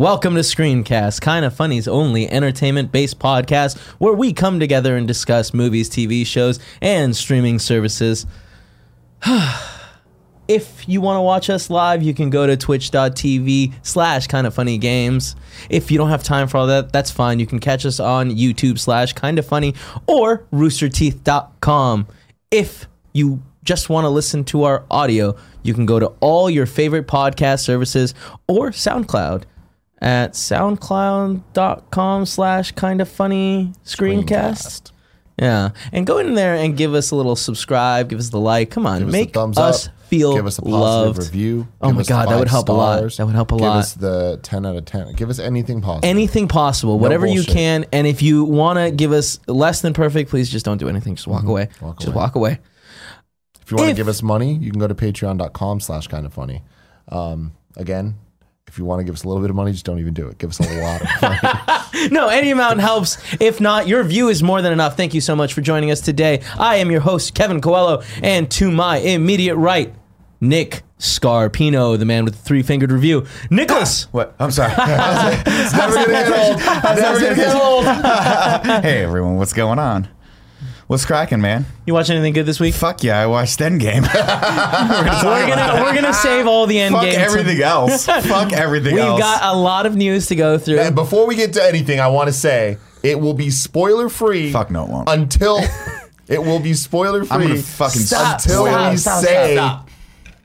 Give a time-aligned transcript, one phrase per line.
[0.00, 5.06] Welcome to Screencast, kind of funny's only entertainment based podcast where we come together and
[5.06, 8.24] discuss movies, TV shows, and streaming services.
[10.48, 14.54] if you want to watch us live, you can go to twitch.tv slash kind of
[14.54, 15.36] funny games.
[15.68, 17.38] If you don't have time for all that, that's fine.
[17.38, 19.74] You can catch us on YouTube slash kind of funny
[20.06, 22.06] or roosterteeth.com.
[22.50, 26.64] If you just want to listen to our audio, you can go to all your
[26.64, 28.14] favorite podcast services
[28.48, 29.42] or SoundCloud
[30.00, 34.92] at soundcloud.com slash kind of funny screencast.
[35.38, 35.70] Yeah.
[35.92, 38.70] And go in there and give us a little subscribe, give us the like.
[38.70, 39.94] Come on, Give make us up.
[40.08, 41.18] feel Give us a positive loved.
[41.18, 41.66] review.
[41.80, 42.98] Oh my God, that would help a lot.
[42.98, 43.16] stars.
[43.16, 43.72] That would help a Give lot.
[43.74, 45.14] Give us the 10 out of 10.
[45.14, 46.06] Give us anything possible.
[46.08, 47.86] Anything possible, whatever you can.
[47.90, 51.14] And if you want to give us less than perfect, please just don't do anything.
[51.14, 51.66] Just walk away.
[51.66, 51.86] Mm-hmm.
[51.86, 52.16] Walk just away.
[52.16, 52.58] walk away.
[53.62, 56.34] if you want to give us money, you can go to patreon.com slash kind of
[56.34, 56.62] funny.
[57.08, 58.16] Um, again,
[58.70, 60.28] if you want to give us a little bit of money, just don't even do
[60.28, 60.38] it.
[60.38, 62.08] Give us a lot of money.
[62.12, 63.18] No, any amount helps.
[63.40, 64.96] If not, your view is more than enough.
[64.96, 66.40] Thank you so much for joining us today.
[66.56, 69.92] I am your host, Kevin Coelho, and to my immediate right,
[70.40, 73.26] Nick Scarpino, the man with the three fingered review.
[73.50, 74.04] Nicholas!
[74.12, 74.34] What?
[74.38, 74.72] I'm sorry.
[74.72, 76.56] it's never going to get old.
[76.60, 77.84] It's never going to get old.
[78.84, 80.08] hey everyone, what's going on?
[80.90, 81.66] What's cracking, man?
[81.86, 82.74] You watch anything good this week?
[82.74, 84.02] Fuck yeah, I watched Endgame.
[84.12, 87.12] We're gonna we're gonna save all the Endgame.
[87.12, 88.06] Fuck everything else.
[88.06, 89.18] Fuck everything else.
[89.18, 89.40] We've else.
[89.40, 90.80] got a lot of news to go through.
[90.80, 94.50] And before we get to anything, I want to say it will be spoiler free.
[94.50, 95.08] Fuck no, it won't.
[95.08, 95.60] Until
[96.26, 97.36] it will be spoiler free.
[97.36, 99.89] I'm gonna fucking Stop, until stop, we stop, say stop.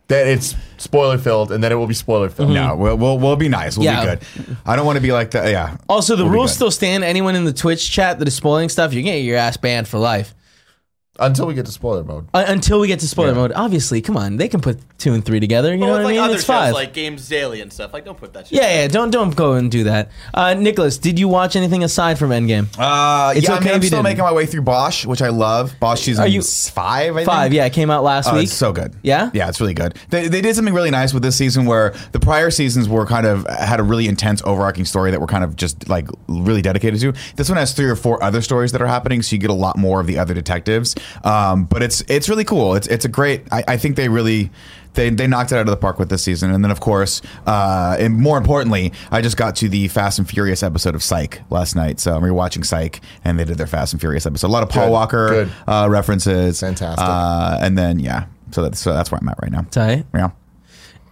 [0.07, 2.49] That it's spoiler filled, and then it will be spoiler filled.
[2.51, 2.81] no, mm-hmm.
[2.81, 3.77] we'll, we'll we'll be nice.
[3.77, 4.15] We'll Yeah.
[4.17, 4.57] be good.
[4.65, 5.49] I don't want to be like that.
[5.49, 5.77] Yeah.
[5.89, 6.55] Also, the We'll be rules good.
[6.55, 7.03] still stand.
[7.03, 9.87] Anyone in the Twitch chat that is spoiling stuff, you're gonna get your ass banned
[9.87, 10.35] for life.
[11.17, 12.27] Until we get to spoiler mode.
[12.33, 13.35] Uh, until we get to spoiler Yeah.
[13.35, 13.53] mode.
[13.55, 15.71] Obviously, come on, they can put two and three together.
[15.73, 16.23] You know But what with I like mean?
[16.23, 16.73] other It's shows five.
[16.73, 18.57] like Games Daily and stuff, like don't put that shit.
[18.61, 18.87] yeah, yeah.
[18.87, 20.11] Don't don't go and do that.
[20.33, 22.67] Uh, Nicholas, did you watch anything aside from Endgame?
[22.77, 24.03] Uh, It's yeah, I okay mean, if I'm still didn't.
[24.03, 25.73] making my way through Bosch, which I love.
[25.79, 27.27] Bosch season Are you- five, I think?
[27.29, 27.53] Five.
[27.53, 28.43] Yeah, it came out last Oh, week.
[28.43, 28.93] it's so good.
[29.01, 29.29] Yeah?
[29.33, 29.95] yeah, it's really good.
[30.09, 33.25] They, they did something really nice with this season where the prior seasons were kind
[33.25, 36.99] of had a really intense overarching story that we're kind of just like really dedicated
[36.99, 37.13] to.
[37.37, 39.53] This one has three or four other stories that are happening, so you get a
[39.53, 40.93] lot more of the other detectives.
[41.23, 42.75] Um, but it's it's really cool.
[42.75, 43.43] It's it's a great.
[43.51, 44.51] I, I think they really.
[44.93, 47.21] They, they knocked it out of the park with this season, and then of course,
[47.45, 51.41] uh, and more importantly, I just got to the Fast and Furious episode of Psych
[51.49, 51.99] last night.
[51.99, 54.47] So I'm rewatching Psych, and they did their Fast and Furious episode.
[54.47, 55.51] A lot of Paul Good, Walker good.
[55.67, 57.05] Uh, references, Fantastic.
[57.05, 59.63] uh, and then yeah, so that's so that's where I'm at right now.
[59.69, 60.05] Tight.
[60.13, 60.29] Yeah.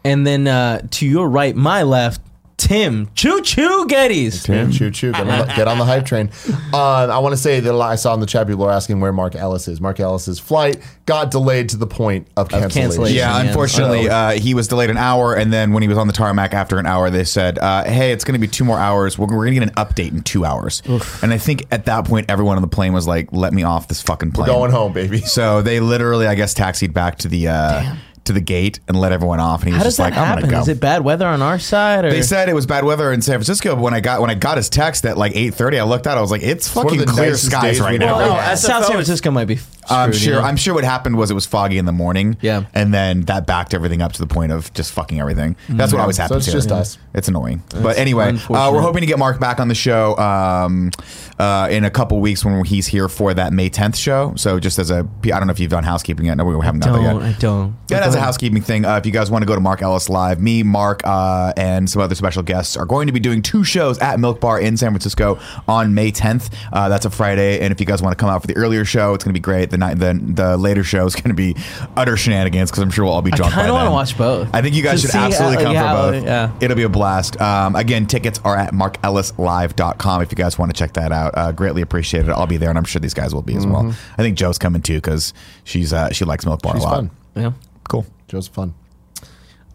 [0.05, 2.21] And then uh, to your right, my left,
[2.63, 4.45] Tim Choo Choo Gettys.
[4.45, 5.11] Choo choo choo.
[5.11, 6.29] Get on the, get on the hype train.
[6.73, 9.11] Uh, I want to say that I saw in the chat people are asking where
[9.11, 9.81] Mark Ellis is.
[9.81, 12.81] Mark Ellis's flight got delayed to the point of cancellation.
[12.81, 13.17] cancellation.
[13.17, 13.47] Yeah, Yeah.
[13.47, 16.53] unfortunately, uh, he was delayed an hour, and then when he was on the tarmac
[16.53, 19.17] after an hour, they said, uh, "Hey, it's going to be two more hours.
[19.17, 20.81] We're, we're going to get an update in two hours."
[21.21, 23.89] And I think at that point, everyone on the plane was like, "Let me off
[23.89, 25.19] this fucking plane." Going home, baby.
[25.19, 29.11] So they literally, I guess, taxied back to the uh, to the gate and let
[29.11, 29.61] everyone off.
[29.61, 30.41] And he was How does just that like, "I'm happen?
[30.43, 32.05] going to go." Is it bad weather on our side?
[32.05, 32.09] Or?
[32.09, 34.35] They said it was bad weather in San Francisco, but when I got when I
[34.35, 36.17] got his text at like eight thirty, I looked out.
[36.17, 38.19] I was like, "It's one of fucking the clear nicest skies days right we've now."
[38.19, 38.55] ever Well, had.
[38.59, 39.59] South San Francisco might be.
[39.89, 40.35] I'm sure.
[40.35, 40.39] you?
[40.39, 42.37] I'm sure what happened was it was foggy in the morning.
[42.39, 42.63] Yeah.
[42.73, 45.57] and then that backed everything up to the point of just fucking everything.
[45.67, 46.37] That's what always So happens.
[46.47, 46.55] it's here.
[46.61, 46.97] just us.
[47.13, 50.91] It's annoying, but anyway, uh, we're hoping to get Mark back on the show um,
[51.37, 54.33] uh, in a couple weeks when he's here for that May 10th show.
[54.37, 56.37] So just as a, I don't know if you've done housekeeping yet.
[56.37, 57.21] No, we haven't done that Don't.
[57.21, 57.35] yet.
[57.35, 57.87] I don't.
[57.89, 60.39] That a housekeeping thing, uh, if you guys want to go to Mark Ellis Live,
[60.41, 63.97] me, Mark, uh, and some other special guests are going to be doing two shows
[63.99, 66.53] at Milk Bar in San Francisco on May 10th.
[66.71, 68.85] Uh, that's a Friday, and if you guys want to come out for the earlier
[68.85, 69.69] show, it's going to be great.
[69.69, 71.55] The night, the, the later show is going to be
[71.95, 73.53] utter shenanigans because I'm sure we'll all be drunk.
[73.53, 74.49] I kind of want to watch both.
[74.53, 76.23] I think you guys should see absolutely come how- for both.
[76.25, 76.51] yeah.
[76.61, 77.39] It'll be a blast.
[77.41, 81.33] Um, again, tickets are at markellislive.com if you guys want to check that out.
[81.37, 82.31] Uh, greatly appreciate it.
[82.31, 83.93] I'll be there, and I'm sure these guys will be as well.
[84.17, 86.95] I think Joe's coming too because she's uh, she likes Milk Bar She's a lot.
[86.95, 87.11] fun.
[87.35, 87.51] Yeah.
[87.89, 88.05] Cool.
[88.33, 88.73] Joe's fun.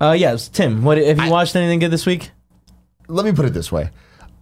[0.01, 0.83] Uh, yes, Tim.
[0.83, 2.33] What have you watched anything good this week?
[3.07, 3.89] let me put it this way.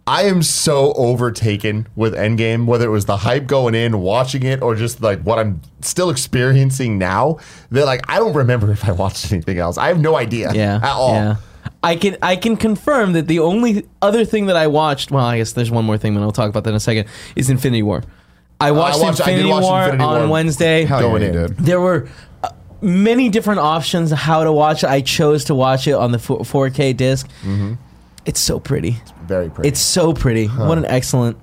[0.07, 4.61] I am so overtaken with Endgame, whether it was the hype going in, watching it,
[4.63, 7.37] or just like what I'm still experiencing now,
[7.69, 9.77] that like I don't remember if I watched anything else.
[9.77, 10.77] I have no idea Yeah.
[10.77, 11.13] at all.
[11.13, 11.35] Yeah.
[11.83, 15.37] I can I can confirm that the only other thing that I watched, well, I
[15.37, 17.83] guess there's one more thing, but I'll talk about that in a second, is Infinity
[17.83, 18.01] War.
[18.59, 20.27] I watched, watched- I did Infinity, watch War Infinity on War.
[20.29, 20.85] Wednesday.
[20.85, 21.55] Hell Going yeah, in.
[21.59, 22.09] There were uh,
[22.81, 24.89] many different options how to watch it.
[24.89, 27.27] I chose to watch it on the 4- 4K disc.
[27.41, 27.73] Mm-hmm.
[28.25, 28.97] It's so pretty.
[29.25, 29.69] Very pretty.
[29.69, 30.47] It's so pretty.
[30.47, 31.37] What an excellent.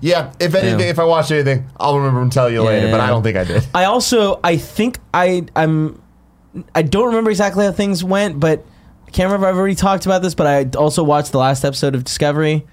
[0.00, 0.86] yeah, if anything, Yeah.
[0.86, 3.44] if I watch anything, I'll remember and tell you later, but I don't think I
[3.44, 3.66] did.
[3.74, 6.00] I also I think I I'm
[6.74, 8.64] I don't remember exactly how things went, but
[9.06, 9.46] I can't remember.
[9.48, 12.66] I've already talked about this, but I also watched the last episode of Discovery,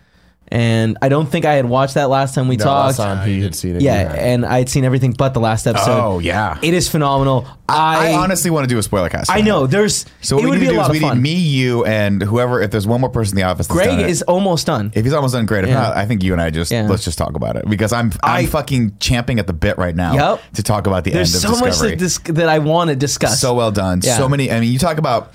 [0.50, 2.98] and I don't think I had watched that last time we No, talked.
[3.00, 3.82] last time he had seen it.
[3.82, 6.00] Yeah, and I had seen everything but the last episode.
[6.00, 6.58] Oh, yeah.
[6.62, 7.46] it is phenomenal.
[7.70, 9.30] I, I, honestly want to do a spoiler cast.
[9.30, 10.06] I know there's.
[10.22, 11.18] So it what would we be need a to do lot is of we fun.
[11.18, 12.62] need me, you, and whoever.
[12.62, 14.10] If there's one more person in the office, that's done Greg it.
[14.10, 14.94] is almost done.
[14.96, 15.66] If he's almost done, great.
[15.66, 16.88] If not, I think you and I just Yeah.
[16.88, 19.96] let's just talk about it because I'm I'm I- fucking champing at the bit right
[19.96, 20.42] now Yep.
[20.54, 21.18] to talk about the end.
[21.20, 21.90] There's end so of much Discovery.
[21.92, 23.42] that, dis- that I want to discuss.
[23.42, 24.00] so well done.
[24.02, 24.16] Yeah.
[24.18, 24.50] So many.
[24.50, 25.34] I mean, you talk about.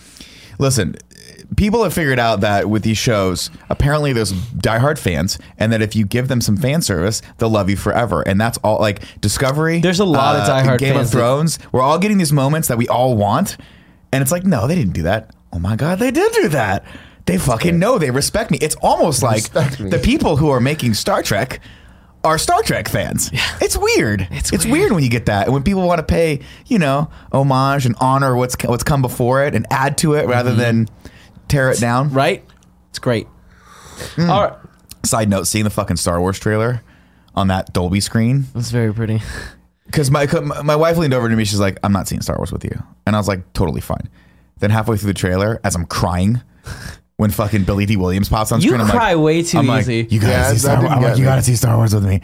[0.59, 0.97] Listen,
[1.57, 5.95] people have figured out that with these shows, apparently there's diehard fans, and that if
[5.97, 8.23] you give them some fan service, they'll love you forever.
[8.23, 8.79] And that's all.
[8.81, 9.81] Like Discovery.
[9.81, 11.59] There's a lot of diehard Game fans of that- Thrones.
[11.73, 13.57] We're all getting these moments that we all want,
[14.13, 15.35] and it's like, no, they didn't do that.
[15.53, 16.85] Oh my god, they did do that.
[17.27, 17.99] They fucking know.
[17.99, 18.59] They respect me.
[18.61, 19.91] It's almost like Respect me.
[19.91, 21.61] the people who are making Star Trek
[22.25, 23.31] are Star Trek fans.
[23.61, 24.27] It's weird.
[24.31, 24.73] It's, It's weird.
[24.79, 24.93] weird.
[24.93, 25.45] when you get that.
[25.47, 29.45] And when people want to pay, you know, homage and honor what's what's come before
[29.45, 30.31] it and add to it Mm-hmm.
[30.31, 30.89] rather than
[31.53, 32.11] tear it down.
[32.13, 32.45] right?
[32.91, 33.27] It's great.
[34.17, 34.31] Hmm.
[34.31, 34.59] All right,
[35.05, 36.83] Side note, seeing the fucking Star Wars trailer
[37.35, 39.21] on that Dolby screen that's very pretty.
[39.87, 40.27] because my
[40.65, 41.45] my wife leaned over to me.
[41.45, 44.09] She's like, "I'm not seeing Star Wars with you," and I was like, "Totally fine."
[44.59, 46.41] Then halfway through the trailer, as I'm crying.
[47.17, 49.67] When fucking Billy Dee Williams pops on You screen, I'm cry like, way too I'm
[49.69, 50.09] like, easy.
[50.11, 50.83] you gotta Yeah, see that Star Wars.
[50.89, 51.29] didn't I'm like, get you me.
[51.29, 52.21] gotta see Star Wars with me.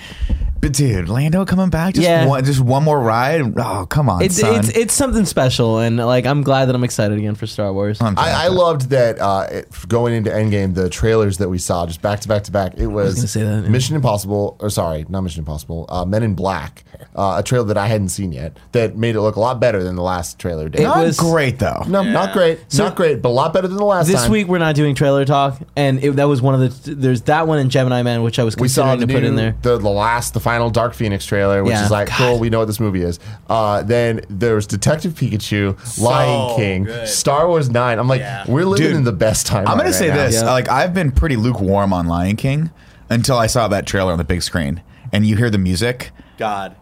[0.61, 2.27] But dude, Lando coming back, just Yeah.
[2.27, 3.57] one, just one more ride.
[3.59, 4.57] Oh, come on, It's son.
[4.57, 8.01] it's it's something special, and like I'm glad that I'm excited again for Star Wars.
[8.01, 11.87] I'm I, I loved that uh, it, going into Endgame, the trailers that we saw
[11.87, 12.75] just back to back to back.
[12.77, 13.69] It was, gonna say that, yeah.
[13.71, 16.83] Mission Impossible, or sorry, not Mission Impossible, uh, Men in Black,
[17.15, 19.85] uh, a trailer that I hadn't seen yet that made it look a lot better
[19.85, 20.81] than the last trailer did.
[20.81, 21.85] It Not was- great though.
[21.87, 24.31] no, not great, not great, but a lot better than the last This time.
[24.33, 26.95] week we're not doing trailer talk, and it, that was one of the.
[26.97, 29.23] There's that one in Gemini Man, which I was we saw considering the, to put
[29.23, 29.57] new- in there.
[29.63, 31.85] The, the last, the final Dark Phoenix trailer, which Yeah.
[31.85, 32.17] is like God.
[32.17, 32.39] cool.
[32.39, 33.19] We know what this movie is.
[33.51, 37.07] Uh, then there's Detective Pikachu, Lion King, good.
[37.07, 37.99] Star Wars Nine.
[37.99, 38.45] I'm like, Yeah.
[38.49, 39.69] we're living Dude, in the best time.
[39.69, 40.17] I'm gonna say now.
[40.17, 40.51] this: Yeah.
[40.51, 42.71] like I've been pretty lukewarm on Lion King
[43.11, 44.81] until I saw that trailer on the big screen,
[45.13, 46.11] and you hear the music.
[46.39, 46.77] God.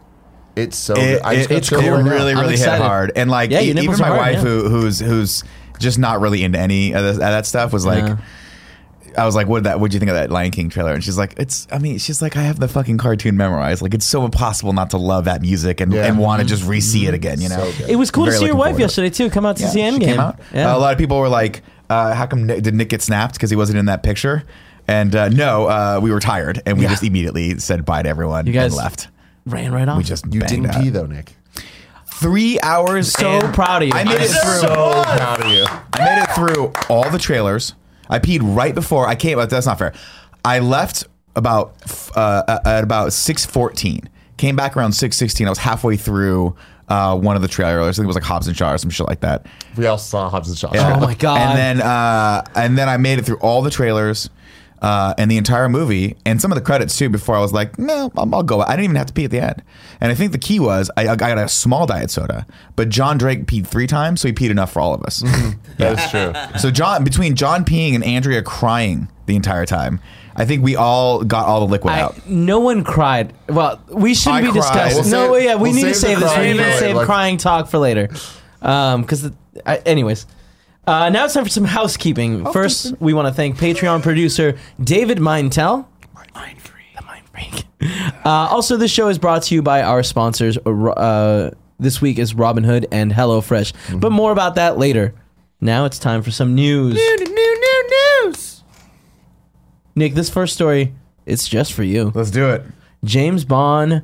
[0.55, 0.93] It's so.
[0.93, 1.21] It, good.
[1.23, 1.91] I just it, got it's chills cool.
[1.91, 2.11] right now.
[2.11, 2.83] really, I'm really hit excited.
[2.83, 4.41] hard, and like Yeah, e- your even my are hard, wife, yeah.
[4.41, 5.43] who who's who's
[5.77, 8.05] just not really into any of, this, of that stuff, was like.
[8.05, 8.17] Yeah.
[9.17, 9.79] I was like, "What did that?
[9.79, 11.67] What do you think of that Lion King trailer?" And she's like, "It's.
[11.71, 13.81] I mean, she's like, I have the fucking cartoon memorized.
[13.81, 16.05] Like, it's so impossible not to love that music and, Yeah.
[16.05, 17.41] and want to just re-see it again.
[17.41, 17.85] You know, So.
[17.87, 18.85] It was cool to see your wife forward to it.
[18.85, 19.29] yesterday too.
[19.29, 20.05] Come out to Yeah, see she Endgame.
[20.05, 20.39] came out.
[20.53, 20.71] Yeah.
[20.73, 23.33] Uh, a lot of people were like, uh, "How come Nick, did Nick get snapped
[23.33, 24.43] because he wasn't in that picture?"
[24.87, 26.89] And uh, no, uh, we were tired, and we Yeah.
[26.91, 29.07] just immediately said bye to everyone You guys and left.
[29.45, 29.97] Ran right off.
[29.97, 30.81] We just You didn't out.
[30.81, 31.33] pee though, Nick.
[32.19, 33.11] three hours.
[33.11, 33.93] So proud of you.
[33.95, 34.59] I made it I'm through.
[34.61, 35.65] So proud of you.
[35.93, 37.73] I made it through all the trailers.
[38.09, 39.37] I peed right before I came.
[39.37, 39.93] That's not fair.
[40.45, 41.05] I left
[41.35, 41.75] about
[42.15, 44.09] uh, at about six fourteen.
[44.37, 45.47] Came back around six sixteen.
[45.47, 46.55] I was halfway through
[46.89, 47.97] uh, one of the trailers.
[47.97, 49.45] I think it was like Hobbs and Shaw or some shit like that.
[49.75, 50.69] We all saw Hobbs and Shaw.
[50.73, 51.39] Oh my God.
[51.39, 54.29] And then uh, and then I made it through all the trailers.
[54.79, 57.79] Uh, and the entire movie and some of the credits too before I was like,
[57.79, 58.61] no, I'll, I'll go.
[58.61, 59.63] I didn't even have to pee at the end.
[59.99, 62.45] And I think the key was I, I got a small diet soda,
[62.75, 65.23] but John Drake peed three times, so he peed enough for all of us.
[65.77, 66.59] That is true.
[66.59, 69.99] So John, between John peeing and Andrea crying the entire time,
[70.35, 72.27] I think we all got all the liquid I, out.
[72.27, 73.31] no one cried.
[73.47, 74.61] Well, we shouldn't I be cried.
[74.89, 75.11] discussing.
[75.11, 76.29] We'll no, save- yeah, we we'll need to save save the this.
[76.29, 77.05] We crying need to for save later.
[77.05, 78.09] crying talk for later.
[78.61, 79.31] Um, because,
[79.85, 80.25] anyways.
[80.87, 82.49] Uh, now it's time for some housekeeping.
[82.53, 85.85] First, we want to thank Patreon producer David Mintel.
[86.33, 86.85] Mind Freak.
[86.95, 87.63] The Mind Freak.
[88.25, 90.57] Uh, also, this show is brought to you by our sponsors.
[90.65, 93.71] Uh, uh, this week is Robinhood and HelloFresh.
[93.71, 93.99] Mm-hmm.
[93.99, 95.13] But more about that later.
[95.61, 96.95] Now it's time for some news.
[96.95, 97.89] New, new, new
[98.25, 98.63] news.
[99.95, 100.93] Nick, this first story,
[101.25, 102.11] it's just for you.
[102.13, 102.63] Let's do it.
[103.05, 104.03] James Bond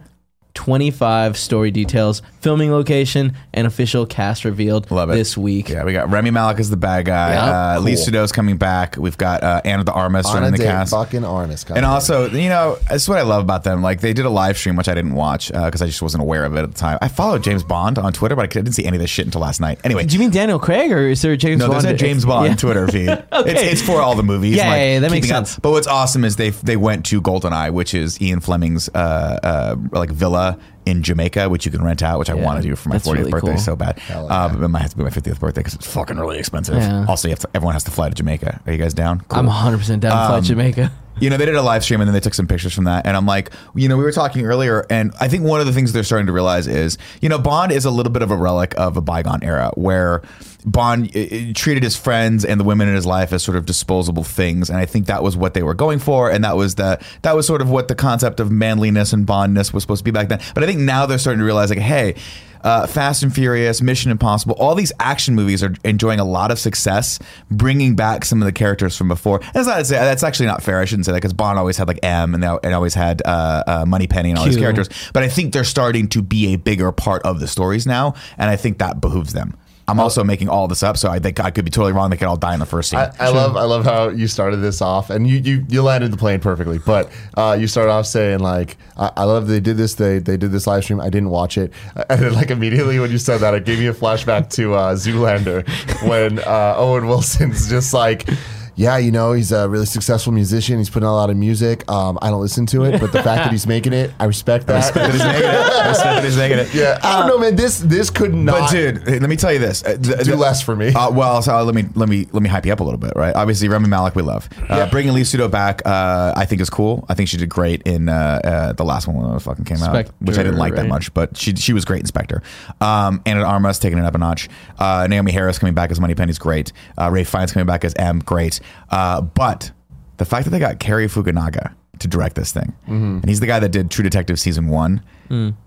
[0.54, 5.16] 25 story details, filming location, and official cast revealed Love it.
[5.16, 5.70] this week.
[5.70, 7.34] Yeah, we got Rami Malek as the bad guy.
[7.34, 8.06] Yeah, uh, Lee cool.
[8.06, 8.96] Sudow's coming back.
[8.98, 10.92] We've got uh, Ana de Armas On running the date, cast.
[10.92, 11.70] fucking Arnis.
[11.76, 13.82] And also, you know, that's what I love about them.
[13.82, 16.46] Like, they did a live stream, which I didn't watch because I just wasn't aware
[16.46, 16.98] of it at the time.
[17.02, 19.42] I followed James Bond on Twitter, but I didn't see any of this shit until
[19.42, 19.80] last night.
[19.84, 21.84] Anyway, Do you mean Daniel Craig or is there a James no, Bond?
[21.84, 22.56] there's a James Bond Yeah.
[22.56, 23.10] Twitter feed.
[23.34, 23.52] Okay.
[23.52, 24.56] it's, it's for all the movies.
[24.56, 25.48] Yeah, like, yeah, yeah, that makes keeping up.
[25.48, 25.60] sense.
[25.60, 29.76] But what's awesome is they they went to GoldenEye, which is Ian Fleming's uh, uh,
[29.92, 30.43] like villa
[30.86, 32.98] in Jamaica, which you can rent out, which I Yeah, want to do for my
[32.98, 33.58] 40th really birthday cool.
[33.58, 34.00] so bad.
[34.00, 34.54] Hell Uh, yeah.
[34.56, 36.76] but it might have to be my 50th birthday because it's fucking really expensive.
[36.76, 37.06] Yeah.
[37.08, 38.62] Also, you have to, everyone has to fly to Jamaica.
[38.66, 39.22] Are you guys down?
[39.30, 39.40] Cool.
[39.40, 40.92] I'm 100% down to fly Um, Jamaica.
[41.20, 43.06] You know, they did a live stream and then they took some pictures from that.
[43.06, 45.72] And I'm like, you know, we were talking earlier, and I think one of the
[45.72, 48.36] things they're starting to realize is, you know, Bond is a little bit of a
[48.36, 50.24] relic of a bygone era where
[50.66, 51.12] Bond
[51.56, 54.80] treated his friends and the women in his life as sort of disposable things, and
[54.80, 57.46] I think that was what they were going for, and that was the that was
[57.46, 60.40] sort of what the concept of manliness and Bondness was supposed to be back then.
[60.54, 62.16] But I think now they're starting to realize, like, hey.
[62.64, 66.58] Uh, Fast and Furious, Mission Impossible, all these action movies are enjoying a lot of
[66.58, 67.20] success,
[67.52, 69.42] bringing back some of the characters from before.
[69.54, 70.80] That's not that's actually not fair.
[70.80, 73.22] I shouldn't say that because Bond always had like M and, they, and always had
[73.26, 74.88] uh, uh, Moneypenny and all these characters.
[75.12, 78.50] But I think they're starting to be a bigger part of the stories now, and
[78.50, 79.58] I think that behooves them.
[79.88, 82.10] I'm also making all this up, so I think I could be totally wrong.
[82.10, 83.00] They could all die in the first scene.
[83.00, 86.12] I, I love I love how you started this off, and you you, you landed
[86.12, 86.80] the plane perfectly.
[86.80, 90.38] But uh, you started off saying like, I, I love they did this they they
[90.38, 91.02] did this live stream.
[91.02, 91.74] I didn't watch it,
[92.10, 94.96] and then like immediately when you said that, it gave me a flashback to uh,
[94.96, 95.68] Zoolander
[96.08, 98.28] when uh, Owen Wilson's just like.
[98.76, 100.80] Yeah, you know, he's a really successful musician.
[100.80, 101.90] He's putting out a lot of music.
[101.92, 104.66] Um, I don't listen to it, but the fact that he's making it, I respect
[104.68, 104.78] that.
[104.78, 105.88] Respect that he's making it.
[105.90, 106.74] Respect that he's making it.
[106.74, 107.56] yeah, I don't know, man.
[107.56, 109.84] This this could not But dude, let me tell you this.
[109.84, 110.88] Uh, th- do th- less for me.
[110.94, 113.14] Uh, well, so let me let me let me hype you up a little bit,
[113.16, 113.36] right?
[113.36, 114.50] Obviously, Rami Malek, we love.
[114.70, 114.90] Uh, Yeah.
[114.90, 117.06] Bringing Léa Seydoux back, uh, I think is cool.
[117.10, 119.82] I think she did great in uh, uh, the last one when it fucking came
[119.84, 122.42] out, which I didn't like that much, but she she was great in Spectre.
[122.82, 124.50] Um, Ana de Armas taking it up a notch.
[124.80, 126.72] Uh, Naomie Harris coming back as Moneypenny's great.
[127.00, 128.60] Uh, Ralph Fiennes coming back as M, great.
[128.90, 129.72] Uh, but
[130.18, 133.18] the fact that they got Cary Fukunaga to direct this thing, Mm-hmm.
[133.22, 135.02] and he's the guy that did True Detective season one.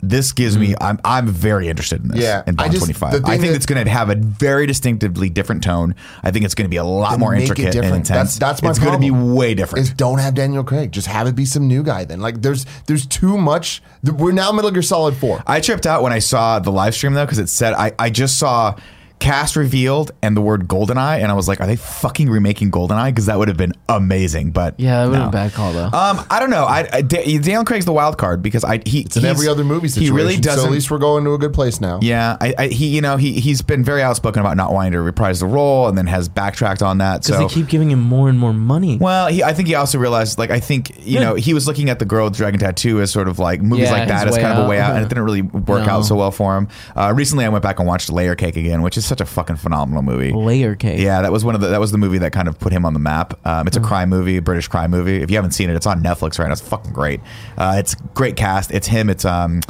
[0.00, 2.18] This gives me, I'm I'm very interested in this.
[2.18, 2.22] Mm.
[2.22, 3.10] Yeah, in I Bond 25.
[3.10, 5.96] the I think that- it's going to have a very distinctively different tone.
[6.22, 8.08] I think it's going to be a lot more intricate and intense.
[8.08, 9.86] That's- that's my It's going to be way different.
[9.88, 10.92] is don't have Daniel Craig.
[10.92, 12.04] Just have it be some new guy.
[12.04, 13.82] Then like there's there's too much.
[14.04, 15.42] We're now Metal Gear Solid Four.
[15.48, 18.08] I tripped out when I saw the live stream though because it said I, I
[18.08, 18.76] just saw
[19.18, 23.08] cast revealed and the word Goldeneye and I was like, are they fucking remaking Goldeneye?
[23.08, 24.50] Because that would have been amazing.
[24.50, 25.22] But Yeah, that would no.
[25.24, 25.86] have been a bad call though.
[25.86, 26.64] Um, I don't know.
[26.64, 29.88] I, I Daniel Craig's the wild card because I he It's in every other movie
[29.88, 30.14] situation.
[30.14, 30.66] He really doesn't.
[30.66, 31.98] at least we're going to a good place now.
[32.02, 35.00] yeah, I, I he you know he he's been very outspoken about not wanting to
[35.00, 37.22] reprise the role and then has backtracked on that.
[37.22, 38.98] Because So they keep giving him more and more money.
[38.98, 41.88] Well, he, I think he also realized, like, I think, you know, he was looking
[41.90, 44.34] at the girl with dragon tattoo as sort of like movies Yeah, like that as
[44.34, 45.92] way kind of a way out, and it didn't really work No.
[45.92, 46.68] out so well for him.
[46.94, 49.56] Uh, recently, I went back and watched Layer Cake again, which is such a fucking
[49.56, 50.32] phenomenal movie.
[50.32, 51.00] Layer cake.
[51.00, 52.84] Yeah, that was one of the that was the movie that kind of put him
[52.84, 53.34] on the map.
[53.46, 53.68] Um, Mm.
[53.68, 55.22] it's a crime movie, British crime movie.
[55.22, 56.52] If you haven't seen it, it's on Netflix right now.
[56.52, 57.20] It's fucking great.
[57.56, 58.70] Uh, it's great cast.
[58.70, 59.08] It's him.
[59.10, 59.60] It's um,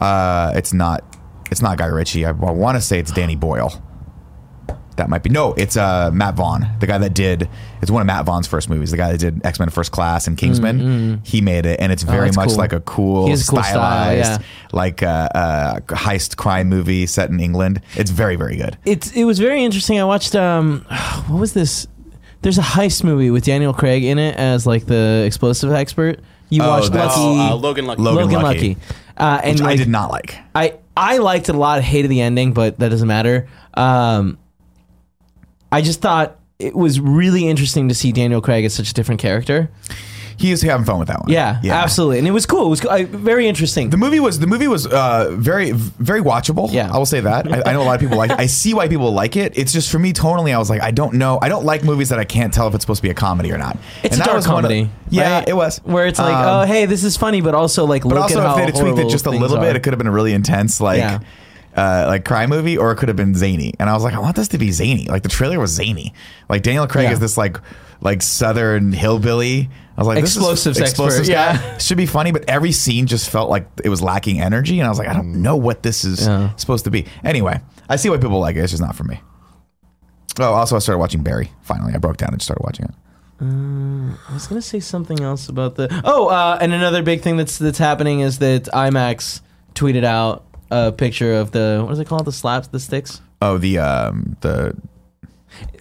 [0.00, 1.04] uh, it's not
[1.50, 2.24] it's not Guy Ritchie.
[2.26, 3.82] I, want to say it's Danny Boyle.
[4.96, 5.52] That might be no.
[5.54, 7.48] It's uh, Matt Vaughn, the guy that did.
[7.82, 8.90] It's one of Matt Vaughn's first movies.
[8.90, 11.20] The guy that did X Men First Class and Kingsman.
[11.22, 12.56] He made it, and it's very Mm, that's much cool.
[12.56, 14.46] like a cool, He has cool style, stylized, yeah.
[14.72, 17.82] like uh, uh, heist crime movie set in England.
[17.94, 18.78] It's very very good.
[18.86, 20.00] It's it was very interesting.
[20.00, 20.80] I watched um,
[21.28, 21.86] what was this?
[22.42, 26.20] There's a heist movie with Daniel Craig in it as like the explosive expert.
[26.48, 28.02] You Oh, watched that's- Lucky, Oh, uh, Logan Lucky.
[28.02, 28.68] Logan Logan Lucky.
[28.70, 28.76] Lucky,
[29.18, 30.38] Uh, and Which I did not like.
[30.54, 31.82] I I liked it a lot.
[31.82, 33.48] Hated the ending, but that doesn't matter.
[33.74, 34.38] Um,
[35.72, 39.20] I just thought it was really interesting to see Daniel Craig as such a different
[39.20, 39.70] character.
[40.38, 41.30] He is having fun with that one.
[41.30, 42.66] Yeah, absolutely, and it was cool.
[42.66, 43.88] It was uh, very interesting.
[43.88, 46.70] The movie was the movie was uh, very very watchable.
[46.70, 46.92] Yeah.
[46.92, 47.50] I will say that.
[47.50, 48.30] I, I know a lot of people like.
[48.30, 48.38] it.
[48.38, 49.56] I see why people like it.
[49.56, 51.38] It's just for me tonally, I was like, I don't know.
[51.40, 53.50] I don't like movies that I can't tell if it's supposed to be a comedy
[53.50, 53.78] or not.
[54.02, 54.90] it's And a dark one of- comedy.
[55.08, 55.48] yeah, right?
[55.48, 55.78] it was.
[55.84, 58.56] where it's like, Um, oh, hey, this is funny, but also like, But also, if
[58.56, 59.76] they had tweaked it just a little bit, are.
[59.78, 61.20] it could have been a really intense, like, Yeah.
[61.76, 63.74] Uh, like crime movie, or it could have been zany.
[63.78, 65.06] And I was like, I want this to be zany.
[65.06, 66.14] Like the trailer was zany.
[66.48, 67.12] Like Daniel Craig Yeah.
[67.12, 67.58] is this like
[68.00, 69.68] like southern hillbilly.
[69.96, 71.78] I was like, this is- Explosives expert, explosives yeah.
[71.78, 74.90] should be funny, but every scene just felt like it was lacking energy, and I
[74.90, 76.54] was like, I don't know what this is Yeah.
[76.56, 77.06] supposed to be.
[77.24, 78.60] Anyway, I see why people like it.
[78.60, 79.20] It's just not for me.
[80.38, 81.50] Oh, also, I started watching Barry.
[81.62, 82.94] Finally, I broke down and started watching it.
[83.40, 85.88] I was gonna say something else about the.
[86.04, 89.40] Oh, uh, and another big thing that's that's happening is that IMAX
[89.74, 92.24] tweeted out a picture of the what is it called?
[92.24, 93.20] The slaps, the sticks.
[93.42, 94.76] Oh, the um, the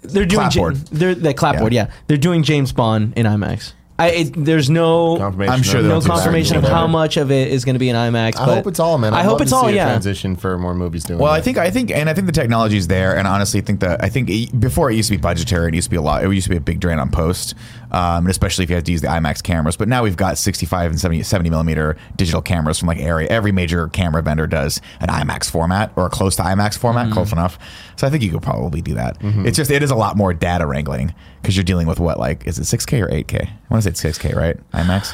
[0.03, 0.75] They're doing Ja- Clapboard.
[0.87, 1.73] they're the clapboard.
[1.73, 1.87] Yeah.
[1.87, 1.93] Yeah.
[2.07, 3.73] they're doing James Bond in IMAX.
[3.97, 6.15] I it, there's no Confirmation I'm sure of no it's do that.
[6.15, 8.35] confirmation of how much of it is going to be in IMAX.
[8.35, 9.13] I but hope it's all, man.
[9.13, 9.63] I'd I hope love it's to all.
[9.67, 9.85] see a Yeah.
[9.85, 11.17] transition for more movies doing.
[11.17, 13.63] Well, I think I think and I think the technology is there, and honestly, I
[13.63, 15.95] think that I think it, before it used to be budgetary, it used to be
[15.95, 16.25] a lot.
[16.25, 17.55] It used to be a big drain on post,
[17.91, 19.77] um, and especially if you have to use the IMAX cameras.
[19.77, 23.27] But now we've got 65 and 70, 70 millimeter digital cameras from like ARRI.
[23.27, 27.57] Every major camera vendor does an IMAX format or close to IMAX format, close enough.
[27.95, 29.17] So I think you could probably do that.
[29.21, 32.45] It's just it is a lot more data wrangling because you're dealing with what like
[32.47, 33.47] is it 6K or 8K?
[33.47, 34.57] I want to say it's 6K, right?
[34.71, 35.13] IMAX.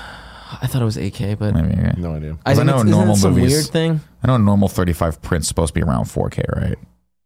[0.62, 1.76] I thought it was 8K, but Maybe.
[1.78, 1.94] yeah.
[1.98, 2.38] no idea.
[2.46, 4.02] I 'Cause I think know it's, in isn't normal movies- weird thing.
[4.22, 6.78] I know a normal 35 print's supposed to be around 4K, right?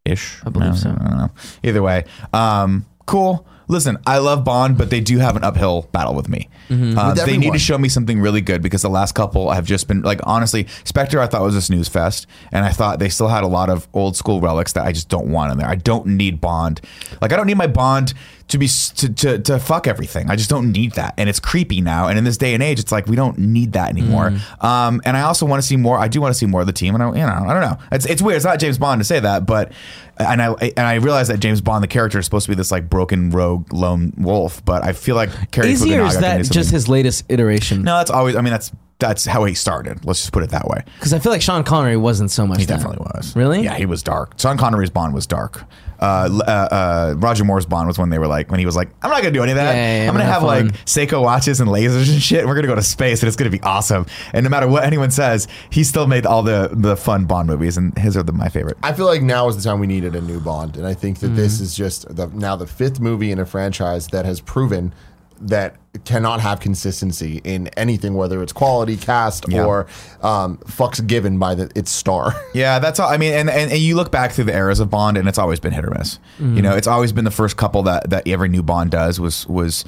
[0.05, 0.41] Ish.
[0.45, 0.91] I believe so.
[0.91, 1.31] I don't know.
[1.63, 3.47] Either way, um, cool.
[3.67, 6.49] Listen, I love Bond, but they do have an uphill battle with me.
[6.69, 9.65] Uh, With they need to show me something really good because the last couple have
[9.65, 13.09] just been like honestly, Spectre I thought was a snooze fest, and I thought they
[13.09, 15.67] still had a lot of old school relics that I just don't want in there.
[15.67, 16.81] I don't need Bond,
[17.21, 18.13] like I don't need my Bond
[18.47, 20.29] to be to, to to fuck everything.
[20.29, 22.07] I just don't need that, and it's creepy now.
[22.07, 24.33] And in this day and age, it's like we don't need that anymore.
[24.61, 25.97] Um, and I also want to see more.
[25.97, 27.61] I do want to see more of the team, and I you know I don't
[27.61, 27.77] know.
[27.91, 28.35] It's it's weird.
[28.35, 29.71] It's not James Bond to say that, but
[30.17, 32.71] and I and I realize that James Bond, the character, is supposed to be this
[32.71, 36.43] like broken rogue lone wolf, but I feel like Carrie Is he or is that
[36.45, 37.83] just his latest iteration?
[37.83, 38.35] No, that's always.
[38.35, 40.05] I mean, that's that's how he started.
[40.05, 40.83] Let's just put it that way.
[40.95, 42.59] Because I feel like Sean Connery wasn't so much.
[42.59, 42.77] He that.
[42.77, 43.35] definitely was.
[43.35, 43.61] Really?
[43.63, 44.39] Yeah, he was dark.
[44.39, 45.63] Sean Connery's Bond was dark.
[45.99, 48.89] Uh, uh, uh, Roger Moore's Bond was when they were like, when he was like,
[49.01, 49.75] I'm not gonna do any of that.
[49.75, 52.45] Yeah, yeah, yeah, I'm gonna have gonna have like Seiko watches and lasers and shit.
[52.45, 54.05] We're gonna go to space and it's gonna be awesome.
[54.33, 57.77] And no matter what anyone says, he still made all the the fun Bond movies,
[57.77, 58.77] and his are the, my favorite.
[58.83, 61.19] I feel like now is the time we needed a new Bond, and I think
[61.19, 61.63] that this Mm-hmm.
[61.63, 64.93] is just the, now the fifth movie in a franchise that has proven
[65.41, 69.65] that cannot have consistency in anything, whether it's quality, cast, Yeah.
[69.65, 69.87] or
[70.21, 72.33] um, fucks given by the its star.
[72.53, 73.09] Yeah, that's all.
[73.09, 75.37] I mean, and, and, and you look back through the eras of Bond, and it's
[75.37, 76.19] always been hit or miss.
[76.39, 76.55] Mm-hmm.
[76.55, 79.45] You know, it's always been the first couple that that every new Bond does was
[79.47, 79.83] was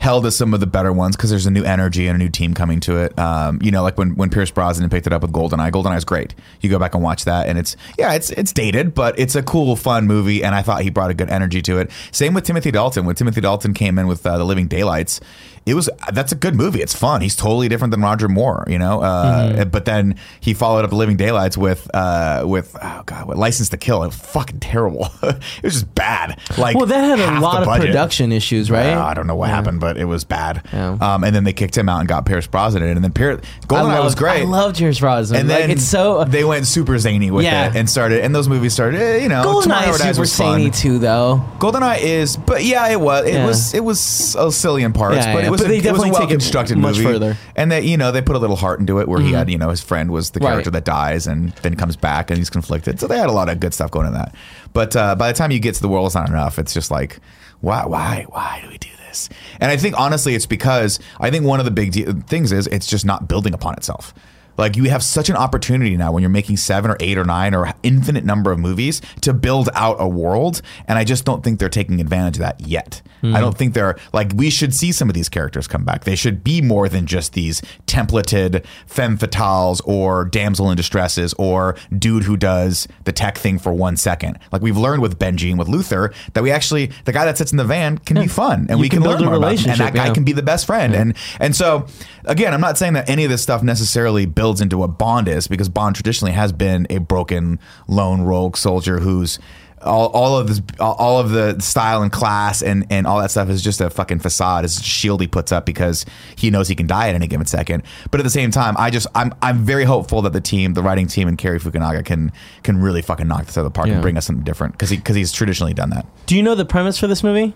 [0.00, 2.30] held as some of the better ones because there's a new energy and a new
[2.30, 3.16] team coming to it.
[3.18, 5.70] Um, you know, like when when Pierce Brosnan picked it up with Goldeneye.
[5.70, 6.34] Goldeneye is great.
[6.60, 9.42] You go back and watch that, and it's yeah, it's it's dated, but it's a
[9.42, 11.90] cool, fun movie, and I thought he brought a good energy to it.
[12.12, 13.04] Same with Timothy Dalton.
[13.04, 15.20] When Timothy Dalton came in with uh, The Living Daylights.
[15.66, 16.80] It was that's a good movie.
[16.80, 17.20] It's fun.
[17.20, 19.00] He's totally different than Roger Moore, you know.
[19.02, 19.70] Uh, Mm-hmm.
[19.70, 23.76] But then he followed up Living Daylights with uh, with oh god, what License to
[23.76, 24.02] Kill.
[24.02, 25.08] It was fucking terrible.
[25.22, 26.38] it was just bad.
[26.58, 27.86] Like Well, that had a lot of budget.
[27.88, 28.94] production issues, right?
[28.94, 30.62] Uh, I don't know what happened, but it was bad.
[30.72, 30.96] Yeah.
[31.00, 32.92] Um, and then they kicked him out and got Pierce Brosnan in, it.
[32.96, 34.42] and then Pierce Goldeneye was great.
[34.42, 35.40] I loved Pierce Brosnan.
[35.40, 36.24] and like, then it's so.
[36.24, 37.68] they went super zany with Yeah.
[37.70, 39.00] it and started, and those movies started.
[39.00, 40.58] eh, You know, Goldeneye is super was fun.
[40.60, 41.42] zany too, though.
[41.58, 43.26] Goldeneye is, but yeah, it was.
[43.26, 43.46] It Yeah.
[43.46, 43.74] was.
[43.74, 45.60] It was a silly in parts, Yeah, but yeah, it was.
[45.60, 47.04] but a, they it was definitely a it well constructed much movie.
[47.12, 47.32] further.
[47.34, 47.50] Mm-hmm.
[47.56, 49.58] And they, you know, they put a little heart into it, where he had, you
[49.58, 50.50] know, his friend was the Right.
[50.50, 52.98] character that dies and then comes back and he's conflicted.
[53.00, 54.34] So they had a lot of good stuff going in that.
[54.72, 56.90] But uh, by the time you get to the world is not enough, it's just
[56.90, 57.18] like,
[57.60, 59.28] why, why, why do we do this?
[59.60, 62.66] And I think honestly, it's because I think one of the big de- things is
[62.68, 64.14] it's just not building upon itself.
[64.60, 67.54] Like you have such an opportunity now when you're making seven or eight or nine
[67.54, 71.58] or infinite number of movies to build out a world, and I just don't think
[71.58, 73.00] they're taking advantage of that yet.
[73.22, 73.34] I hmm.
[73.34, 76.04] don't think they're like we should see some of these characters come back.
[76.04, 81.76] They should be more than just these templated femme fatales or damsel in distresses or
[81.96, 84.38] dude who does the tech thing for one second.
[84.52, 87.50] Like we've learned with Benji and with Luther that we actually the guy that sits
[87.50, 89.36] in the van can be fun and You we can can, build learn a more
[89.36, 90.14] about him, and that guy yeah.
[90.14, 90.94] can be the best friend.
[90.94, 91.86] And and so
[92.24, 95.46] again, I'm not saying that any of this stuff necessarily builds into what Bond is
[95.48, 97.58] because Bond traditionally has been a broken
[97.88, 99.38] lone rogue soldier who's
[99.82, 103.48] all, all of this all- of the style and class and and all that stuff
[103.48, 106.04] is just a fucking facade it's a shield he puts up because
[106.36, 108.90] he knows he can die at any given second but at the same time I
[108.90, 112.30] just I'm I'm very hopeful that the team the writing team and Cary Fukunaga can
[112.62, 113.94] can really fucking knock this out of the park Yeah.
[113.94, 116.54] and bring us something different because he because he's traditionally done that Do you know
[116.54, 117.54] the premise for this movie?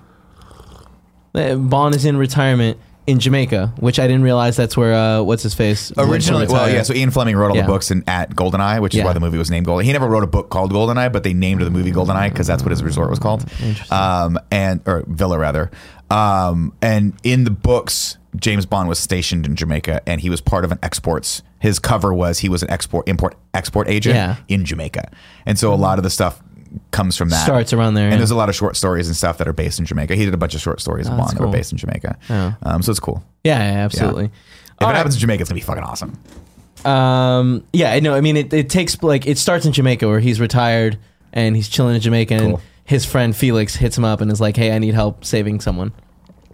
[1.34, 5.42] Uh, Bond is in retirement in Jamaica, which I didn't realize that's where uh, what's
[5.42, 6.82] his face Originally, well, yeah.
[6.82, 7.62] So Ian Fleming wrote all Yeah.
[7.62, 9.04] the books in, at Goldeneye, which is Yeah.
[9.04, 9.84] why the movie was named Goldeneye.
[9.84, 12.62] He never wrote a book called Goldeneye, but they named the movie Goldeneye because that's
[12.62, 13.44] what his resort was called,
[13.90, 15.70] um, and or villa rather.
[16.10, 20.64] Um, and in the books, James Bond was stationed in Jamaica, and he was part
[20.64, 21.42] of an exports.
[21.60, 24.36] His cover was he was an export import export agent Yeah.
[24.48, 25.10] in Jamaica,
[25.46, 26.42] and so a lot of the stuff
[26.90, 27.44] comes from that.
[27.44, 28.18] Starts around there, and yeah.
[28.18, 30.14] there's a lot of short stories and stuff that are based in Jamaica.
[30.16, 32.18] He did a bunch of short stories Oh, Bond that's that were based in Jamaica,
[32.30, 32.54] Oh.
[32.62, 33.24] um, so it's cool.
[33.44, 34.24] yeah, yeah, absolutely.
[34.26, 34.30] If
[34.80, 34.96] All it right.
[34.96, 36.18] happens in Jamaica, it's gonna be fucking awesome.
[36.84, 38.14] Um, yeah, I know.
[38.14, 40.98] I mean, it, it takes like it starts in Jamaica where he's retired
[41.32, 44.56] and he's chilling in Jamaica, and his friend Felix hits him up and is like,
[44.56, 45.92] "Hey, I need help saving someone.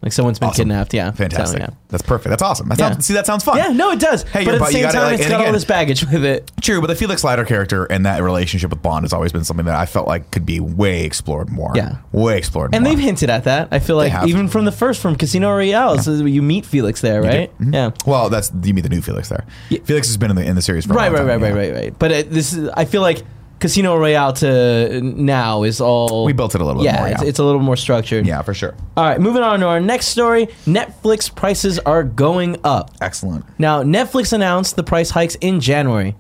[0.03, 0.63] Like someone's been Awesome.
[0.69, 1.59] kidnapped." Yeah, Fantastic.
[1.61, 1.77] So, yeah.
[1.89, 2.31] That's perfect.
[2.31, 2.69] That's awesome.
[2.69, 2.91] That Yeah.
[2.93, 3.59] sounds, see, that sounds fun.
[3.59, 4.23] Yeah, no, it does.
[4.23, 6.51] Hey, but at the same time, like- it's got all this baggage with it.
[6.61, 9.67] True, but the Felix Leiter character and that relationship with Bond has always been something
[9.67, 11.73] that I felt like could be way explored more.
[11.75, 11.97] Yeah.
[12.13, 12.93] Way explored And more.
[12.95, 13.69] they've hinted at that.
[13.71, 17.23] I feel like even from the first, from Casino Royale, so you meet Felix there,
[17.23, 17.51] right?
[17.61, 17.75] Mhm.
[17.75, 17.91] Yeah.
[18.07, 19.45] Well, that's you meet the new Felix there.
[19.69, 19.81] Yeah.
[19.85, 21.47] Felix has been in the in the series for a Right, right, time, right, yeah.
[21.49, 21.95] right, right, right.
[21.99, 23.23] But it, this is, I feel like
[23.61, 26.25] Casino Royale to now is all.
[26.25, 27.29] We built it a little bit yeah, more, It's, yeah.
[27.29, 28.27] it's a little more structured.
[28.27, 28.75] Yeah, for sure.
[28.97, 30.47] All right, moving on to our next story.
[30.65, 32.91] Netflix prices are going up.
[33.01, 33.45] Excellent.
[33.59, 36.17] Now, Netflix announced the price hikes in January.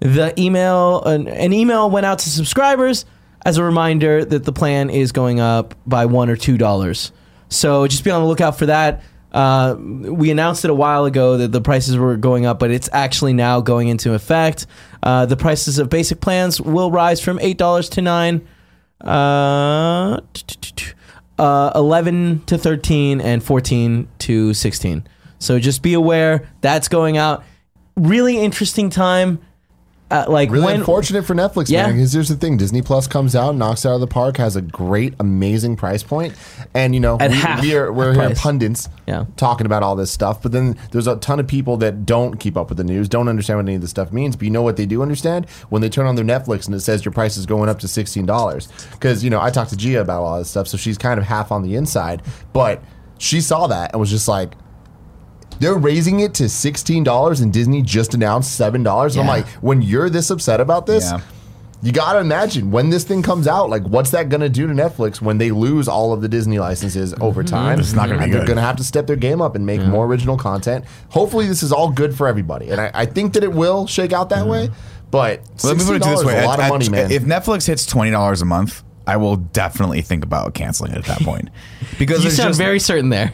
[0.00, 3.04] The email, an, an email went out to subscribers
[3.44, 7.10] as a reminder that the plan is going up by one or two dollars.
[7.48, 9.02] So just be on the lookout for that.
[9.32, 12.88] Uh, we announced it a while ago that the prices were going up, but it's
[12.92, 14.66] actually now going into effect.
[15.02, 18.46] Uh, the prices of basic plans will rise from eight dollars to nine.
[19.00, 20.20] Uh,
[21.38, 25.06] uh, 11 to 13 and 14 to 16.
[25.38, 27.44] So just be aware that's going out.
[27.96, 29.40] Really interesting time.
[30.10, 31.82] Uh, like Really when unfortunate for Netflix, Yeah.
[31.86, 31.96] man.
[31.96, 34.56] Because here's the thing: Disney Plus comes out, knocks it out of the park, has
[34.56, 36.34] a great, amazing price point,
[36.72, 39.26] and you know At we, we are we're here pundits Yeah.
[39.36, 40.40] talking about all this stuff.
[40.40, 43.28] But then there's a ton of people that don't keep up with the news, don't
[43.28, 44.34] understand what any of this stuff means.
[44.34, 46.80] But you know what they do understand when they turn on their Netflix and it
[46.80, 48.68] says your price is going up to sixteen dollars.
[48.92, 51.26] Because you know I talked to Gia about all this stuff, so she's kind of
[51.26, 52.22] half on the inside,
[52.54, 52.82] but
[53.18, 54.54] she saw that and was just like.
[55.60, 59.16] They're raising it to sixteen dollars, and Disney just announced seven dollars.
[59.16, 61.20] I'm like, when you're this upset about this, Yeah.
[61.82, 65.20] you gotta imagine when this thing comes out, like what's that gonna do to Netflix
[65.20, 67.54] when they lose all of the Disney licenses over mm-hmm.
[67.54, 67.80] time?
[67.80, 69.82] It's not gonna be And They're gonna have to step their game up and make
[69.82, 70.84] more original content.
[71.10, 74.12] Hopefully, this is all good for everybody, and I, I think that it will shake
[74.12, 74.70] out that way.
[75.10, 77.10] But Let me put it this way: a lot At- of money, at- man.
[77.10, 81.04] If Netflix hits twenty dollars a month, I will definitely think about canceling it at
[81.06, 81.48] that point
[81.98, 83.32] because you there's sound just, very certain there.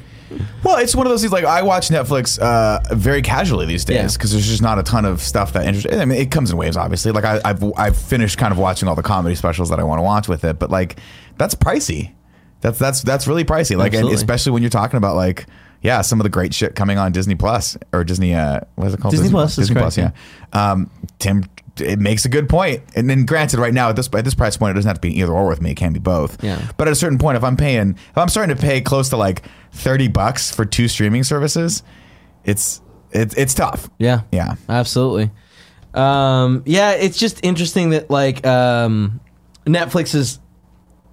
[0.63, 1.33] Well, it's one of those things.
[1.33, 5.05] Like I watch Netflix uh, very casually these days because there's just not a ton
[5.05, 5.93] of stuff that interests.
[5.93, 7.13] I mean, it comes in waves, obviously.
[7.13, 9.99] Like I, I've I've finished kind of watching all the comedy specials that I want
[9.99, 10.99] to watch with it, but like
[11.39, 12.13] that's pricey.
[12.61, 13.77] That's that's that's really pricey.
[13.77, 15.47] Like, and especially when you're talking about like.
[15.83, 18.35] Yeah, some of the great shit coming on Disney Plus or Disney.
[18.35, 19.13] Uh, what is it called?
[19.13, 19.99] Disney Plus is Disney correct, Plus.
[19.99, 20.73] Yeah.
[20.73, 21.45] Um, Tim,
[21.81, 22.83] it makes a good point.
[22.95, 25.01] And then, granted, right now at this at this price point, it doesn't have to
[25.01, 25.73] be either or with me.
[25.73, 26.43] It can be both.
[26.43, 26.61] Yeah.
[26.77, 29.17] But at a certain point, if I'm paying, if I'm starting to pay close to
[29.17, 31.83] like thirty bucks for two streaming services,
[32.45, 33.89] it's it's it's tough.
[33.99, 34.23] Yeah.
[34.33, 34.57] Yeah.
[34.69, 35.31] Absolutely.
[35.95, 39.21] Um, yeah, it's just interesting that like um,
[39.65, 40.41] Netflix's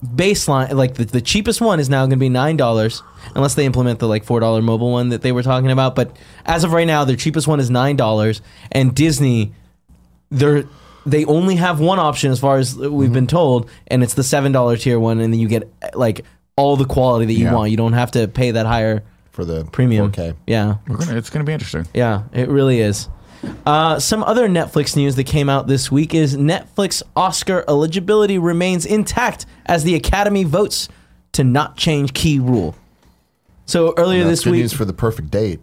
[0.03, 3.03] baseline, like the, the cheapest one, is now going to be nine dollars,
[3.35, 5.95] unless they implement the like four dollar mobile one that they were talking about.
[5.95, 9.53] But as of right now, their cheapest one is nine dollars, and Disney,
[10.31, 10.63] they're
[11.05, 14.51] they only have one option as far as we've been told, and it's the seven
[14.51, 16.23] dollar tier one, and then you get like
[16.55, 17.53] all the quality that you Yeah.
[17.53, 17.71] want.
[17.71, 20.11] You don't have to pay that higher for the premium.
[20.11, 20.35] 4K.
[20.45, 20.75] Yeah.
[20.87, 21.87] We're gonna, it's gonna be interesting.
[21.93, 23.07] Yeah, it really is.
[23.65, 28.85] Uh, some other Netflix news that came out this week is Netflix Oscar eligibility remains
[28.85, 30.87] intact as the Academy votes
[31.31, 32.75] to not change key rule.
[33.65, 35.59] So earlier That's this good week, news for the perfect date.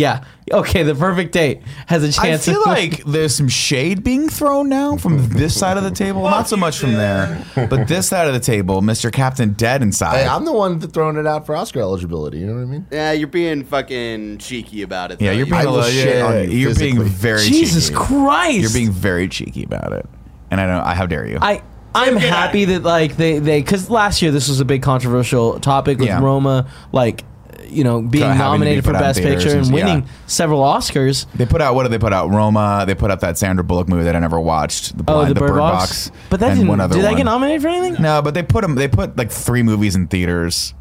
[0.00, 2.48] Yeah, okay, the perfect date has a I chance.
[2.48, 5.90] I feel of- like there's some shade being thrown now from this side of the
[5.90, 6.22] table.
[6.22, 9.12] Not so much from there, but this side of the table, Mr.
[9.12, 10.16] Captain Dead inside.
[10.22, 12.38] Hey, I'm the one that throwing it out for Oscar eligibility.
[12.38, 12.86] You know what I mean?
[12.90, 15.20] Yeah, you're being fucking cheeky about it.
[15.20, 15.36] yeah, though.
[15.36, 17.08] you're being I a will little, shit yeah, on you you're being physically.
[17.08, 17.96] very Jesus cheeky.
[18.00, 18.60] Christ!
[18.60, 20.06] You're being very cheeky about it,
[20.50, 20.82] and I don't.
[20.84, 21.38] I how dare you?
[21.40, 21.62] I
[21.94, 25.98] I'm happy that like they they because last year this was a big controversial topic
[25.98, 26.20] with Yeah.
[26.22, 27.24] Roma like
[27.70, 29.66] you know being Having to be nominated for put out in Best theaters Picture and
[29.66, 30.08] and- winning yeah.
[30.26, 31.26] several Oscars.
[31.34, 32.30] They put out what did they put out?
[32.30, 32.84] Roma.
[32.86, 34.96] They put out that Sandra Bullock movie that I never watched.
[34.96, 36.10] The Oh, Blind, the, Bird, Box.
[36.28, 36.90] But that and didn't.
[36.90, 38.02] did that get nominated for anything?
[38.02, 38.74] No, but they put them.
[38.74, 40.74] They put like three movies in theaters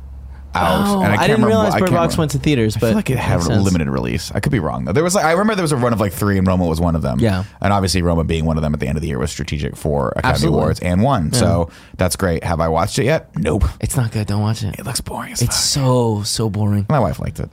[0.55, 0.87] out.
[0.87, 2.95] Oh, and I, I, can't didn't realize Bird Box went to theaters, I but feel
[2.95, 4.31] like it had a limited release.
[4.31, 4.91] I could be wrong though.
[4.93, 6.79] There was like I remember there was a run of like three, and Roma was
[6.81, 7.19] one of them.
[7.19, 7.43] Yeah.
[7.61, 9.75] and obviously Roma being one of them at the end of the year was strategic
[9.75, 10.59] for Academy Absolutely.
[10.59, 11.33] Awards and won.
[11.33, 12.43] So that's great.
[12.43, 13.29] Have I watched it yet?
[13.37, 13.63] Nope.
[13.81, 14.27] It's not good.
[14.27, 14.79] Don't watch it.
[14.79, 15.51] It looks boring It's fuck.
[15.51, 16.85] so so boring.
[16.89, 17.49] My wife liked it.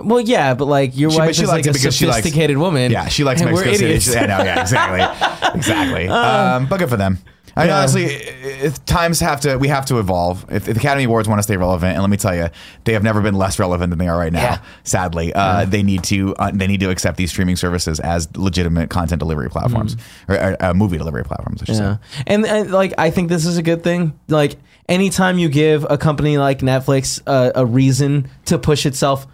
[0.00, 2.06] Well, yeah, but like your She- wife she is likes like it a because she
[2.06, 2.92] likes- sophisticated woman.
[2.92, 4.18] Yeah, she likes Mexico City.
[4.18, 4.44] I know.
[4.44, 6.08] Yeah, exactly, exactly.
[6.08, 7.18] um, but good for them.
[7.58, 7.78] I mean, Yeah.
[7.78, 10.44] honestly, if times have to, we have to evolve.
[10.50, 12.48] If the Academy Awards want to stay relevant, and let me tell you,
[12.84, 14.42] they have never been less relevant than they are right now.
[14.42, 14.58] Yeah.
[14.84, 18.90] Sadly, uh, they need to uh, they need to accept these streaming services as legitimate
[18.90, 19.96] content delivery platforms
[20.28, 21.60] or, or uh, movie delivery platforms.
[21.62, 22.22] I should Yeah, say.
[22.28, 24.18] and, and like I think this is a good thing.
[24.28, 24.56] Like
[24.88, 29.26] anytime you give a company like Netflix a reason to push itself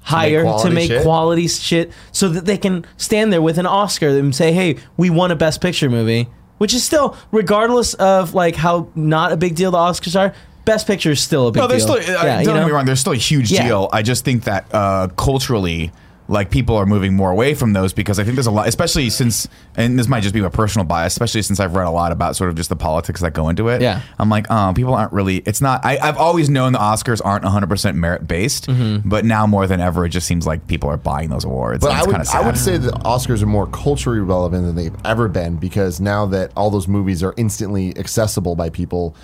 [0.00, 1.02] higher to quality make shit.
[1.02, 5.10] quality shit, so that they can stand there with an Oscar and say, "Hey, we
[5.10, 9.54] won a Best Picture movie," which is still, regardless of like how not a big
[9.54, 11.80] deal the Oscars are, Best Picture is still a big No, deal.
[11.80, 11.94] still.
[11.94, 12.66] uh, yeah, don't you get know?
[12.66, 12.84] me wrong.
[12.84, 13.66] There's still a huge Yeah.
[13.66, 13.88] deal.
[13.92, 15.90] I just think that uh, culturally,
[16.30, 19.08] like people are moving more away from those because I think there's a lot, especially
[19.08, 22.12] since, and this might just be my personal bias, especially since I've read a lot
[22.12, 23.80] about sort of just the politics that go into it.
[23.80, 24.02] Yeah.
[24.18, 25.38] I'm like, oh, people aren't really.
[25.46, 25.84] It's not.
[25.86, 29.08] I, I've always known the Oscars aren't 100 percent merit based, Mm-hmm.
[29.08, 31.80] but now more than ever, it just seems like people are buying those awards.
[31.82, 32.34] But and I it's would, kind of.
[32.34, 36.26] I would say the Oscars are more culturally relevant than they've ever been because now
[36.26, 39.16] that all those movies are instantly accessible by people,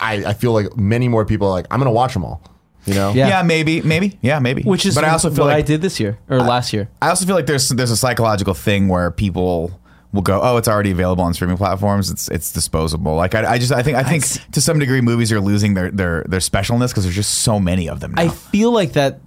[0.00, 2.42] I, I feel like many more people are like, I'm going to watch them all.
[2.90, 3.12] You know?
[3.12, 3.28] Yeah.
[3.28, 3.42] yeah.
[3.42, 4.62] maybe, maybe, yeah, maybe.
[4.62, 6.88] Which is but I also feel what like I did this year or last year.
[7.00, 9.78] I also feel like there's there's a psychological thing where people
[10.12, 12.10] will go, oh, it's already available on streaming platforms.
[12.10, 13.14] It's it's disposable.
[13.14, 15.74] Like I, I just I think I think That's- to some degree movies are losing
[15.74, 18.22] their their their specialness because there's just so many of them now.
[18.22, 19.20] I feel like that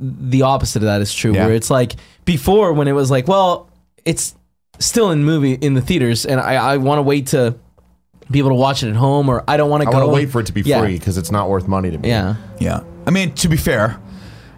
[0.00, 1.34] the opposite of that is true.
[1.34, 1.46] Yeah.
[1.46, 3.68] Where it's like before when it was like, well,
[4.04, 4.34] it's
[4.78, 7.56] still in movie in the theaters, and I, I want to wait to
[8.30, 9.98] be able to watch it at home, or I don't want to I go.
[9.98, 10.80] want to wait for it to be Yeah.
[10.82, 12.10] free because it's not worth money to me.
[12.10, 12.36] Yeah.
[12.60, 12.82] Yeah.
[13.08, 13.98] I mean, to be fair,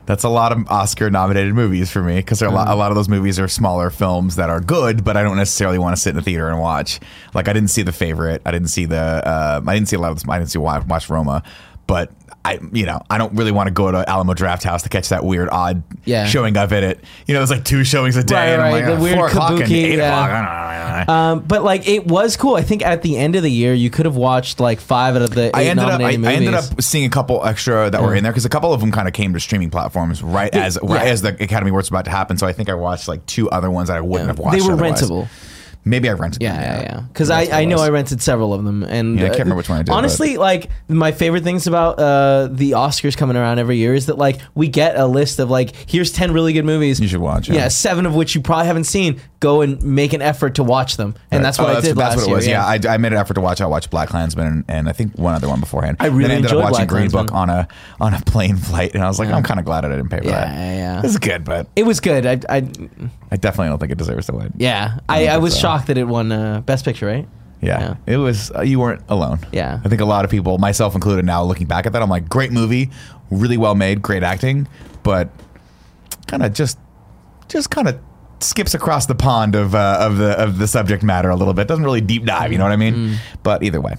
[0.06, 2.96] that's a lot of Oscar nominated movies for me because a lot, a lot of
[2.96, 6.10] those movies are smaller films that are good, but I don't necessarily want to sit
[6.10, 6.98] in the theater and watch.
[7.32, 8.42] Like I didn't see The Favorite.
[8.44, 8.98] I didn't see the.
[8.98, 10.16] Uh, I didn't see a lot of.
[10.16, 11.44] This, I didn't see watch, watch Roma,
[11.86, 12.10] but.
[12.44, 15.24] I you know I don't really want to go to Alamo Drafthouse to catch that
[15.24, 16.26] weird odd Yeah.
[16.26, 16.98] showing of it.
[17.26, 19.02] You know, there's like two showings a day, Right, and I'm right, like the "Oh,
[19.02, 20.08] weird four o'clock and kabuki, eight yeah.
[20.08, 20.30] o'clock.
[20.30, 21.14] I don't know.
[21.14, 22.56] Um, but like it was cool.
[22.56, 25.22] I think at the end of the year, you could have watched like five out
[25.22, 28.00] of the eight I ended up I, I ended up seeing a couple extra that
[28.02, 30.52] were in there because a couple of them kind of came to streaming platforms right
[30.54, 31.12] as right yeah.
[31.12, 32.38] as the Academy Awards was about to happen.
[32.38, 34.58] So I think I watched like two other ones that I wouldn't have watched.
[34.58, 35.02] they were otherwise.
[35.02, 35.28] rentable.
[35.84, 36.42] Maybe I rented.
[36.42, 37.00] Yeah, them, yeah, yeah.
[37.08, 37.78] Because I, I know.
[37.78, 39.92] I rented several of them, and Yeah, I can't uh, remember which one I did,
[39.92, 44.18] Honestly, like my favorite things about uh, the Oscars coming around every year is that
[44.18, 47.48] like we get a list of like here's ten really good movies You should watch,
[47.48, 47.68] Yeah, yeah.
[47.68, 49.20] seven of which you probably haven't seen.
[49.40, 52.14] Go and make an effort to watch them, and that's what Oh, I did That's
[52.14, 52.46] last what it was.
[52.46, 52.56] year.
[52.56, 53.62] Yeah, I, I made an effort to watch.
[53.62, 55.96] I watched Black Klansman and, and I think one other one beforehand.
[55.98, 57.66] I really then I ended enjoyed up watching Black Green Book on a
[58.02, 60.18] on a plane flight, and I was like, I'm kind of glad I didn't pay
[60.18, 60.54] for Yeah, that.
[60.54, 61.02] yeah, yeah.
[61.06, 62.26] Is good, but it was good.
[62.26, 62.68] I, I
[63.30, 64.52] I definitely don't think it deserves to win.
[64.56, 65.60] yeah, I, I think was so.
[65.60, 67.28] shocked that it won uh, Best Picture, right?
[67.62, 68.50] Yeah, it was.
[68.52, 69.40] Uh, you weren't alone.
[69.52, 69.80] Yeah.
[69.84, 72.26] I think a lot of people, myself included, now looking back at that, I'm like,
[72.28, 72.90] great movie,
[73.30, 74.66] really well made, great acting,
[75.02, 75.28] but
[76.26, 76.78] kind of just,
[77.48, 78.00] just kind of
[78.40, 81.68] skips across the pond of uh, of the of the subject matter a little bit.
[81.68, 82.50] Doesn't really deep dive.
[82.50, 82.94] You know what I mean?
[82.94, 83.16] Mm.
[83.42, 83.96] But either way,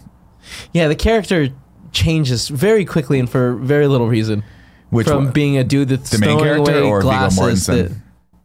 [0.74, 1.50] Yeah, the character
[1.92, 4.44] changes very quickly and for very little reason.
[4.90, 5.34] Which from one?
[5.34, 8.01] being a dude that's The main character away or Viggo glasses Mortensen?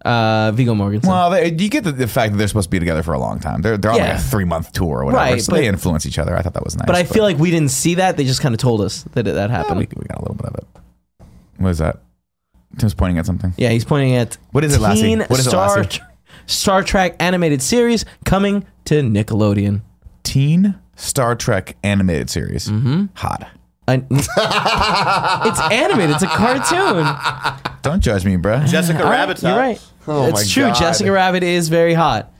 [0.07, 1.07] Uh, Viggo Mortensen.
[1.07, 3.19] well, they, you get the, the fact that they're supposed to be together for a
[3.19, 3.61] long time.
[3.63, 4.09] They're they're on Yeah.
[4.13, 6.37] like a three month tour or whatever, Right, so but- they influence each other.
[6.37, 6.87] I thought that was nice.
[6.87, 8.17] but I feel like we didn't see that.
[8.17, 9.79] They just kind of told us that it, that Yeah, happened.
[9.79, 10.67] we, we got a little bit of it.
[11.59, 11.99] What is that?
[12.79, 13.53] Tim's pointing at something.
[13.57, 15.17] yeah, he's pointing at What is it, Lassie?
[15.17, 16.01] What is it, Star, Lassie?
[16.47, 19.81] Star Trek animated series coming to Nickelodeon.
[20.23, 22.69] Teen Star Trek animated series.
[22.69, 23.07] Mm-hmm.
[23.15, 23.49] Hot.
[23.89, 26.15] I- it's animated.
[26.17, 27.73] It's a cartoon.
[27.83, 28.67] Don't judge me, bruh.
[28.67, 29.59] Jessica All right, Rabbit's You're hot.
[29.59, 29.81] right.
[30.09, 30.63] Oh it's my true.
[30.73, 30.79] God.
[30.79, 32.33] Jessica Rabbit is very hot.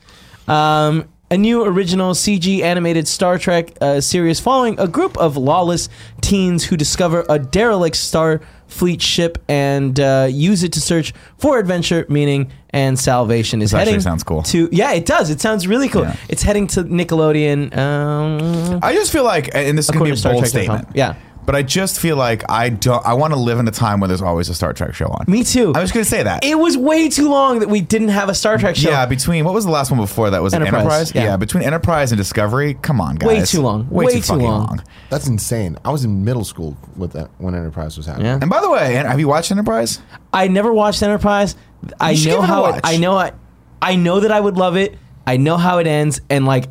[0.49, 5.89] Um, a new original CG animated Star Trek uh, series following a group of lawless
[6.21, 12.07] teens who discover a derelict Starfleet ship and uh, use it to search for adventure,
[12.09, 13.61] meaning, and salvation.
[13.61, 14.43] Is This actually heading sounds cool.
[14.45, 15.31] To yeah, it does.
[15.31, 16.03] It sounds really cool.
[16.03, 16.17] Yeah.
[16.29, 17.77] It's heading to Nickelodeon.
[17.77, 20.45] Um, I just feel like, and this is going according to to be a bold
[20.45, 20.49] StarTrek.com.
[20.85, 20.89] statement.
[20.97, 21.17] Yeah.
[21.47, 23.05] But I just feel like I don't.
[23.07, 25.25] I want to live in a time where there's always a Star Trek show on.
[25.29, 25.73] Me too.
[25.77, 26.45] I was going to say that.
[26.45, 28.91] It was way too long that we didn't have a Star Trek show.
[28.91, 30.43] yeah, between what was the last one before that?
[30.43, 31.15] Was it Enterprise, Enterprise?
[31.15, 31.37] yeah.
[31.37, 32.75] between Enterprise and Discovery.
[32.75, 33.27] Come on, guys.
[33.29, 33.89] Way too long.
[33.89, 34.67] Way, Way too, too fucking long.
[34.67, 34.83] long.
[35.09, 35.79] That's insane.
[35.85, 38.27] I was in middle school with that when Enterprise was happening.
[38.27, 38.39] Yeah.
[38.41, 40.01] And by the way, have you watched Enterprise?
[40.33, 41.55] I never watched Enterprise.
[42.01, 42.81] I You should know give it how it, watch.
[42.83, 43.33] I know I,
[43.81, 44.99] I know that I would love it.
[45.29, 46.67] I know how it ends, and like,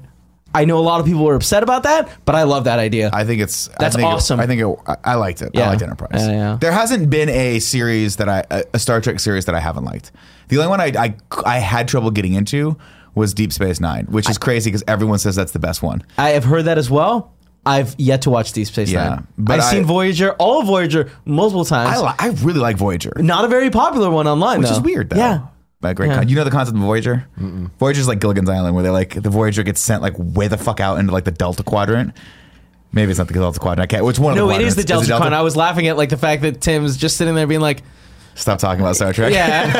[0.55, 3.09] I know a lot of people were upset about that, but I love that idea.
[3.13, 4.39] I think it's I That's think it- awesome.
[4.39, 5.51] I think it, I, I liked it.
[5.53, 5.65] Yeah.
[5.65, 6.25] I liked Enterprise.
[6.25, 6.57] Yeah, yeah.
[6.59, 9.83] There hasn't been a series that I a, a Star Trek series that I haven't
[9.83, 10.11] liked.
[10.47, 11.15] The only one I I,
[11.45, 12.77] I had trouble getting into
[13.13, 16.03] was Deep Space Nine, which is crazy because everyone says that's the best one.
[16.17, 17.31] I have heard that as well.
[17.67, 19.27] I've yet to watch Deep Space Yeah, Nine.
[19.37, 21.97] but I've I- seen Voyager, all of Voyager, multiple times.
[21.97, 25.09] I li- I really like Voyager, Not a very popular one online, which is weird
[25.09, 25.17] though.
[25.17, 25.47] Yeah.
[25.85, 26.15] But a great Yeah.
[26.17, 27.25] con- you know the concept of Voyager?
[27.79, 30.79] Voyager's like Gilligan's Island, where they like the Voyager gets sent like way the fuck
[30.79, 32.13] out into like the Delta Quadrant.
[32.91, 33.83] Maybe it's not the Delta Quadrant.
[33.83, 34.05] I can't.
[34.05, 34.33] Which one?
[34.33, 35.07] of No, the it is the quadrants?
[35.09, 35.35] Delta Quadrant.
[35.39, 37.83] I was laughing at like the fact that Tim's just sitting there being like,
[38.37, 39.31] Stop talking about Star Trek.
[39.31, 39.71] "Yeah,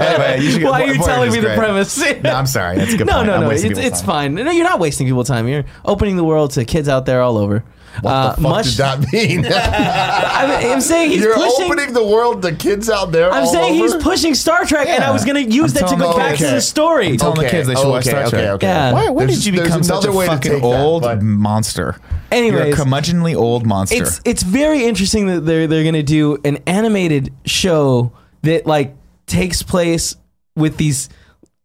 [0.00, 1.58] anyway, you should get, why are you Voyager's telling me the great.
[1.58, 2.78] premise?" No, I'm sorry.
[2.78, 3.26] That's a good no, point.
[3.26, 3.50] no, I'm no.
[3.50, 4.34] It's, it's fine.
[4.34, 5.46] No, you're not wasting people's time.
[5.46, 7.62] You're opening the world to kids out there all over.
[8.02, 9.46] What Uh, the fuck much- did that mean?
[9.52, 11.66] I'm, I'm saying he's You're pushing.
[11.66, 13.30] opening the world to kids out there.
[13.30, 13.94] I'm all saying over?
[13.94, 16.12] he's pushing Star Trek, and I was going to use I'm that to telling go
[16.12, 17.08] the back to the story.
[17.08, 18.48] I'm telling the kids they should watch Star okay, Trek.
[18.50, 18.66] okay.
[18.66, 18.92] Yeah.
[18.92, 21.96] Why, why did you become such a fucking take that, old monster?
[22.32, 22.66] Anyways.
[22.66, 24.02] You're a curmudgeonly old monster.
[24.02, 28.94] It's it's very interesting that they're they're going to do an animated show that like
[29.26, 30.16] takes place
[30.56, 31.08] with these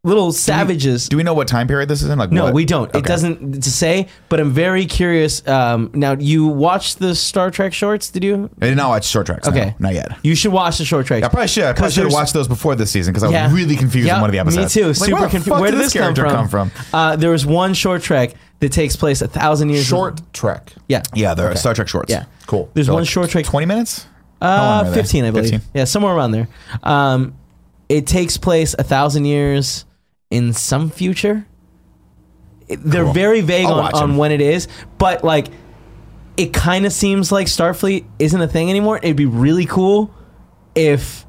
[0.06, 1.10] little savages.
[1.10, 2.18] Do we know what time period this is in?
[2.18, 2.54] Like, no, what?
[2.54, 2.94] we don't.
[2.96, 5.46] It doesn't to say, but I'm very curious.
[5.48, 8.10] Um, now, you watched the Star Trek shorts?
[8.10, 8.50] Did you?
[8.62, 9.48] I did not watch Short Treks.
[9.48, 10.18] Okay, no, not yet.
[10.24, 11.26] You should watch the Short Treks.
[11.26, 11.63] I probably should.
[11.63, 14.15] I probably should have watched those before this season because I was really confused Yeah,
[14.15, 14.76] in one of the episodes.
[14.76, 14.88] Me too.
[14.88, 15.60] Like, Super where confused.
[15.60, 16.70] Where did this come character from?
[16.70, 16.89] come from?
[16.94, 19.86] Uh, there was one short trek that takes place a thousand years.
[19.86, 20.72] Short Trek.
[20.88, 21.04] Yeah.
[21.13, 22.12] Yeah, they're Star Trek shorts.
[22.12, 22.26] Yeah.
[22.48, 22.70] Cool.
[22.74, 23.46] There's They're one like short trek.
[23.46, 24.06] Twenty minutes.
[24.41, 25.50] Uh, 15, I believe.
[25.52, 25.70] 15?
[25.74, 26.48] Yeah, somewhere around there.
[26.84, 27.36] Um,
[27.89, 29.86] it takes place a thousand years
[30.30, 31.46] in some future.
[32.68, 33.14] They're Cool.
[33.14, 35.48] very vague I'll on, watch when it is, but like,
[36.36, 38.98] it kind of seems like Starfleet isn't a thing anymore.
[38.98, 40.14] It'd be really cool
[40.74, 41.26] if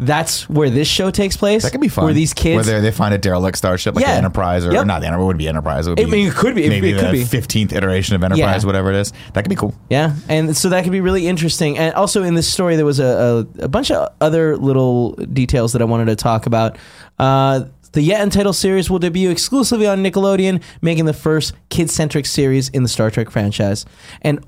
[0.00, 1.62] that's where this show takes place.
[1.62, 2.04] That could be fun.
[2.06, 4.12] Where these kids where they, find a derelict starship like Yeah.
[4.12, 4.82] the Enterprise, or, Yep.
[4.82, 5.86] or not the Enterprise, it would be Enterprise.
[5.86, 6.68] It, would I be mean, it could be.
[6.68, 8.66] Maybe it could the fifteenth iteration of Enterprise, Yeah.
[8.66, 9.12] whatever it is.
[9.34, 9.74] That could be cool.
[9.90, 11.78] Yeah, and so that could be really interesting.
[11.78, 15.72] And also in this story, there was a, a, a bunch of other little details
[15.74, 16.76] that I wanted to talk about.
[17.18, 22.68] Uh, the Yet Untitled series will debut exclusively on Nickelodeon, making the first kid-centric series
[22.68, 23.84] in the Star Trek franchise,
[24.22, 24.44] and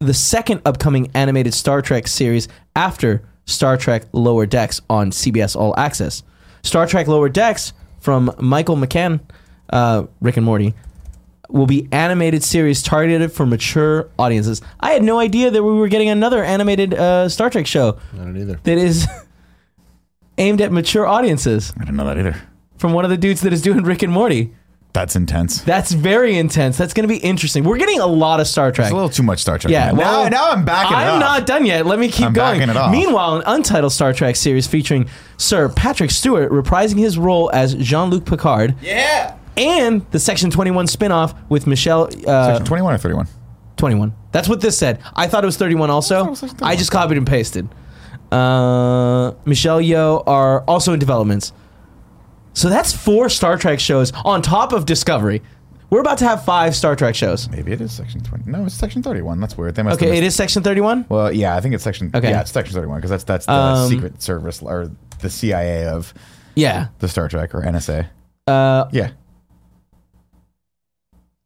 [0.00, 5.74] the second upcoming animated Star Trek series after Star Trek Lower Decks on CBS All
[5.78, 6.22] Access.
[6.62, 9.20] Star Trek Lower Decks from Michael McMahan,
[9.70, 10.74] uh, Rick and Morty,
[11.48, 14.60] will be animated series targeted for mature audiences.
[14.80, 18.16] I had no idea that we were getting another animated uh, Star Trek show I
[18.16, 18.58] don't either.
[18.64, 19.06] that is
[20.38, 22.42] aimed at mature audiences I didn't know that either.
[22.78, 24.52] From one of the dudes that is doing Rick and Morty.
[24.92, 25.60] That's intense.
[25.62, 26.76] That's very intense.
[26.78, 27.64] That's going to be interesting.
[27.64, 28.86] We're getting a lot of Star Trek.
[28.86, 29.72] It's a little too much Star Trek.
[29.72, 31.20] Yeah, well, now, now I'm backing it I'm up.
[31.20, 31.84] not done yet.
[31.84, 32.58] Let me keep I'm going.
[32.60, 32.92] backing it off.
[32.92, 38.24] Meanwhile, an untitled Star Trek series featuring Sir Patrick Stewart reprising his role as Jean-Luc
[38.24, 39.36] Picard, Yeah.
[39.56, 43.26] and the Section 21 spin-off with Michelle uh, Section 21 or 31?
[43.76, 44.14] 21.
[44.30, 45.00] That's what this said.
[45.16, 46.24] I thought it was 31 also.
[46.26, 46.70] it was 31.
[46.70, 47.68] I just copied and pasted.
[48.30, 51.52] Uh, Michelle Yeoh are also in developments.
[52.54, 55.42] So that's four Star Trek shows on top of Discovery.
[55.90, 57.48] We're about to have five Star Trek shows.
[57.50, 58.50] Maybe it is Section 20.
[58.50, 59.38] No, it's Section 31.
[59.40, 59.74] That's weird.
[59.74, 61.04] They must have Okay, missed- it is Section 31?
[61.08, 62.10] Well, yeah, I think it's Section.
[62.14, 62.30] Okay.
[62.30, 64.90] Yeah, it's Section 31 because that's that's the Um, Secret Service or
[65.20, 66.12] the CIA of
[66.56, 66.88] Yeah.
[67.00, 68.06] the Star Trek or NSA.
[68.46, 69.10] Uh, Yeah.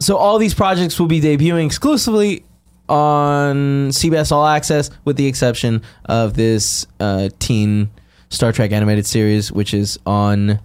[0.00, 2.44] so all these projects will be debuting exclusively
[2.88, 7.90] on CBS All Access, with the exception of this uh, teen
[8.30, 10.58] Star Trek animated series, which is on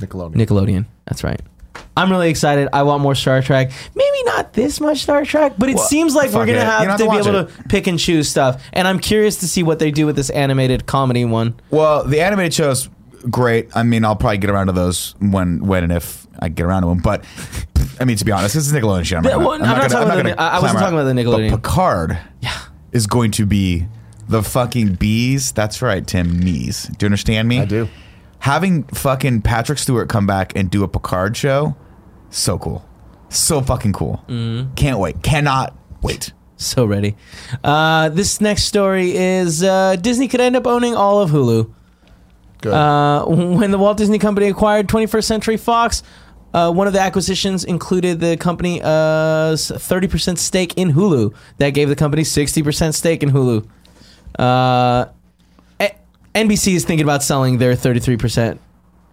[0.00, 0.34] Nickelodeon.
[0.34, 0.86] Nickelodeon.
[1.06, 1.40] That's right.
[1.96, 2.68] I'm really excited.
[2.72, 3.70] I want more Star Trek.
[3.94, 6.64] Maybe not this much Star Trek, but it Well, seems like we're gonna it.
[6.64, 8.62] have You don't to be able watch to pick and choose stuff.
[8.72, 11.54] And I'm curious to see what they do with this animated comedy one.
[11.70, 12.88] Well, the animated shows
[13.30, 13.68] great.
[13.76, 16.82] I mean, I'll probably get around to those when when and if I get around
[16.82, 16.98] to them.
[16.98, 17.24] But
[18.00, 19.18] I mean, to be honest, this is Nickelodeon shit.
[19.18, 20.80] I'm Yeah, not, well, gonna, I'm not gonna- talking about gonna the- I- I wasn't
[20.80, 21.50] talking about the Nickelodeon.
[21.50, 22.50] But Picard, Yeah.
[22.92, 23.86] is going to be
[24.28, 25.52] the fucking bees.
[25.52, 26.40] That's right, Tim.
[26.40, 26.84] Mees.
[26.98, 27.60] Do you understand me?
[27.60, 27.88] I do.
[28.40, 31.76] Having fucking Patrick Stewart come back and do a Picard show,
[32.30, 32.86] so cool,
[33.28, 34.22] so fucking cool.
[34.28, 34.74] Mm-hmm.
[34.74, 35.22] Can't wait.
[35.22, 36.32] Cannot wait.
[36.56, 37.16] So ready.
[37.62, 41.72] Uh, this next story is uh, Disney could end up owning all of Hulu.
[42.60, 42.72] Good.
[42.72, 46.02] Uh, when the Walt Disney Company acquired 21st Century Fox,
[46.54, 51.34] uh, one of the acquisitions included the company uh, 30% stake in Hulu.
[51.58, 53.68] That gave the company 60% stake in Hulu.
[56.34, 58.58] A- NBC is thinking about selling their 33%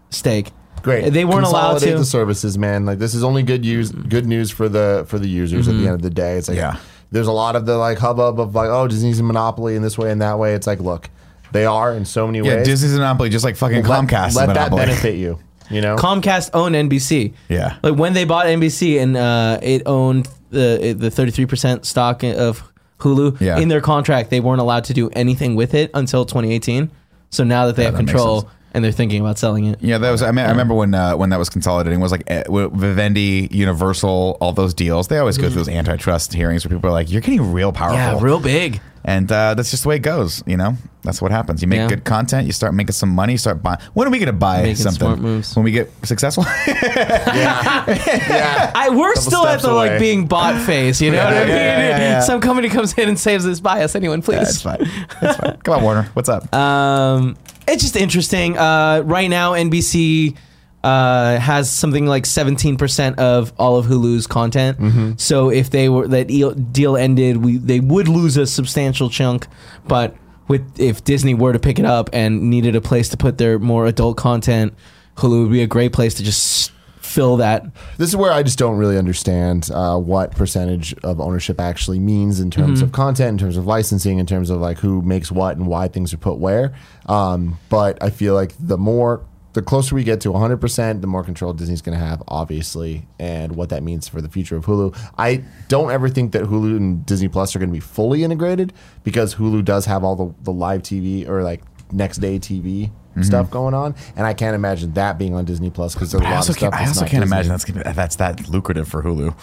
[0.10, 0.51] stake.
[0.81, 1.12] Great.
[1.13, 1.97] They weren't allowed to.
[1.97, 2.86] the services, man.
[2.86, 5.77] Like this is only good use, good news for the for the users Mm-hmm.
[5.77, 6.38] at the end of the day.
[6.38, 6.77] It's like Yeah.
[7.12, 9.95] there's a lot of the like hubbub of like oh Disney's a monopoly in this
[9.97, 10.55] way and that way.
[10.55, 11.10] It's like look,
[11.51, 12.49] they are in so many ways.
[12.49, 12.65] Yeah, ways.
[12.67, 14.27] Disney's a monopoly, just like fucking let, Comcast.
[14.29, 14.86] is a Let that monopoly.
[14.88, 15.38] benefit you.
[15.69, 15.95] You know.
[15.97, 17.34] Comcast owned NBC.
[17.47, 17.77] Yeah.
[17.84, 22.63] Like when they bought NBC and uh, it owned the the 33% stock of
[22.97, 23.60] Hulu, Yeah.
[23.60, 26.89] in their contract, they weren't allowed to do anything with it until 2018.
[27.31, 29.81] So now that they have that makes control and they're thinking about selling it.
[29.81, 30.21] Yeah, that was.
[30.21, 31.99] I, mean, I remember when uh, when that was consolidating.
[31.99, 35.07] Was like eh, w- Vivendi, Universal, all those deals.
[35.07, 37.97] They always go through those antitrust hearings where people are like, "You're getting real powerful."
[37.97, 38.79] Yeah, real big.
[39.03, 40.43] And uh, that's just the way it goes.
[40.45, 41.61] You know, that's what happens.
[41.63, 41.87] You make Yeah.
[41.87, 43.79] good content, you start making some money, you start buying.
[43.93, 44.99] When are we going to buy Making something?
[44.99, 45.55] smart moves.
[45.55, 46.45] When we get successful?
[46.67, 48.71] yeah.
[48.75, 49.99] I we're still at steps the like away.
[49.99, 51.47] being bought phase, you know what I mean?
[51.49, 52.19] yeah, yeah, yeah.
[52.21, 53.59] Some company comes in and saves this.
[53.59, 54.39] by us, anyone, please.
[54.39, 54.89] That's fine.
[55.21, 55.57] That's fine.
[55.57, 56.03] Come on, Warner.
[56.13, 56.53] What's up?
[56.53, 57.37] Um,
[57.67, 58.57] it's just interesting.
[58.57, 60.35] Uh, right now, NBC
[60.83, 64.79] uh, has something like 17% of all of Hulu's content.
[64.79, 65.11] Mm-hmm.
[65.17, 66.27] So if they were that
[66.71, 69.47] deal, ended, we they would lose a substantial chunk.
[69.87, 70.15] But
[70.47, 73.59] with if Disney were to pick it up and needed a place to put their
[73.59, 74.73] more adult content,
[75.17, 77.65] Hulu would be a great place to just fill that.
[77.97, 82.39] This is where I just don't really understand uh, what percentage of ownership actually means
[82.39, 82.85] in terms Mm-hmm.
[82.85, 85.87] of content, in terms of licensing, in terms of like who makes what and why
[85.89, 86.73] things are put where.
[87.07, 89.21] Um, but I feel like the more,
[89.53, 93.55] the closer we get to 100%, the more control Disney's going to have, obviously, and
[93.55, 94.97] what that means for the future of Hulu.
[95.17, 98.71] I don't ever think that Hulu and Disney Plus are going to be fully integrated
[99.03, 102.91] because Hulu does have all the, the live TV or like next day TV.
[103.11, 103.23] Mm-hmm.
[103.23, 106.27] Stuff going on, and I can't imagine that being on Disney Plus because there's a
[106.27, 106.71] I lot of stuff.
[106.71, 107.35] can't, I that's also not can't Disney.
[107.35, 109.35] imagine that's gonna, that's that lucrative for Hulu.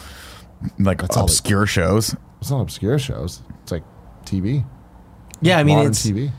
[0.79, 2.17] Like all it- obscure shows.
[2.41, 3.43] It's not obscure shows.
[3.63, 3.85] It's like
[4.25, 4.65] TV.
[5.43, 6.31] Yeah, I mean modern it's TV.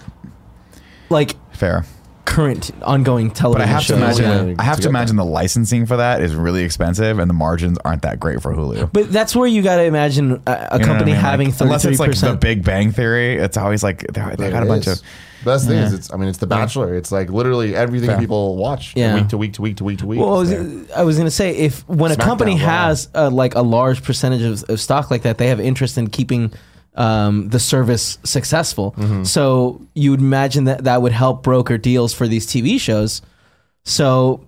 [1.11, 1.85] like Fair.
[2.25, 4.49] Current ongoing But television I have to imagine.
[4.49, 4.55] yeah.
[4.59, 7.33] I have to to get imagine the licensing for that is really expensive, and the
[7.33, 8.91] margins aren't that great for Hulu.
[8.93, 11.21] But that's where you got to imagine a, a You know what I company mean?
[11.21, 12.35] having Like, thirty unless it's like the.
[12.39, 15.01] Big Bang Theory, it's always like they, they It got a bunch is.
[15.01, 15.07] of.
[15.45, 16.11] Best thing is, it's.
[16.13, 16.95] I mean, it's The Bachelor.
[16.95, 18.19] It's like literally everything Fair.
[18.19, 19.15] people watch Yeah.
[19.15, 20.19] week to week to week to week to week.
[20.19, 20.91] Well, I was.
[20.91, 22.57] I was gonna say if when a company wow.
[22.87, 26.09] has uh, like a large percentage of, of stock like that, they have interest in
[26.09, 26.51] keeping
[26.99, 28.91] um, the service successful.
[28.97, 29.23] Mm-hmm.
[29.23, 33.21] So you would imagine that that would help broker deals for these TV shows.
[33.85, 34.45] So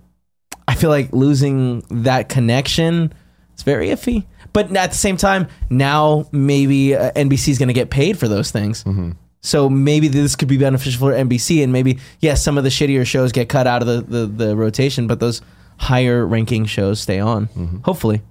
[0.68, 3.12] I feel like losing that connection
[3.56, 4.26] is very iffy.
[4.52, 8.28] But at the same time, now maybe uh, NBC is going to get paid for
[8.28, 8.84] those things.
[8.84, 9.12] Mm-hmm.
[9.40, 13.04] So maybe this could be beneficial for NBC, and maybe yes, some of the shittier
[13.04, 15.40] shows get cut out of the the, the rotation, but those
[15.78, 17.46] higher ranking shows stay on.
[17.48, 17.78] Mm-hmm.
[17.78, 18.22] Hopefully.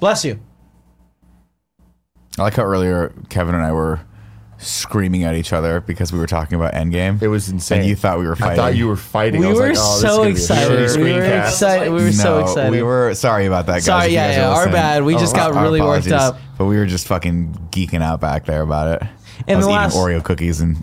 [0.00, 0.38] Bless you.
[2.38, 4.00] I like how earlier Kevin and I were
[4.58, 7.20] screaming at each other because we were talking about Endgame.
[7.20, 7.80] It was insane.
[7.80, 8.60] And you thought we were fighting.
[8.60, 9.40] I thought you were fighting.
[9.40, 10.70] We I was were like, oh, so gonna be excited.
[10.70, 11.48] We were screencast.
[11.48, 11.92] excited.
[11.92, 12.70] We were so excited.
[12.70, 13.84] We were sorry about that, guys.
[13.84, 14.72] Sorry, if yeah, yeah, our listening.
[14.72, 15.04] bad.
[15.04, 16.38] We oh, just got our really worked up.
[16.56, 19.08] But we were just fucking geeking out back there about it.
[19.48, 20.76] And I was the eating Oreo cookies and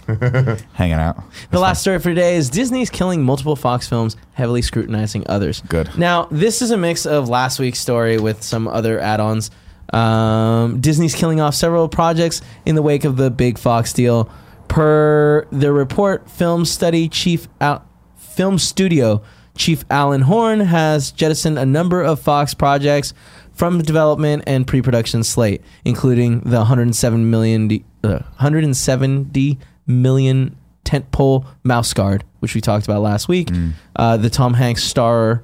[0.73, 1.23] hanging out.
[1.51, 5.61] The last story for today is Disney's killing multiple Fox films, heavily scrutinizing others.
[5.69, 5.97] Good.
[5.97, 9.49] Now, this is a mix of last week's story with some other add ons.
[9.93, 14.29] Um, Disney's killing off several projects in the wake of the big Fox deal.
[14.67, 17.83] Per the report, film study chief Al-
[18.17, 19.21] film studio
[19.55, 23.13] chief Alan Horn has jettisoned a number of Fox projects
[23.51, 31.45] from the development and pre-production slate, including the 107 million, d- uh, 170 million tentpole
[31.63, 33.49] Mouse Guard, which we talked about last week.
[33.95, 35.43] Uh, the Tom Hanks star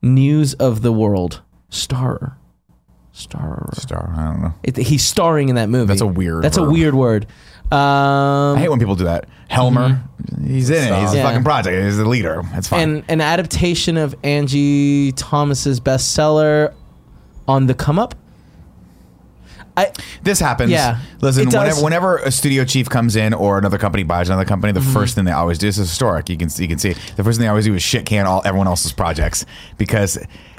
[0.00, 2.38] News of the World star
[3.14, 3.70] star.
[3.74, 4.12] Star.
[4.16, 4.54] I don't know.
[4.62, 5.86] It, he's starring in that movie.
[5.86, 7.26] That's a weird That's a weird word.
[7.72, 9.26] Um, I hate when people do that.
[9.48, 10.02] Helmer,
[10.46, 11.00] he's in it.
[11.00, 11.22] He's a Mm-hmm.
[11.22, 11.82] Fucking project.
[11.84, 12.42] He's the leader.
[12.52, 12.80] That's fine.
[12.80, 16.74] and an adaptation of Angie Thomas's bestseller
[17.48, 18.14] on the come up.
[19.76, 19.90] I
[20.22, 20.70] this happens.
[20.70, 24.72] Yeah, Listen, whenever, whenever a studio chief comes in or another company buys another company,
[24.72, 24.92] the Mm-hmm.
[24.92, 26.28] first thing they always do this is historic.
[26.28, 28.40] You can you can see the first thing they always do is shit can all
[28.44, 29.44] everyone else's projects
[29.78, 30.16] because,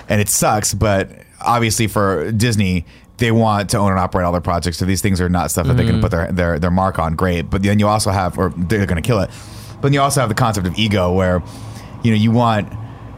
[0.09, 0.73] and it sucks.
[0.73, 1.11] But
[1.45, 2.85] obviously for Disney.
[3.17, 5.67] They want to own and operate all their projects, so these things are not stuff
[5.67, 6.17] that they can put mm.
[6.17, 7.15] their, their their mark on.
[7.15, 9.29] Great, but then you also have, or they're going to kill it.
[9.75, 11.41] But then you also have the concept of ego, where
[12.03, 12.67] you know you want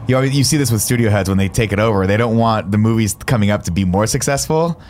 [0.08, 2.06] you always, you see this with studio heads when they take it over.
[2.06, 4.80] They don't want the movies coming up to be more successful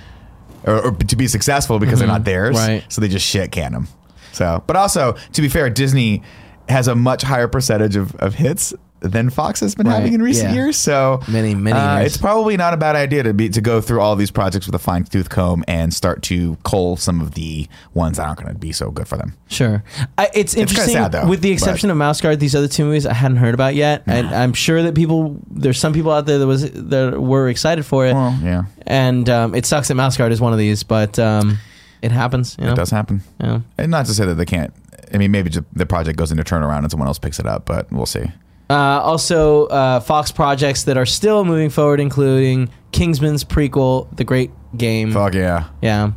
[0.65, 2.25] or, or to be successful because they're not mm-hmm.
[2.25, 2.57] theirs.
[2.57, 2.85] Right.
[2.89, 3.89] So they just shit can them.
[4.33, 6.23] So, but also to be fair, Disney
[6.69, 10.23] has a much higher percentage of, of hits than Fox has been Right, having in
[10.23, 10.55] recent yeah.
[10.55, 10.77] years.
[10.77, 12.15] So Many, many uh, years.
[12.15, 14.75] It's probably not a bad idea to be to go through all these projects with
[14.75, 18.53] a fine tooth comb and start to cull some of the ones that aren't going
[18.53, 19.35] to be so good for them.
[19.49, 19.83] Sure.
[20.17, 22.85] I, it's kinda interesting, sad, though, with the exception of Mouse Guard, these other two
[22.85, 24.03] movies I hadn't heard about yet.
[24.07, 27.85] And I'm sure that people, there's some people out there that was that were excited
[27.85, 28.15] for it.
[28.15, 31.59] Well, yeah, and um, it sucks that Mouse Guard is one of these, but um,
[32.03, 32.57] it happens.
[32.59, 32.73] You know?
[32.73, 33.23] it does happen.
[33.41, 33.61] Yeah.
[33.77, 34.73] And not to say that they can't.
[35.13, 37.91] I mean, maybe the project goes into turnaround and someone else picks it up, but
[37.91, 38.31] we'll see.
[38.71, 44.51] Uh, also, uh, Fox projects that are still moving forward, including Kingsman's prequel, The Great
[44.77, 45.13] Game.
[45.13, 45.69] Fuck yeah!
[45.81, 46.13] Yeah.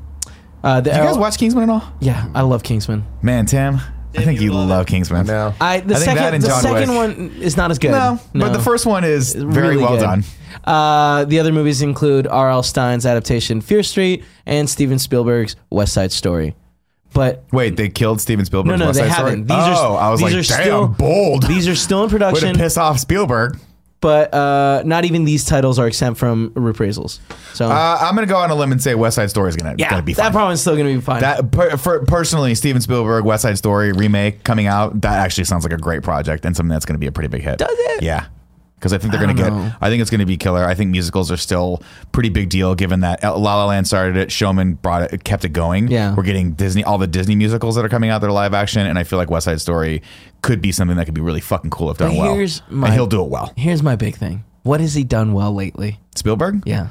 [0.64, 1.84] Uh, the Do you guys watch Kingsman at all?
[2.02, 3.06] Yeah, I love Kingsman.
[3.22, 3.76] Man, Tim,
[4.16, 4.90] I think you you love love it.
[4.90, 5.26] Kingsman.
[5.26, 6.98] Now, I the I think that second and the John second Wick.
[7.18, 7.92] one is not as good.
[7.92, 10.02] No, but the first one is very Really well good.
[10.02, 10.24] done.
[10.66, 12.62] Uh, the other movies include R.L.
[12.64, 16.54] Stine's adaptation Fear Street and Steven Spielberg's West Side Story.
[17.14, 18.70] But Wait, they killed Steven Spielberg.
[18.72, 19.48] no, no, West they Side haven't.
[19.48, 21.44] These oh, are I was these like, are damn, still bold.
[21.44, 23.60] These are still in Way to piss off Spielberg.
[24.00, 27.20] but uh, not even these titles are exempt from reprisals.
[27.54, 29.76] So Uh, I'm gonna go on a limb and say West Side Story is gonna,
[29.78, 30.32] yeah, gonna be that fine.
[30.32, 31.20] probably is still going to be fine.
[31.22, 35.02] That per, for, personally, Steven Spielberg West Side Story remake coming out.
[35.02, 37.28] That actually sounds like a great project and something that's going to be a pretty
[37.28, 37.58] big hit.
[37.60, 38.04] Does it?
[38.04, 38.26] Yeah,
[38.82, 39.54] because I think they're going to get.
[39.54, 39.72] know.
[39.80, 40.66] I think it's going to be killer.
[40.66, 44.32] I think musicals are still pretty big deal given that La La Land started it,
[44.32, 45.88] Showman brought it, kept it going.
[45.88, 46.16] Yeah.
[46.16, 48.86] we're getting Disney all the Disney musicals that are coming out that are live action,
[48.88, 50.02] and I feel like West Side Story
[50.42, 52.34] could be something that could be really fucking cool if done well.
[52.34, 53.54] here's my- and he'll do it well.
[53.56, 54.44] Here's my big thing.
[54.64, 56.00] What has he done well lately?
[56.16, 56.64] Spielberg.
[56.66, 56.88] Yeah.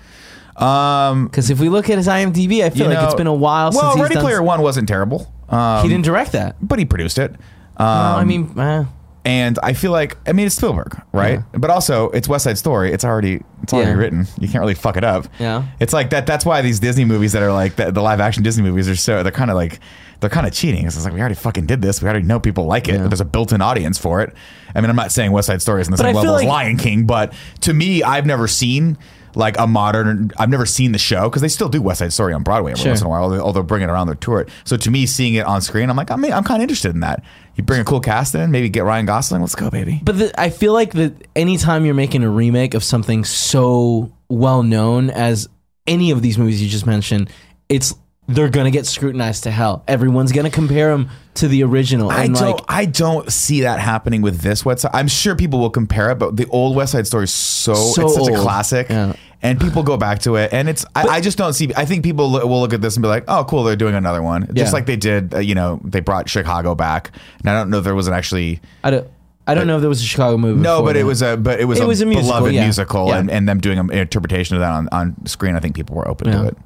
[0.57, 3.34] Um, Because if we look at his IMDb, I feel like know- it's been a
[3.34, 4.16] while Well, Ready.
[4.16, 5.32] Player One wasn't terrible.
[5.49, 6.57] Um, he didn't direct that.
[6.61, 7.32] but he produced it.
[7.76, 8.84] Um, no, I mean, uh,
[9.31, 11.41] And I feel like I mean it's Spielberg, right?
[11.53, 12.93] But also it's West Side Story.
[12.93, 13.97] It's already it's already Yeah.
[13.97, 14.26] written.
[14.41, 15.26] You can't really fuck it up.
[15.39, 15.64] Yeah.
[15.78, 16.26] It's like that.
[16.26, 18.97] That's why these Disney movies that are like the, the live action Disney movies are
[18.97, 19.78] so they're kind of like
[20.18, 20.85] they're kind of cheating.
[20.87, 22.03] It's like we already fucking did this.
[22.03, 22.95] We already know people like it.
[22.97, 23.07] Yeah.
[23.07, 24.35] There's a built-in audience for it.
[24.74, 26.35] I mean, I'm not saying West Side Story is in the But same I level
[26.39, 28.99] feel as Lion King, but to me, I've never seen
[29.37, 30.31] like a modern.
[30.39, 32.83] I've never seen the show because they still do West Side Story on Broadway every
[32.83, 32.91] Sure.
[32.91, 33.22] once in a while.
[33.22, 34.45] Although they'll bring it around their tour.
[34.64, 37.01] So to me, seeing it on screen, I'm like, I'm, I'm kind of interested in
[37.01, 37.22] that.
[37.57, 39.40] You bring a cool cast in, maybe get Ryan Gosling.
[39.40, 40.01] Let's go, baby.
[40.03, 44.62] But the, I feel like that anytime you're making a remake of something so well
[44.62, 45.48] known as
[45.86, 47.30] any of these movies you just mentioned,
[47.68, 47.94] it's
[48.35, 49.83] they're gonna get scrutinized to hell.
[49.89, 52.11] Everyone's gonna compare them to the original.
[52.11, 52.53] I and don't.
[52.57, 54.91] like, I don't see that happening with this West Side.
[54.95, 58.07] I'm sure people will compare it, but the old West Side Story is so, So
[58.07, 59.14] it's such a classic, Yeah.
[59.43, 60.85] and people go back to it, and it's.
[60.95, 61.70] I, I just don't see.
[61.76, 64.22] I think people will look at this and be like, "Oh, cool, they're doing another
[64.22, 64.62] one," Yeah.
[64.62, 65.35] just like they did.
[65.35, 67.11] Uh, you know, they brought Chicago back,
[67.41, 68.61] and I don't know if there was an actually.
[68.85, 69.09] I don't.
[69.47, 70.61] I don't know if there was a Chicago movie.
[70.61, 72.62] No, but it was a but it was It a, was a musical, beloved yeah.
[72.64, 73.18] musical, Yeah.
[73.18, 75.57] and, and them doing an interpretation of that on, on screen.
[75.57, 76.43] I think people were open Yeah.
[76.43, 76.59] to it.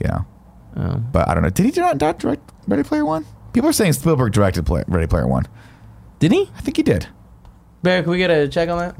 [0.00, 0.18] Yeah,
[0.76, 0.96] Oh.
[1.12, 1.50] but I don't know.
[1.50, 3.26] Did he not not direct Ready Player One?
[3.52, 5.46] People are saying Spielberg directed play, Ready Player One.
[6.20, 6.48] Did he?
[6.56, 7.06] I think he did.
[7.82, 8.96] Barry, can we get a check on that?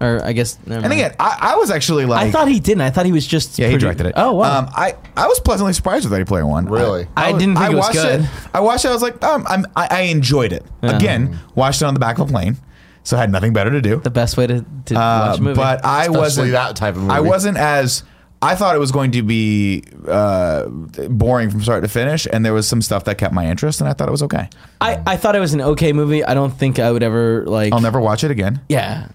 [0.00, 0.58] Or I guess.
[0.64, 0.92] Never And mind.
[0.92, 2.82] again, I, I was actually like, I thought he didn't.
[2.82, 3.58] I thought he was just.
[3.58, 4.12] yeah, he directed it.
[4.16, 4.60] Oh wow.
[4.60, 6.66] Um, I I was pleasantly surprised with Ready Player One.
[6.66, 7.06] Really?
[7.16, 8.20] I was- didn't think it was watched good.
[8.20, 8.88] It, I watched it.
[8.88, 10.64] I was like, um, I'm, I, I enjoyed it.
[10.82, 10.96] Yeah.
[10.96, 12.56] Again, watched it on the back of a plane,
[13.02, 13.96] so I had nothing better to do.
[13.96, 15.56] the best way to, to Uh, watch a movie.
[15.56, 17.14] but I Especially wasn't that type of movie.
[17.14, 18.04] I wasn't as
[18.40, 22.52] I thought it was going to be uh, boring from start to finish, and there
[22.54, 24.48] was some stuff that kept my interest, and I thought it was okay.
[24.80, 26.22] I, I thought it was an okay movie.
[26.24, 27.72] I don't think I would ever like.
[27.72, 28.60] I'll never watch it again.
[28.68, 29.08] Yeah.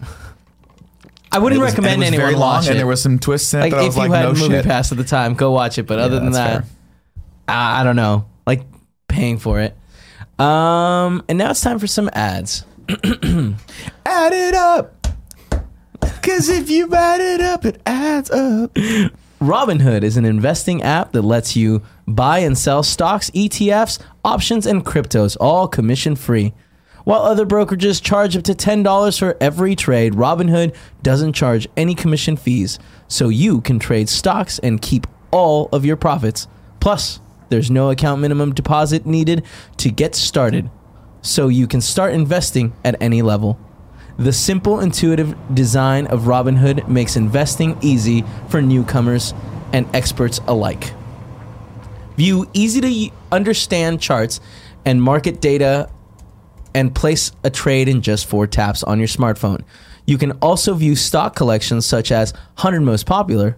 [1.32, 3.02] I wouldn't It was- and recommend it was anyone very long, watch and there was
[3.02, 4.54] some twists in it like that I if was you like, had no a movie
[4.56, 4.66] shit.
[4.66, 5.84] pass at the time, go watch it.
[5.88, 6.70] But other than that's that, fair.
[7.48, 8.26] I, I don't know.
[8.46, 8.66] Like
[9.08, 9.76] paying for it.
[10.38, 12.66] Um, and now it's time for some ads.
[12.90, 14.93] Add it up,
[16.24, 18.74] because if you add it up, it adds up.
[19.42, 24.86] Robinhood is an investing app that lets you buy and sell stocks, ETFs, options, and
[24.86, 26.54] cryptos, all commission free.
[27.04, 32.38] While other brokerages charge up to $10 for every trade, Robinhood doesn't charge any commission
[32.38, 36.48] fees, so you can trade stocks and keep all of your profits.
[36.80, 37.20] Plus,
[37.50, 39.44] there's no account minimum deposit needed
[39.76, 40.72] to get started,
[41.22, 43.60] so you can start investing at any level.
[44.18, 49.34] The simple, intuitive design of Robinhood makes investing easy for newcomers
[49.72, 50.94] and experts alike.
[52.16, 54.40] View easy to understand charts
[54.86, 55.90] and market data
[56.76, 59.64] and place a trade in just four taps on your smartphone.
[60.06, 63.58] You can also view stock collections such as 100 most popular.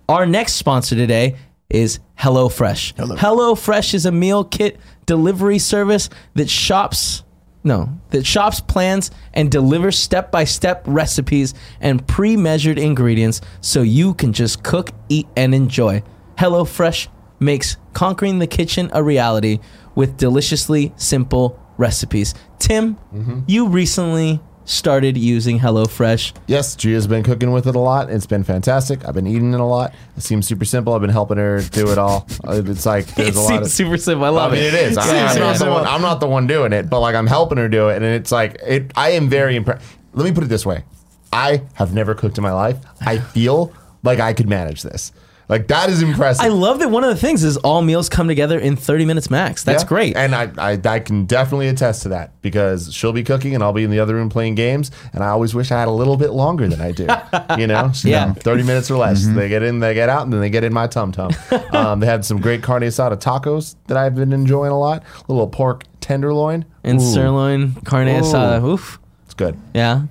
[0.09, 1.37] Our next sponsor today
[1.69, 3.17] is HelloFresh.
[3.17, 7.23] HelloFresh is a meal kit delivery service that shops
[7.63, 14.63] no, that shops plans and delivers step-by-step recipes and pre-measured ingredients so you can just
[14.63, 16.03] cook, eat and enjoy.
[16.37, 17.07] HelloFresh
[17.39, 19.59] makes conquering the kitchen a reality
[19.95, 22.33] with deliciously simple recipes.
[22.59, 23.41] Tim, mm-hmm.
[23.47, 26.33] you recently started using HelloFresh.
[26.47, 28.09] Yes, Gia's been cooking with it a lot.
[28.09, 29.05] It's been fantastic.
[29.07, 29.93] I've been eating it a lot.
[30.17, 30.93] It seems super simple.
[30.93, 32.27] I've been helping her do it all.
[32.47, 34.25] Uh, It's like there's It a lot seems of super simple.
[34.25, 34.73] I I love mean, it.
[34.73, 34.97] it is.
[34.97, 37.57] I, am not the one, I'm not the one doing it, but like I'm helping
[37.57, 38.91] her do it, and it's like it.
[38.95, 39.83] I am very impressed.
[40.13, 40.83] Let me put it this way:
[41.31, 42.77] I have never cooked in my life.
[43.01, 45.11] I feel like I could manage this.
[45.49, 46.45] Like that is impressive.
[46.45, 49.29] I love that one of the things is all meals come together in 30 minutes
[49.29, 49.63] max.
[49.63, 49.87] That's Yeah.
[49.89, 50.15] great.
[50.15, 53.73] And I, I I can definitely attest to that because she'll be cooking and I'll
[53.73, 54.89] be in the other room playing games.
[55.11, 57.07] And I always wish I had a little bit longer than I do.
[57.59, 57.91] You know?
[57.93, 58.33] So, Yeah.
[58.33, 59.25] 30 minutes or less.
[59.27, 61.31] They get in, they get out, and then they get in my tum tum.
[61.71, 65.03] um, they had some great carne asada tacos that I've been enjoying a lot.
[65.27, 66.65] A little pork tenderloin.
[66.83, 68.21] and Ooh, sirloin, carne Ooh.
[68.21, 68.63] asada.
[68.63, 68.99] Oof.
[69.25, 69.57] It's good.
[69.73, 70.03] Yeah.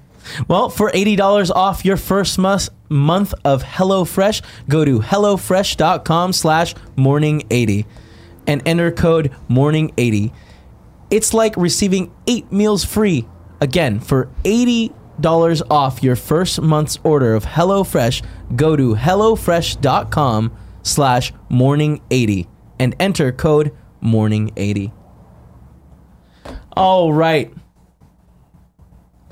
[0.48, 7.86] Well, for $80 off your first mus- month of HelloFresh, go to HelloFresh.com slash morning80
[8.46, 10.32] and enter code morning80.
[11.10, 13.26] It's like receiving eight meals free.
[13.60, 18.22] Again, for $80 off your first month's order of HelloFresh,
[18.56, 22.48] go to HelloFresh.com slash morning80
[22.78, 24.92] and enter code morning80.
[26.76, 27.52] All right.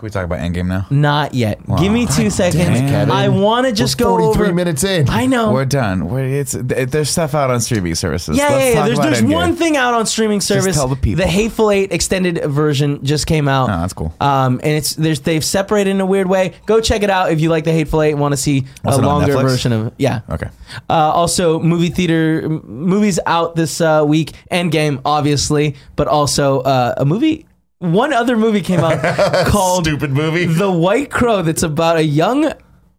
[0.01, 0.87] Can we talk about Endgame now?
[0.89, 1.61] Not yet.
[1.77, 2.65] Give me two seconds.
[2.65, 3.11] damn Kevin.
[3.11, 4.55] I want to just We're go 43 over.
[4.55, 5.11] minutes in.
[5.11, 5.53] I know.
[5.53, 6.09] We're done.
[6.09, 8.39] We're, it's there's stuff out on streaming services.
[8.39, 8.87] Yeah, Let's yeah, yeah.
[8.87, 10.75] There's, there's one thing out on streaming service.
[10.75, 11.23] tell the people.
[11.23, 13.69] The Hateful Eight extended version just came out.
[13.69, 14.15] Oh, that's cool.
[14.23, 16.55] Um, and it's there's they've separated in a weird way.
[16.65, 18.97] Go check it out if you like the Hateful Eight and want to see Was
[18.97, 20.23] a longer version of yeah.
[20.31, 20.49] Okay.
[20.89, 24.33] Uh, also, movie theater movies out this uh, week.
[24.51, 27.45] Endgame, obviously, but also uh, a movie.
[27.81, 29.01] One other movie came out
[29.47, 30.45] called Stupid movie.
[30.47, 31.43] The White Crow.
[31.43, 32.53] That's about a young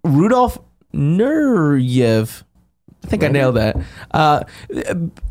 [0.04, 0.58] Rudolf
[0.94, 2.44] Nureyev.
[3.04, 3.78] I think I nailed that.
[4.12, 4.44] Uh,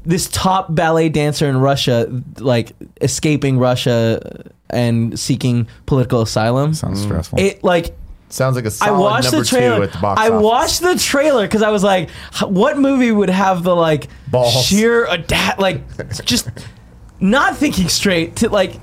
[0.05, 6.75] this top ballet dancer in Russia, like escaping Russia and seeking political asylum.
[6.75, 7.39] Sounds stressful.
[7.41, 7.95] It like
[8.29, 9.77] Sounds like a I solid watched number the trailer.
[9.79, 10.43] two at the box I office.
[10.45, 14.65] watched the trailer because I was like, "H- what movie would have the like Balls.
[14.65, 15.83] sheer adapt like
[16.25, 16.49] just
[17.19, 18.75] not thinking straight to like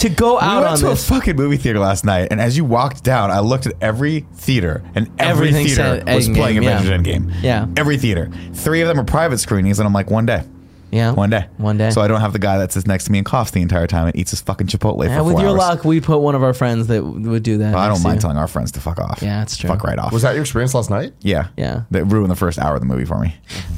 [0.00, 1.08] to go we out went on to this.
[1.08, 4.26] a fucking movie theater last night, and as you walked down, I looked at every
[4.34, 6.80] theater, and every Everything theater said was Endgame, playing yeah.
[6.80, 7.42] Avengers Endgame.
[7.42, 7.66] Yeah.
[7.76, 8.30] every theater.
[8.54, 10.42] Three of them are private screenings, and I'm like, one day,
[10.90, 11.90] yeah, one day, one day.
[11.90, 13.86] So I don't have the guy that sits next to me and coughs the entire
[13.86, 15.58] time and eats his fucking Chipotle Yeah, for with four your hours.
[15.58, 17.74] luck, we put one of our friends that w- would do that.
[17.76, 18.20] I next don't to mind you.
[18.22, 19.20] telling our friends to fuck off.
[19.22, 19.68] Yeah, that's true.
[19.68, 20.12] Fuck right off.
[20.12, 21.12] Was that your experience last night?
[21.20, 21.82] yeah, Yeah.
[21.92, 23.36] That ruined the first hour of the movie for me.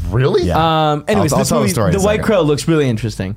[0.08, 0.44] Really?
[0.44, 0.92] Yeah.
[0.92, 2.24] Um, anyways, I'll- I'll this tell the movie, story in The a White second.
[2.26, 3.36] Crow looks really interesting.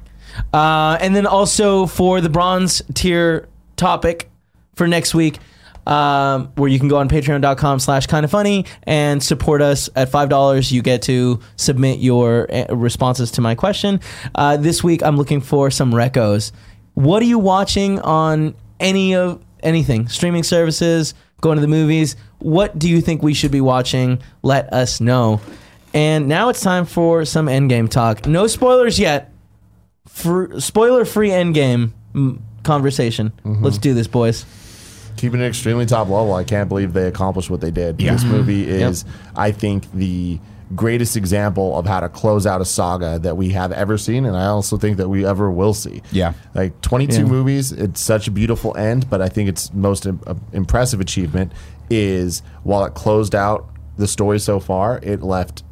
[0.53, 4.29] Uh, and then also for the bronze tier topic
[4.75, 5.39] for next week,
[5.87, 10.09] um, where you can go on patreon.com slash kind of funny and support us at
[10.09, 10.71] $5.
[10.71, 13.99] You get to submit your uh, responses to my question.
[14.33, 16.51] Uh, this week, I'm looking for some recos.
[16.95, 20.07] What are you watching on any of anything?
[20.07, 22.15] Streaming services, going to the movies?
[22.39, 24.21] What do you think we should be watching?
[24.41, 25.41] Let us know.
[25.93, 28.25] And now it's time for some endgame talk.
[28.25, 29.31] No spoilers yet.
[30.15, 33.33] For, spoiler free endgame mm, conversation.
[33.43, 34.45] Let's do this, boys.
[35.17, 36.33] keeping it extremely top level.
[36.33, 38.01] I can't believe they accomplished what they did.
[38.01, 38.13] Yeah.
[38.13, 38.83] This movie Mm-hmm.
[38.89, 39.05] is,
[39.35, 40.39] I think, the
[40.73, 44.35] greatest example of how to close out a saga that we have ever seen, and
[44.37, 46.01] I also think that we ever will see.
[46.11, 46.33] Yeah.
[46.53, 47.23] like 22 Yeah.
[47.25, 47.71] movies.
[47.73, 51.51] It's such a beautiful end, but I think its most im- uh, impressive achievement
[51.89, 55.63] is while it closed out the story so far, it left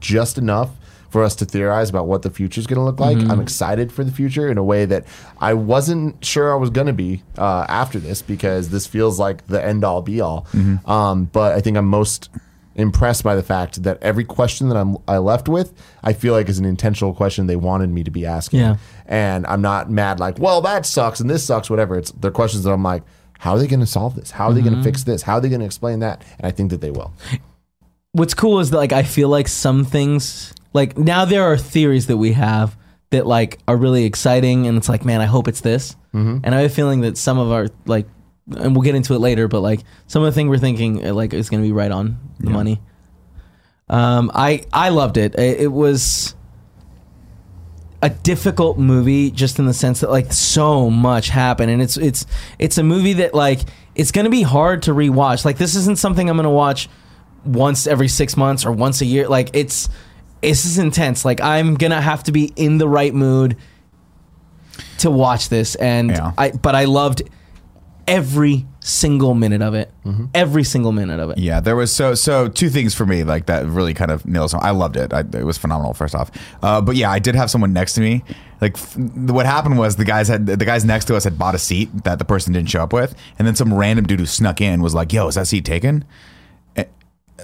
[0.00, 0.70] just enough
[1.12, 3.18] for us to theorize about what the future is going to look like.
[3.30, 5.04] I'm excited for the future in a way that
[5.38, 9.46] I wasn't sure I was going to be uh, after this because this feels like
[9.46, 10.46] the end all be all.
[10.86, 12.30] Um, but I think I'm most
[12.74, 16.48] impressed by the fact that every question that I'm I left with, I feel like
[16.48, 18.60] is an intentional question they wanted me to be asking.
[18.60, 18.76] Yeah.
[19.04, 21.98] And I'm not mad like, well, that sucks and this sucks, whatever.
[21.98, 23.02] It's they're questions that I'm like,
[23.38, 24.30] how are they going to solve this?
[24.30, 25.20] How are they going to fix this?
[25.20, 26.24] How are they going to explain that?
[26.38, 27.12] And I think that they will.
[28.12, 32.06] What's cool is that like I feel like some things like now there are theories
[32.06, 32.76] that we have
[33.10, 35.96] that like are really exciting and it's like man I hope it's this
[36.44, 38.06] and I have a feeling that some of our like
[38.56, 41.14] and we'll get into it later but like some of the thing we're thinking uh,
[41.14, 42.80] like is going to be right on the money.
[43.88, 45.34] Um, I I loved it.
[45.38, 46.34] It, it was
[48.02, 52.26] a difficult movie just in the sense that like so much happened and it's it's
[52.58, 53.60] it's a movie that like
[53.94, 55.44] it's going to be hard to rewatch.
[55.44, 56.88] Like this isn't something I'm going to watch
[57.44, 59.28] once every 6 months or once a year.
[59.28, 59.88] Like it's
[60.42, 61.24] this is intense.
[61.24, 63.56] Like I'm to have to be in the right mood
[64.98, 66.32] to watch this and Yeah.
[66.36, 67.22] I but I loved
[68.08, 69.90] every single minute of it.
[70.34, 71.38] Every single minute of it.
[71.38, 74.54] Yeah, there was so so two things for me like that really kind of nails.
[74.54, 75.12] I loved it.
[75.12, 75.94] I, it was phenomenal.
[75.94, 76.30] First off,
[76.62, 78.24] uh, but yeah, I did have someone next to me.
[78.60, 81.54] Like f- what happened was the guys had the guys next to us had bought
[81.54, 84.26] a seat that the person didn't show up with, and then some random dude who
[84.26, 86.04] snuck in was like, "Yo, is that seat taken?"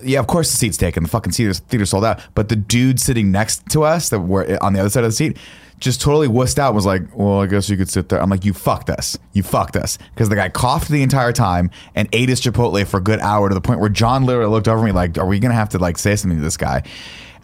[0.02, 1.02] Yeah, of course the seat's taken.
[1.02, 2.20] The fucking theater, theater sold out.
[2.34, 5.16] But the dude sitting next to us that were on the other side of the
[5.16, 5.36] seat
[5.78, 8.20] just totally wussed out and was like, well, I guess you could sit there.
[8.20, 9.16] I'm like, you fucked us.
[9.32, 9.96] You fucked us.
[10.14, 13.48] Because the guy coughed the entire time and ate his Chipotle for a good hour
[13.48, 15.68] to the point where John literally looked over me like, are we going to have
[15.70, 16.82] to like say something to this guy?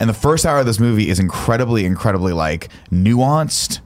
[0.01, 3.81] And the first hour of this movie is incredibly, incredibly like nuanced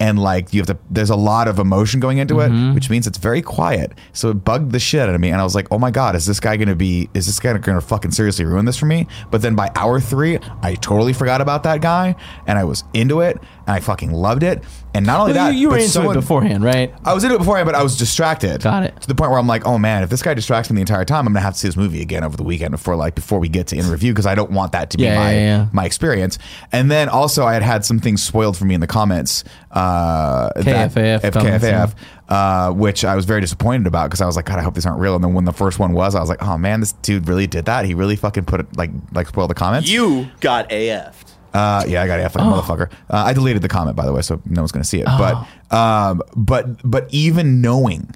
[0.00, 2.70] and like you have to there's a lot of emotion going into Mm-hmm.
[2.70, 5.40] it which means it's very quiet so it bugged the shit out of me and
[5.40, 7.80] i was like oh my god is this guy gonna be is this guy gonna
[7.80, 11.62] fucking seriously ruin this for me but then by hour three i totally forgot about
[11.64, 12.14] that guy
[12.46, 13.38] and i was into it
[13.70, 14.62] and i fucking loved it
[14.92, 16.92] and not only Well, that you, you were but into someone- it beforehand, right?
[17.04, 18.60] I was into it beforehand, but I was distracted.
[18.60, 19.00] Got it.
[19.02, 21.04] To the point where I'm like, oh man, if this guy distracts me the entire
[21.04, 23.38] time, I'm gonna have to see this movie again over the weekend before like before
[23.38, 25.38] we get to in review because I don't want that to be Yeah, my yeah,
[25.38, 25.66] yeah.
[25.72, 26.40] my experience.
[26.72, 29.44] And then also I had had some things spoiled for me in the comments.
[29.70, 31.94] Uh, that- KFAF of KFAF,
[32.28, 34.86] uh, which I was very disappointed about because I was like, God, I hope these
[34.86, 35.14] aren't real.
[35.14, 37.46] And then when the first one was, I was like, oh man, this dude really
[37.46, 37.84] did that.
[37.84, 39.88] He really fucking put it like like spoiled the comments.
[39.88, 41.30] You got AF'd.
[41.52, 42.60] Uh, yeah, I got F like a Oh.
[42.60, 42.90] motherfucker.
[43.10, 45.06] Uh, I deleted the comment by the way, so no one's gonna see it.
[45.06, 45.46] But
[45.76, 48.14] um, but but even knowing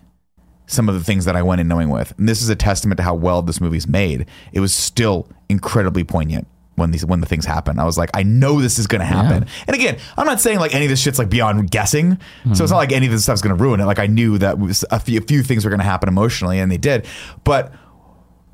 [0.66, 2.14] some of the things that I went in knowing with.
[2.18, 4.26] And this is a testament to how well this movie's made.
[4.52, 7.78] It was still incredibly poignant when these when the things happen.
[7.78, 9.46] I was like, I know this is gonna happen.
[9.68, 12.18] And again, I'm not saying like any of this shit's like beyond guessing.
[12.54, 13.84] So it's not like any of this stuff's gonna ruin it.
[13.84, 16.72] Like I knew that was a few, a few things were gonna happen emotionally, and
[16.72, 17.06] they did.
[17.44, 17.72] But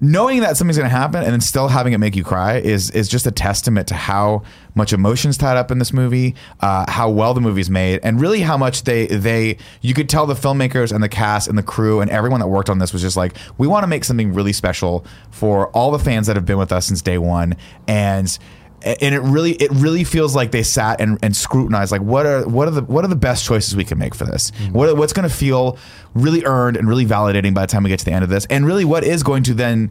[0.00, 2.90] knowing that something's going to happen and then still having it make you cry is
[2.90, 4.42] is just a testament to how
[4.74, 8.40] much emotions tied up in this movie, uh, how well the movie's made, and really
[8.40, 12.00] how much they they you could tell the filmmakers and the cast and the crew
[12.00, 14.52] and everyone that worked on this was just like we want to make something really
[14.52, 18.38] special for all the fans that have been with us since day one and
[18.82, 22.48] and it really it really feels like they sat and, and scrutinized like what are
[22.48, 24.50] what are the what are the best choices we can make for this?
[24.52, 24.72] Mm-hmm.
[24.72, 25.78] What, what's going to feel
[26.14, 28.46] really earned and really validating by the time we get to the end of this?
[28.46, 29.90] And really what is going to then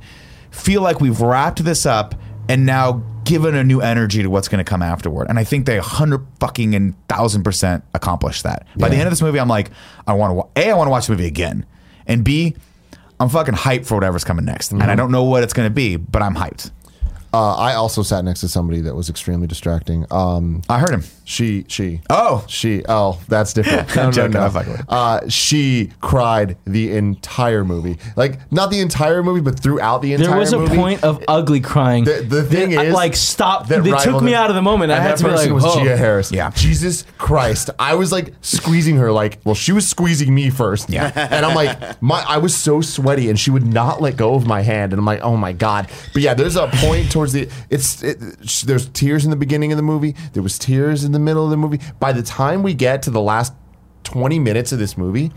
[0.52, 2.16] feel like we've wrapped this up
[2.48, 5.30] and now given a new energy to what's going to come afterward?
[5.30, 8.66] And i think they 100 fucking and 1000 percent accomplished that.
[8.76, 9.70] By the end of this movie i'm like
[10.08, 11.66] i want to a i want to watch the movie again.
[12.08, 12.56] And b
[13.20, 14.70] i'm fucking hyped for whatever's coming next.
[14.70, 14.82] Mm-hmm.
[14.82, 16.72] And i don't know what it's going to be but i'm hyped
[17.34, 20.06] Uh, I also sat next to somebody that was extremely distracting.
[20.12, 22.02] Um, i heard him she, she.
[22.10, 22.44] Oh.
[22.48, 22.84] she.
[22.90, 23.70] Oh, that's different.
[24.00, 24.32] No, I'm no, joking.
[24.32, 24.40] no.
[24.42, 24.86] I'm fucking with you.
[24.90, 28.00] Uh, she cried the entire movie.
[28.16, 30.32] Like not the entire movie, but throughout the entire movie.
[30.32, 30.76] There was a movie.
[30.76, 32.06] point of ugly crying.
[32.06, 33.68] The, the thing that, is, like stop.
[33.68, 34.36] that They took rivaled me it.
[34.36, 34.92] out of the moment.
[34.92, 35.84] I And had that to be person like, was oh.
[35.84, 36.32] Gia Harris.
[36.32, 36.50] Yeah.
[36.52, 37.70] Jesus Christ!
[37.78, 39.12] I was like squeezing her.
[39.12, 40.90] Like, well, she was squeezing me first.
[40.90, 41.12] Yeah.
[41.16, 44.48] and I'm like, my, I was so sweaty, and she would not let go of
[44.48, 45.92] my hand, and I'm like, oh my god.
[46.14, 47.50] But yeah, there's a point towards the.
[47.70, 48.18] It's it,
[48.66, 50.16] there's tears in the beginning of the movie.
[50.34, 51.80] There was tears in the middle of the movie.
[52.00, 53.54] By the time we get to the last
[54.04, 55.32] 20 minutes of this movie,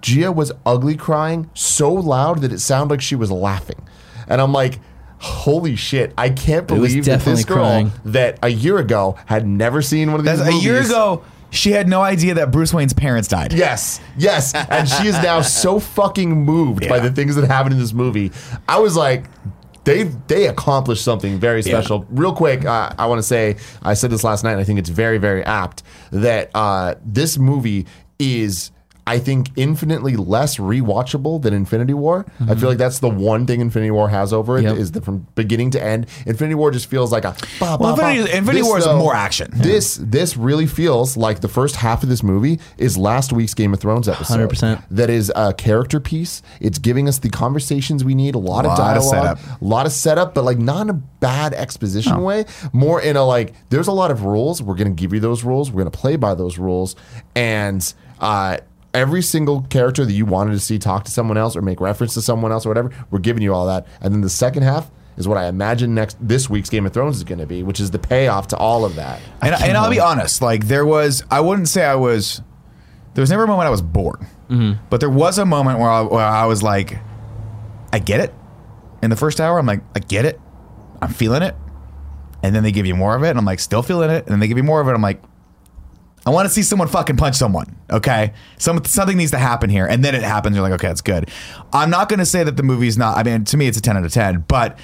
[0.00, 3.86] Gia was ugly crying so loud that it sounded like she was laughing.
[4.26, 4.80] And I'm like,
[5.18, 7.92] holy shit, I can't believe that this girl crying.
[8.06, 11.24] that a year ago had never seen one of these That's a year ago.
[11.50, 13.52] She had no idea that Bruce Wayne's parents died.
[13.52, 14.54] Yes, yes.
[14.54, 18.32] And she is now so fucking moved by the things that happen in this movie.
[18.66, 19.26] I was like,
[19.84, 22.04] they they accomplished something very special.
[22.10, 24.52] Real quick, uh, I want to say I said this last night.
[24.52, 27.86] and I think it's very very apt that uh, this movie
[28.18, 28.71] is.
[29.06, 32.24] I think infinitely less rewatchable than Infinity War.
[32.48, 34.76] I feel like that's the one thing Infinity War has over it Yep.
[34.76, 37.34] is that from beginning to end, Infinity War just feels like a.
[37.58, 38.08] Bah, Well, bah, bah.
[38.10, 39.50] Infinity- Infinity This, War is though, more action.
[39.54, 43.74] This this really feels like the first half of this movie is last week's Game
[43.74, 44.48] of Thrones episode.
[44.48, 44.82] 100%.
[44.90, 46.40] That is a character piece.
[46.60, 49.60] It's giving us the conversations we need, a lot, of Lot of dialogue, setup.
[49.60, 52.44] a lot of setup, but like not in a bad exposition way.
[52.72, 54.62] More in a like, there's a lot of rules.
[54.62, 55.70] We're gonna give you those rules.
[55.72, 56.94] We're gonna play by those rules,
[57.34, 58.58] and uh,
[58.94, 62.14] every single character that you wanted to see talk to someone else or make reference
[62.14, 63.86] to someone else or whatever, we're giving you all that.
[64.00, 64.90] And then the second half.
[65.14, 67.80] Is what I imagine next this week's Game of Thrones is going to be, which
[67.80, 69.20] is the payoff to all of that.
[69.42, 72.40] And, and I'll be honest, like there was, I wouldn't say I was,
[73.12, 74.82] there was never a moment I was bored, mm-hmm.
[74.88, 76.98] but there was a moment where I, where I was like,
[77.92, 78.32] I get it.
[79.02, 80.40] In the first hour, I'm like, I get it,
[81.02, 81.56] I'm feeling it,
[82.42, 84.32] and then they give you more of it, and I'm like, still feeling it, and
[84.32, 85.22] then they give you more of it, I'm like,
[86.24, 87.74] I want to see someone fucking punch someone.
[87.90, 90.54] Okay, Some, something needs to happen here, and then it happens.
[90.56, 91.28] You're like, okay, that's good.
[91.72, 93.16] I'm not going to say that the movie's not.
[93.18, 94.78] I mean, to me, it's a 10 out of 10, but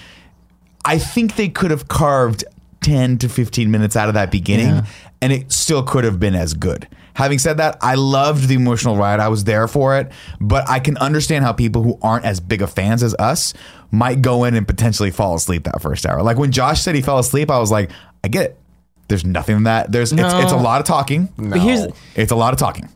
[0.85, 2.45] I think they could have carved
[2.81, 4.87] 10 to 15 minutes out of that beginning Yeah.
[5.21, 6.89] and it still could have been as good.
[7.15, 9.19] Having said that, I loved the emotional ride.
[9.19, 10.11] I was there for it,
[10.41, 13.53] but I can understand how people who aren't as big of fans as us
[13.91, 16.23] might go in and potentially fall asleep that first hour.
[16.23, 17.91] Like when Josh said he fell asleep, I was like,
[18.23, 18.58] I get it.
[19.09, 19.91] There's nothing in that.
[19.91, 21.29] There's it's, it's a lot of talking.
[21.37, 22.89] But here's It's a lot of talking.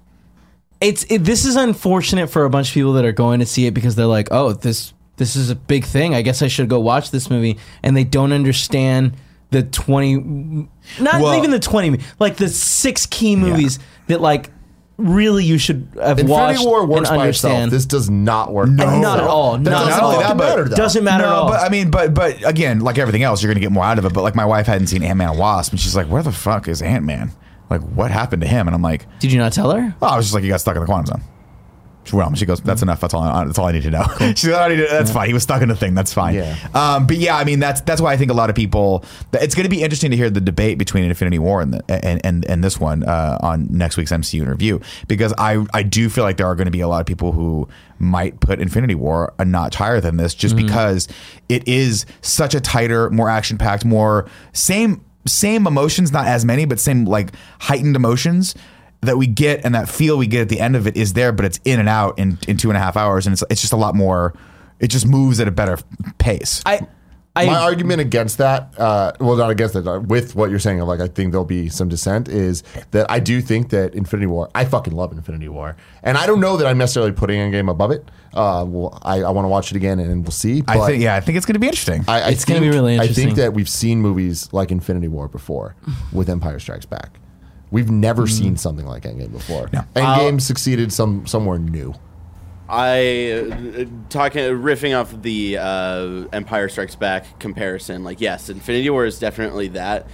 [0.80, 3.66] it's it, this is unfortunate for a bunch of people that are going to see
[3.66, 6.14] it because they're like, oh, this this is a big thing.
[6.14, 9.14] I guess I should go watch this movie, and they don't understand
[9.50, 14.50] the twenty, not Well- even the twenty, like the six key movies that like
[14.99, 17.53] really you should have Infinity watched War works and by itself.
[17.53, 17.70] understand.
[17.72, 18.68] This does not work.
[18.68, 19.01] No.
[19.01, 19.53] not at all.
[19.59, 20.12] That Not doesn't at all.
[20.12, 20.76] fucking That- matter though.
[20.76, 21.49] Doesn't matter at all.
[21.49, 24.05] but I mean, but but again, like everything else, you're gonna get more out of
[24.05, 24.12] it.
[24.12, 26.32] But like my wife hadn't seen Ant Man and Wasp, and she's like, "Where the
[26.32, 27.32] fuck is Ant Man?
[27.70, 29.95] Like, what happened to him?" And I'm like, Did you not tell her?
[30.03, 31.22] "Oh, I was just like, he got stuck in the quantum zone."
[32.12, 33.00] Well, she goes, "That's enough.
[33.00, 33.22] That's all.
[33.22, 35.28] I, that's all I need to know." She's like, "I need to- "That's fine.
[35.28, 35.94] He was stuck in a thing.
[35.94, 36.57] That's fine." Yeah.
[36.74, 39.05] Um, but yeah, I mean, that's that's why I think a lot of people.
[39.34, 42.20] It's going to be interesting to hear the debate between Infinity War and the, and,
[42.24, 46.24] and and this one uh, on next week's MCU review because I I do feel
[46.24, 49.32] like there are going to be a lot of people who might put Infinity War
[49.38, 51.07] a notch higher than this just because
[51.48, 56.64] it is such a tighter, more action packed, more same same emotions, not as many,
[56.64, 57.30] but same like
[57.61, 58.57] heightened emotions
[59.03, 61.32] that we get and that feel we get at the end of it is there,
[61.32, 63.61] but it's in and out in, in two and a half hours, and it's it's
[63.61, 64.32] just a lot more.
[64.80, 65.78] It just moves at a better
[66.18, 66.62] pace.
[66.66, 66.80] I
[67.34, 70.80] I- my argument against that, uh, well, not against it, uh, with what you're saying
[70.82, 74.26] of like, I think there'll be some dissent, is that I do think that Infinity
[74.26, 75.74] War, I fucking love Infinity War.
[76.03, 78.05] And I don't know that I'm necessarily putting Endgame above it.
[78.34, 80.61] Uh, well, I, I want to watch it again and we'll see.
[80.61, 82.05] But I think yeah, I think it's going to be interesting.
[82.07, 85.09] I, I It's gonna be think- really I think that we've seen movies like Infinity
[85.09, 85.74] War before
[86.12, 87.18] with Empire Strikes Back.
[87.72, 89.68] We've never seen something like Endgame before.
[89.72, 89.80] No.
[89.96, 91.94] Endgame succeeded some somewhere new.
[92.68, 98.04] I uh, talking riffing off the uh, Empire Strikes Back comparison.
[98.04, 100.06] Like, yes, Infinity War is definitely that.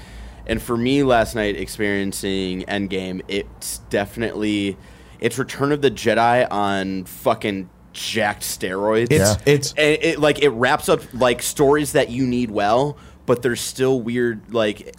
[0.46, 4.76] And for me, last night experiencing Endgame, it's definitely
[5.20, 9.10] it's Return of the Jedi on fucking jacked steroids.
[9.10, 9.36] It's Yeah.
[9.46, 12.96] it's and it like it wraps up like stories that you need well,
[13.26, 14.94] but there's still weird like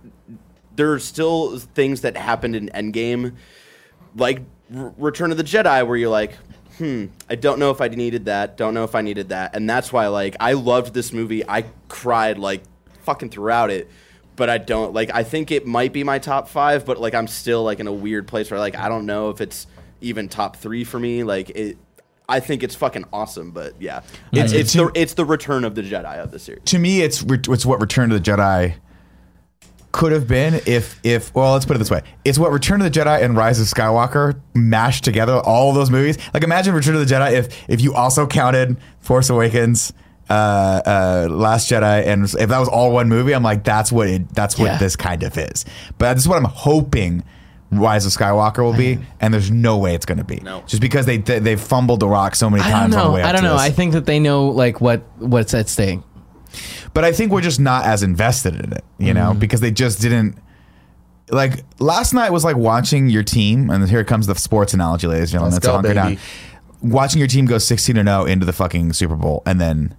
[0.80, 3.36] there's still things that happened in Endgame,
[4.16, 4.42] like
[4.74, 6.36] R- Return of the Jedi, where you're like,
[6.78, 9.70] hmm, I don't know if I needed that, don't know if I needed that, and
[9.70, 11.48] that's why like I loved this movie.
[11.48, 12.64] I cried like
[13.04, 13.90] fucking throughout it.
[14.38, 15.14] But I don't like.
[15.14, 17.92] I think it might be my top five, but like I'm still like in a
[17.92, 19.68] weird place where like I don't know if it's
[20.00, 21.26] even top three for me.
[21.26, 21.78] Like it,
[22.30, 23.52] I think it's fucking awesome.
[23.52, 24.00] But yeah,
[24.32, 26.64] it's, it's the it's the return of the Jedi of the series.
[26.68, 28.76] to me, it's it's what Return of the Jedi
[29.92, 32.92] could have been if if well, let's put it this way: it's what Return of
[32.92, 35.34] the Jedi and Rise of Skywalker mashed together.
[35.40, 36.18] All of those movies.
[36.34, 39.94] Like imagine Return of the Jedi if if you also counted Force Awakens.
[40.32, 44.08] Uh, uh, Last Jedi, and if that was all one movie, I'm like, that's what
[44.08, 44.78] it, that's what Yeah.
[44.78, 45.66] this kind of is.
[45.98, 47.24] But this is what I'm hoping
[47.72, 50.36] Rise of Skywalker will be, and there's no way it's going to be.
[50.44, 50.62] No.
[50.68, 53.08] just because they they they've fumbled the rock so many I don't times on the
[53.08, 53.14] know.
[53.16, 53.54] way up I don't to know.
[53.54, 53.62] this.
[53.64, 56.00] I think that they know like what what's at stake.
[56.94, 59.40] But I think we're just not as invested in it, you know, Mm-hmm.
[59.40, 60.38] because they just didn't.
[61.32, 65.30] Like last night was like watching your team, and here comes the sports analogy, ladies
[65.34, 65.54] and gentlemen.
[65.54, 66.18] Let's Let's go, hunker down.
[66.82, 69.96] Watching your team go sixteen and zero into the fucking Super Bowl, and then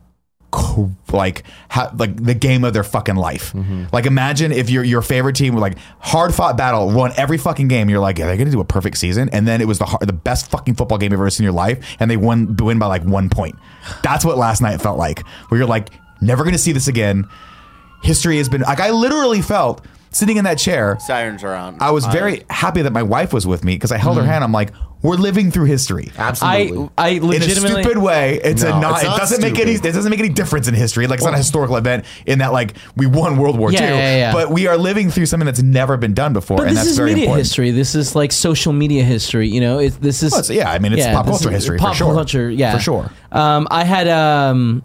[1.12, 3.52] like ha- like the game of their fucking life.
[3.52, 3.84] Mm-hmm.
[3.92, 7.68] Like imagine if your your favorite team were like hard fought battle, won every fucking
[7.68, 7.88] game.
[7.88, 10.00] You're like, yeah, they're gonna do a perfect season, and then it was the har-
[10.04, 12.78] the best fucking football game you've ever seen in your life, and they won win
[12.78, 13.56] by like one point.
[14.02, 15.24] That's what last night felt like.
[15.48, 15.90] Where you're like,
[16.20, 17.26] never gonna see this again.
[18.02, 20.96] History has been like I literally felt sitting in that chair.
[21.00, 21.76] Sirens are on.
[21.80, 24.26] I was very happy that my wife was with me because I held Mm-hmm.
[24.26, 24.42] her hand.
[24.44, 26.90] I'm like, we're living through history Absolutely.
[26.98, 28.38] I I in a legitimately stupid way.
[28.42, 29.02] It's No, a not.
[29.02, 29.72] it's It doesn't make any.
[29.72, 29.94] It stupid.
[29.94, 31.06] doesn't make any difference in history.
[31.06, 33.88] Like it's not a historical event in that like we won World War Yeah, II.
[33.96, 34.32] yeah, yeah.
[34.32, 36.90] But we are living through something that's never been done before, But and this that's
[36.90, 37.46] is very media important.
[37.46, 37.70] history.
[37.70, 39.48] This is like social media history.
[39.48, 41.54] You know, it, this is Well, it's- yeah, I mean, it's pop this culture is
[41.62, 42.12] history for Pop sure.
[42.14, 43.10] culture, yeah, For sure.
[43.32, 44.82] Um, I had um,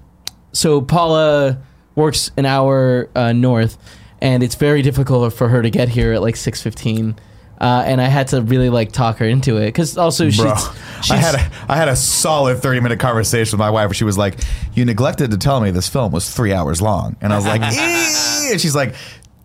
[0.55, 1.61] so Paula
[1.95, 3.77] works an hour uh, north,
[4.21, 7.15] and it's very difficult for her to get here at like six fifteen.
[7.59, 10.55] Uh, and I had to really like talk her into it because also she's, Bro,
[11.01, 13.93] she's I had a I had a solid thirty minute conversation with my wife where
[13.93, 14.39] she was like,
[14.73, 17.61] "You neglected to tell me this film was three hours long," and I was like,
[18.51, 18.95] and she's like,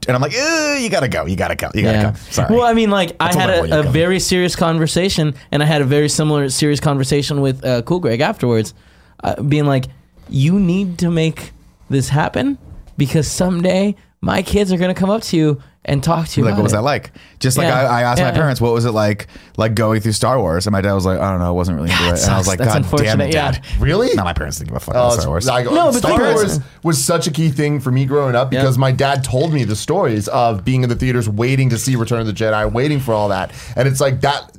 [0.09, 2.55] and I'm like, "You gotta go, you gotta go, you gotta go." Sorry.
[2.55, 5.85] Well, I mean, like I had a, a very serious conversation, and I had a
[5.87, 8.75] very similar serious conversation with uh, Cool Greg afterwards,
[9.23, 9.87] uh, being like,
[10.31, 11.53] "You need to make
[11.89, 12.59] this happen
[12.97, 16.53] because someday my kids are gonna come up to you and talk to you." like
[16.53, 17.13] about what was it." that like?
[17.41, 17.81] Just like Yeah.
[17.81, 20.67] I, I asked Yeah, my parents, what was it like, like going through Star Wars?
[20.67, 22.19] And my dad was like, I don't know, I wasn't really into Yeah, it.
[22.19, 23.51] it And I was like, That's God damn it, unfortunate, yeah.
[23.53, 23.67] dad.
[23.81, 24.15] Really?
[24.15, 25.47] No, my parents didn't give a fuck Oh, about it's- Star Wars.
[25.47, 28.51] like, No, but Star Wars parents- was such a key thing for me growing up
[28.51, 31.97] because my dad told me the stories of being in the theaters, waiting to see
[31.97, 34.51] Return of the Jedi, waiting for all that, and it's like that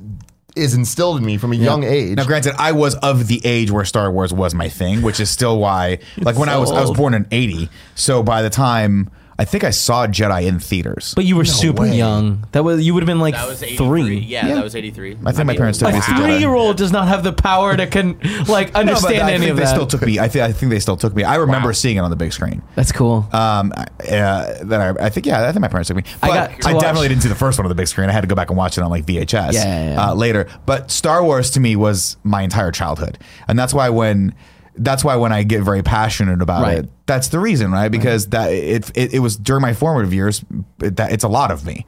[0.56, 2.16] is instilled in me from a young age.
[2.16, 5.30] Now, granted, I was of the age where Star Wars was my thing, which is
[5.30, 8.50] still why, like when I so was, I was born in '80, so by the
[8.50, 11.14] time I think I saw Jedi in theaters.
[11.16, 11.96] But you were super way.
[11.96, 12.46] young.
[12.52, 13.76] That was you would have been like that was 83.
[13.86, 14.18] three.
[14.18, 15.18] Yeah, that was 83.
[15.24, 16.16] I think my parents took A me to see Jedi.
[16.24, 19.50] three-year-old does not have the power to can like No, understand but I any think
[19.52, 19.70] of they that.
[19.70, 20.18] still took me.
[20.18, 21.24] I think I think they still took me.
[21.24, 22.62] I remember seeing it on the big screen.
[22.74, 23.26] That's cool.
[23.32, 23.84] Um, uh,
[24.62, 26.04] then I, I think yeah, I think my parents took me.
[26.20, 27.88] But I I, got to watch- definitely didn't see the first one on the big
[27.88, 28.08] screen.
[28.08, 30.08] I had to go back and watch it on like VHS Yeah, yeah, yeah.
[30.10, 30.46] Uh, later.
[30.66, 33.18] But Star Wars to me was my entire childhood,
[33.48, 34.34] and that's why when
[34.76, 36.78] that's why when I get very passionate about Right.
[36.78, 37.88] it, that's the reason, right?
[37.90, 40.44] Because that it, it it was during my formative years.
[40.80, 41.84] It, that it's a lot of me.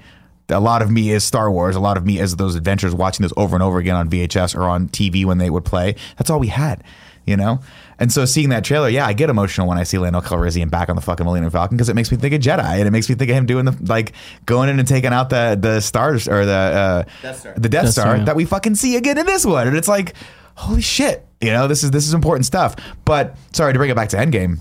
[0.51, 1.75] A lot of me is Star Wars.
[1.77, 4.55] A lot of me is those adventures, watching those over and over again on VHS
[4.55, 5.95] or on TV when they would play.
[6.19, 6.85] That's all we had,
[7.25, 7.61] you know.
[7.99, 10.91] And so seeing that trailer, yeah, I get emotional when I see Lando Calrissian back
[10.91, 13.09] on the fucking Millennium Falcon because it makes me think of Jedi and it makes
[13.09, 14.13] me think of him doing the like
[14.45, 17.55] going in and taking out the the stars or the uh, Death Star.
[17.57, 18.25] the Death, Death Star, Star, yeah.
[18.25, 20.13] that we fucking see again in this one, and it's like,
[20.57, 22.77] holy shit, you know, this is this is important stuff.
[23.05, 24.59] But sorry to bring it back to Endgame.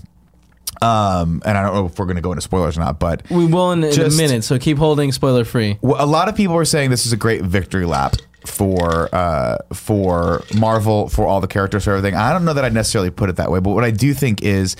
[0.82, 3.22] Um, and I don't know if we're going to go into spoilers or not, but
[3.30, 5.78] we will in, in a minute, so keep holding spoiler free.
[5.82, 10.42] a lot of people are saying this is a great victory lap for uh, for
[10.54, 12.14] Marvel for all the characters for everything.
[12.14, 14.42] I don't know that I necessarily put it that way, but what I do think
[14.42, 14.76] is.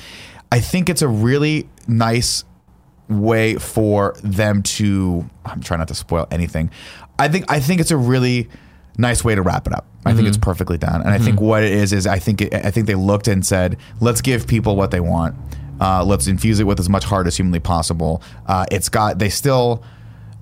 [0.52, 2.44] I think it's a really nice
[3.08, 5.28] way for them to.
[5.44, 6.70] I'm trying not to spoil anything.
[7.18, 8.48] I think I think it's a really
[8.96, 9.86] nice way to wrap it up.
[10.06, 12.54] I think it's perfectly done, and I think what it is is I think it,
[12.54, 15.34] I think they looked and said, let's give people what they want.
[15.80, 18.22] Uh, let's infuse it with as much heart as humanly possible.
[18.46, 19.82] Uh, it's got they still.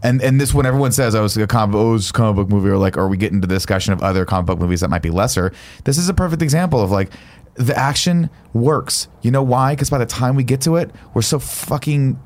[0.05, 2.49] And and this when everyone says oh it's a comic, oh, it's a comic book
[2.49, 5.03] movie or like or we get into discussion of other comic book movies that might
[5.03, 5.53] be lesser.
[5.85, 7.13] This is a perfect example of like
[7.55, 9.07] the action works.
[9.23, 9.75] You know why?
[9.75, 12.19] Because by the time we get to it, we're so fucking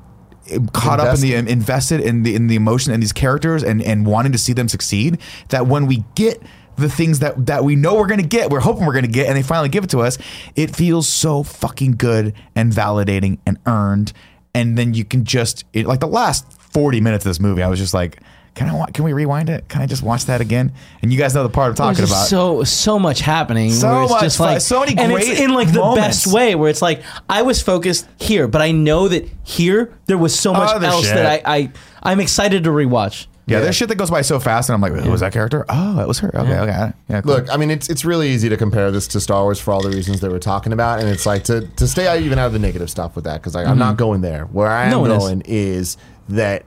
[0.73, 4.05] caught up in the invested in the in the emotion and these characters and and
[4.05, 5.19] wanting to see them succeed
[5.49, 6.41] that when we get
[6.77, 9.35] the things that that we know we're gonna get, we're hoping we're gonna get, and
[9.35, 10.17] they finally give it to us.
[10.55, 14.13] It feels so fucking good and validating and earned.
[14.53, 17.67] And then you can just it, like the last forty minutes of this movie, I
[17.67, 18.19] was just like,
[18.55, 19.67] can I wa- can we rewind it?
[19.69, 20.73] Can I just watch that again?
[21.01, 22.25] And you guys know the part I'm talking about.
[22.27, 23.71] so so much happening.
[23.71, 26.23] So it's much just like so many and it's in like the moments.
[26.25, 30.17] best way where it's like I was focused here, but I know that here there
[30.17, 31.15] was so much Other else shit.
[31.15, 31.71] that I, I
[32.01, 33.27] I'm excited to rewatch.
[33.47, 35.65] Yeah, there's shit that goes by so fast, and I'm like, who was that character?
[35.69, 36.29] Oh, that was her.
[36.35, 37.21] Okay, okay, yeah.
[37.21, 37.35] Cool.
[37.35, 39.81] Look, I mean, it's it's really easy to compare this to Star Wars for all
[39.81, 42.47] the reasons that we're talking about, and it's like to to stay out, even out
[42.47, 43.79] of the negative stuff with that because like, I'm mm-hmm.
[43.79, 44.45] not going there.
[44.45, 45.17] Where I am No one is.
[45.17, 45.97] going is.
[46.29, 46.65] that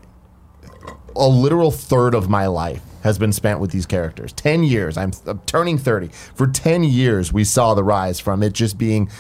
[1.17, 4.33] a literal third of my life has been spent with these characters.
[4.33, 4.97] Ten years.
[4.97, 6.09] I'm, I'm turning thirty.
[6.35, 9.11] For ten years, we saw the rise from it just being.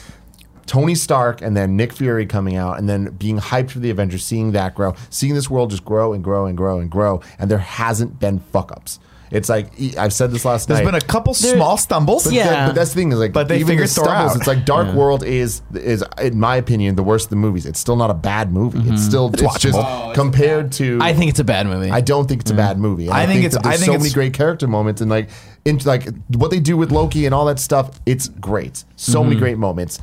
[0.70, 4.24] Tony Stark and then Nick Fury coming out and then being hyped for the Avengers,
[4.24, 7.50] seeing that grow, seeing this world just grow and grow and grow and grow, and
[7.50, 9.00] there hasn't been fuck ups.
[9.32, 10.84] It's like I've said this last There's night.
[10.90, 12.22] There's been a couple small stumbles.
[12.24, 12.48] But, Yeah.
[12.50, 14.36] that- but that's the thing is like, But they even figured the stumbles, out.
[14.36, 17.66] It's like Dark World is is in my opinion the worst of the movies.
[17.66, 18.88] It's still not a bad movie.
[18.90, 20.14] It's still it's, just watchable.
[20.14, 20.98] compared to.
[21.00, 21.90] I think it's a bad movie.
[21.90, 23.06] I don't think it's a bad movie.
[23.06, 25.08] And I think it's- that there's I think so it's- many great character moments and
[25.10, 25.28] like
[25.64, 28.00] in like what they do with Loki and all that stuff.
[28.06, 28.84] It's great.
[28.96, 29.28] So Mm-hmm.
[29.28, 29.98] many great moments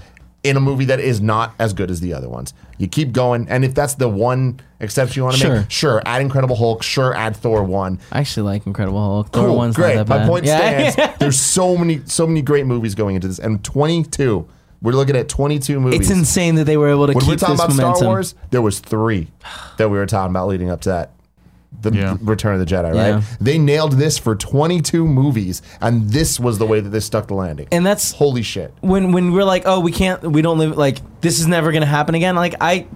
[0.48, 2.54] in a movie that is not as good as the other ones.
[2.78, 5.56] You keep going, and if that's the one exception you want to Sure.
[5.58, 8.00] make, sure, add Incredible Hulk, sure, add Thor one.
[8.12, 9.32] I actually like Incredible Hulk.
[9.34, 9.96] Thor Cool, one's great.
[9.96, 10.90] not that My point Yeah.
[10.92, 11.14] stands.
[11.20, 14.46] There's so many, so many great movies going into this, and 22.
[14.80, 16.02] We're looking at 22 movies.
[16.02, 17.96] it's insane that they were able to When keep we're talking about momentum.
[17.96, 19.32] Star Wars, there was three
[19.78, 21.12] that we were talking about leading up to that.
[21.80, 22.18] The Yeah.
[22.22, 22.94] Return of the Jedi, right?
[22.96, 23.22] Yeah.
[23.40, 27.36] They nailed this for 22 movies, and this was the way that they stuck the
[27.36, 27.68] landing.
[27.72, 28.74] And that's holy shit.
[28.82, 31.86] when when we're like, oh, we can't, we don't live like this is never gonna
[31.86, 32.36] happen again.
[32.36, 32.88] Like I,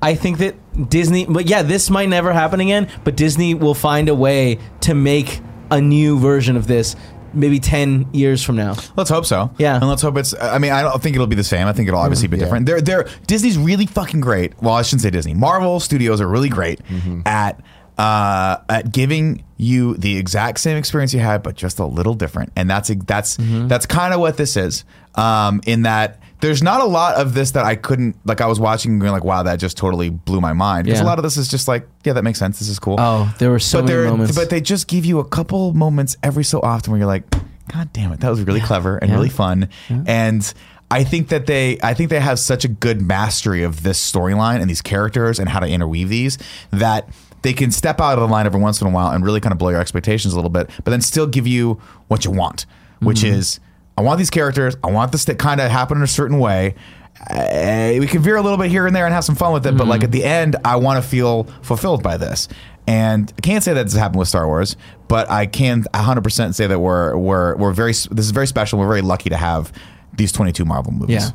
[0.00, 0.54] I think that
[0.88, 2.88] Disney, but yeah, this might never happen again.
[3.02, 5.40] But Disney will find a way to make
[5.70, 6.94] a new version of this,
[7.32, 8.76] maybe ten years from now.
[8.96, 9.50] Let's hope so.
[9.58, 9.76] Yeah.
[9.76, 10.34] and let's hope it's.
[10.40, 11.66] I mean, I don't think it'll be the same.
[11.66, 12.04] I think it'll mm-hmm.
[12.04, 12.44] obviously be Yeah.
[12.44, 12.66] different.
[12.66, 14.60] They're they're Disney's really fucking great.
[14.62, 15.34] Well, I shouldn't say Disney.
[15.34, 17.22] Marvel Studios are really great mm-hmm.
[17.26, 17.60] at
[17.98, 22.52] uh, at giving you the exact same experience you had, but just a little different.
[22.56, 24.84] And that's that's that's kind of what this is.
[25.14, 26.18] Um, in that.
[26.40, 28.40] There's not a lot of this that I couldn't like.
[28.40, 31.04] I was watching and going like, "Wow, that just totally blew my mind." Because Yeah.
[31.04, 32.58] a lot of this is just like, "Yeah, that makes sense.
[32.58, 34.34] This is cool." Oh, there were so but many moments.
[34.34, 37.30] But they just give you a couple moments every so often where you're like,
[37.68, 39.16] God damn it, that was really clever and Yeah.
[39.18, 39.68] really fun.
[39.88, 40.52] And
[40.90, 44.60] I think that they I think they have such a good mastery of this storyline
[44.60, 46.38] and these characters and how to interweave these
[46.72, 47.08] that
[47.42, 49.52] they can step out of the line every once in a while and really kind
[49.52, 52.66] of blow your expectations a little bit, but then still give you what you want,
[53.00, 53.34] which Mm-hmm.
[53.38, 53.60] is
[53.98, 56.74] I want these characters, I want this to kind of happen in a certain way.
[57.30, 59.66] Uh, we can veer a little bit here and there and have some fun with
[59.66, 59.90] it, but Mm-hmm.
[59.90, 62.48] like at the end, I want to feel fulfilled by this.
[62.86, 64.76] And I can't say that this happened with Star Wars,
[65.08, 68.78] but I can 100% say that we're we're we're very this is very special.
[68.78, 69.72] We're very lucky to have
[70.14, 71.26] these 22 Marvel movies.
[71.26, 71.30] yeah,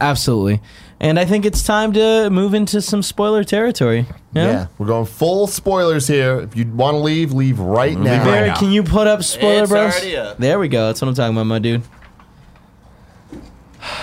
[0.00, 0.60] absolutely.
[1.04, 4.06] And I think it's time to move into some spoiler territory.
[4.32, 4.44] Yeah.
[4.46, 4.66] Yeah.
[4.78, 6.40] we're going full spoilers here.
[6.40, 8.16] If you want to leave, leave right now.
[8.18, 8.56] right Barry, now.
[8.56, 10.14] can you put up spoiler It's bros?
[10.14, 10.38] up.
[10.38, 10.86] There we go.
[10.86, 11.82] That's what I'm talking about, my dude.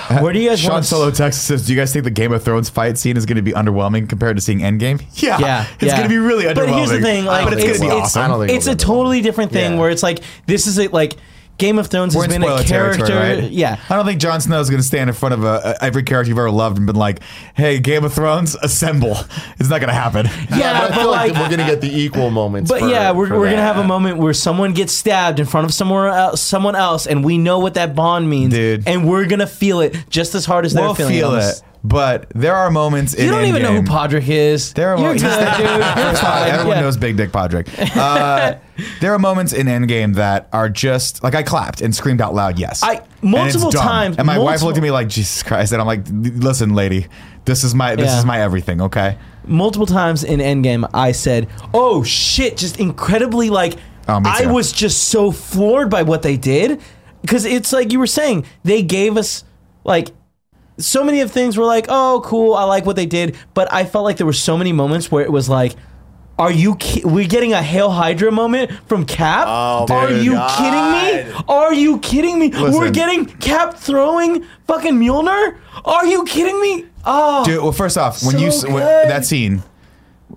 [0.09, 2.11] Uh, where do you guys Sean want Solo Texas says, "Do you guys think the
[2.11, 5.39] Game of Thrones fight scene is going to be underwhelming compared to seeing Endgame?" Yeah,
[5.39, 5.97] Yeah, it's yeah.
[5.97, 6.55] going to be really underwhelming.
[6.55, 8.15] But here's the thing, like, but it's, it's, going to it's.
[8.15, 9.79] I don't think it's a totally different thing Yeah.
[9.79, 11.17] where it's like this is a, like
[11.61, 13.15] Game of Thrones We're has been a character.
[13.15, 13.49] right?
[13.51, 15.83] Yeah, I don't think Jon Snow is going to stand in front of a, a-
[15.83, 17.19] every character you've ever loved and been like,
[17.53, 19.15] "Hey, Game of Thrones, assemble."
[19.59, 20.25] It's not going to happen.
[20.57, 21.41] yeah, but I feel like, like.
[21.41, 22.69] we're gonna get the equal moments.
[22.71, 25.65] but for- yeah, we're, we're gonna have a moment where someone gets stabbed in front
[25.65, 28.87] of someone else, someone else, and we know what that bond means, Dude.
[28.87, 31.61] and we're gonna feel it just as hard as they're feeling feel it.
[31.83, 34.73] But there are moments in You don't even know who Endgame- Podrick is.
[34.73, 35.23] There are You're moments.
[35.23, 35.67] good, dude.
[35.67, 36.49] You're fine.
[36.51, 36.81] Everyone Yeah.
[36.81, 37.67] knows Big Dick Podrick.
[37.97, 38.55] Uh,
[38.99, 42.59] there are moments in Endgame that are just like I clapped and screamed out loud,
[42.59, 43.83] "Yes!" I- And it's multiple dumb.
[43.83, 46.73] times- And my wife multiple- looked at me like, "Jesus Christ!" And I'm like, "Listen,
[46.75, 47.07] lady,
[47.45, 48.19] this is my this Yeah.
[48.19, 49.17] is my everything." Okay.
[49.47, 53.75] multiple times in Endgame, I said, "Oh shit!" Just incredibly like
[54.07, 54.49] Oh, me I too.
[54.49, 56.79] was just so floored by what they did
[57.23, 59.43] because it's like you were saying they gave us
[59.83, 60.11] like
[60.77, 63.85] so many of things were like, oh, cool, I like what they did, but I
[63.85, 65.75] felt like there were so many moments where it was like.
[66.39, 66.75] Are you?
[66.77, 69.45] Ki- we're getting a Hail Hydra moment from Cap.
[69.47, 70.25] Oh, Are dude.
[70.25, 70.57] you God.
[70.57, 71.43] kidding me?
[71.47, 72.49] Are you kidding me?
[72.49, 75.57] We're getting Cap throwing fucking Mjolnir.
[75.85, 76.85] Are you kidding me?
[77.05, 79.61] Oh, Dude, well, first off, when So you when, that scene,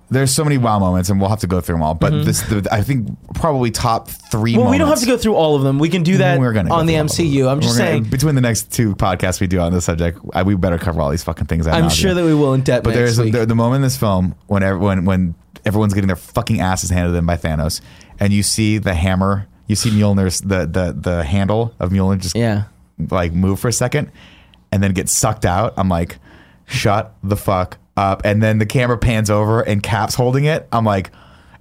[0.09, 1.95] there's so many wow moments, and we'll have to go through them all.
[1.95, 4.53] But this, the, I think, probably top three.
[4.53, 4.61] Mm-hmm.
[4.61, 5.79] well, we don't have to go through all of them.
[5.79, 7.25] We can do that We're gonna go on the through all of them.
[7.27, 7.51] MCU.
[7.51, 8.03] I'm just We're gonna- saying.
[8.05, 11.09] between the next two podcasts we do on this subject, I, we better cover all
[11.09, 11.65] these fucking things.
[11.67, 14.35] I'm sure that we will in depth But there's a, the moment in this film
[14.47, 15.35] when everyone when
[15.65, 17.81] everyone's getting their fucking asses handed to them by Thanos,
[18.19, 22.35] and you see the hammer, you see Mjolnir's the the the handle of Mjolnir just
[22.35, 22.65] yeah.
[23.09, 24.11] like move for a second,
[24.71, 25.73] and then get sucked out.
[25.77, 26.19] I'm like,
[26.67, 28.21] shut the fuck up.
[28.25, 30.67] And then the camera pans over and Cap's holding it.
[30.71, 31.11] I'm like.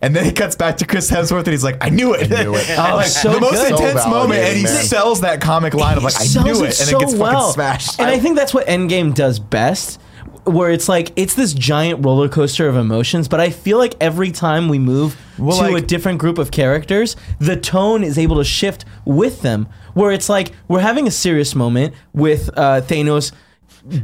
[0.03, 2.43] And then it cuts back to Chris Hemsworth, and he's like, "I knew it." I
[2.43, 2.68] knew it.
[2.78, 3.70] Oh, like, so the most good.
[3.70, 4.85] intense So moment, and he man.
[4.85, 7.41] sells that comic line of like, "I knew it," and so it gets well.
[7.41, 7.99] fucking smashed.
[7.99, 9.99] And I think that's what Endgame does best,
[10.45, 13.28] where it's like it's this giant roller coaster of emotions.
[13.28, 17.16] But I feel like every time we move Well, to a different group of characters,
[17.39, 19.68] the tone is able to shift with them.
[19.95, 23.32] Where it's like we're having a serious moment with uh, Thanos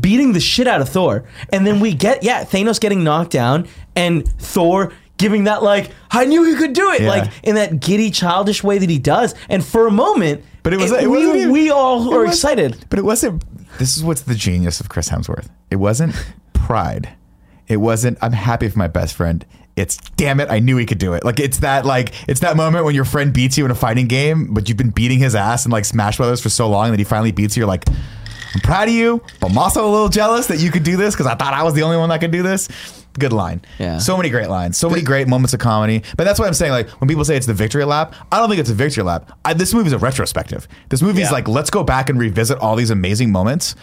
[0.00, 3.66] beating the shit out of Thor, and then we get yeah Thanos getting knocked down
[3.96, 4.92] and Thor.
[5.16, 7.08] Giving that like I knew he could do it Yeah.
[7.10, 10.78] like in that giddy childish way that he does and for a moment But it
[10.78, 13.44] was- it we, even- we all it are was- excited But it wasn't.
[13.78, 15.48] This is what's the genius of Chris Hemsworth.
[15.70, 16.14] It wasn't
[16.54, 17.10] pride.
[17.68, 18.16] It wasn't.
[18.22, 19.44] I'm happy for my best friend.
[19.76, 20.50] It's damn it.
[20.50, 21.22] I knew he could do it.
[21.22, 24.06] Like it's that like it's that moment when your friend beats you in a fighting
[24.06, 26.98] game, but you've been beating his ass in like Smash Brothers for so long that
[26.98, 27.60] he finally beats you.
[27.60, 27.84] You're like,
[28.54, 31.14] I'm proud of you, but I'm also a little jealous that you could do this
[31.14, 32.68] because I thought I was the only one that could do this.
[33.18, 33.60] Good line.
[33.78, 33.98] Yeah.
[33.98, 34.76] So many great lines.
[34.76, 36.02] So many great moments of comedy.
[36.16, 36.72] But that's what I'm saying.
[36.72, 39.32] Like when people say it's the victory lap, I don't think it's a victory lap.
[39.44, 40.68] I, this movie's a retrospective.
[40.90, 41.32] This movie's Yeah.
[41.32, 43.74] like let's go back and revisit all these amazing moments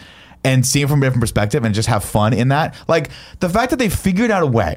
[0.44, 2.74] and see them from a different perspective and just have fun in that.
[2.88, 3.10] Like
[3.40, 4.76] the fact that they figured out a way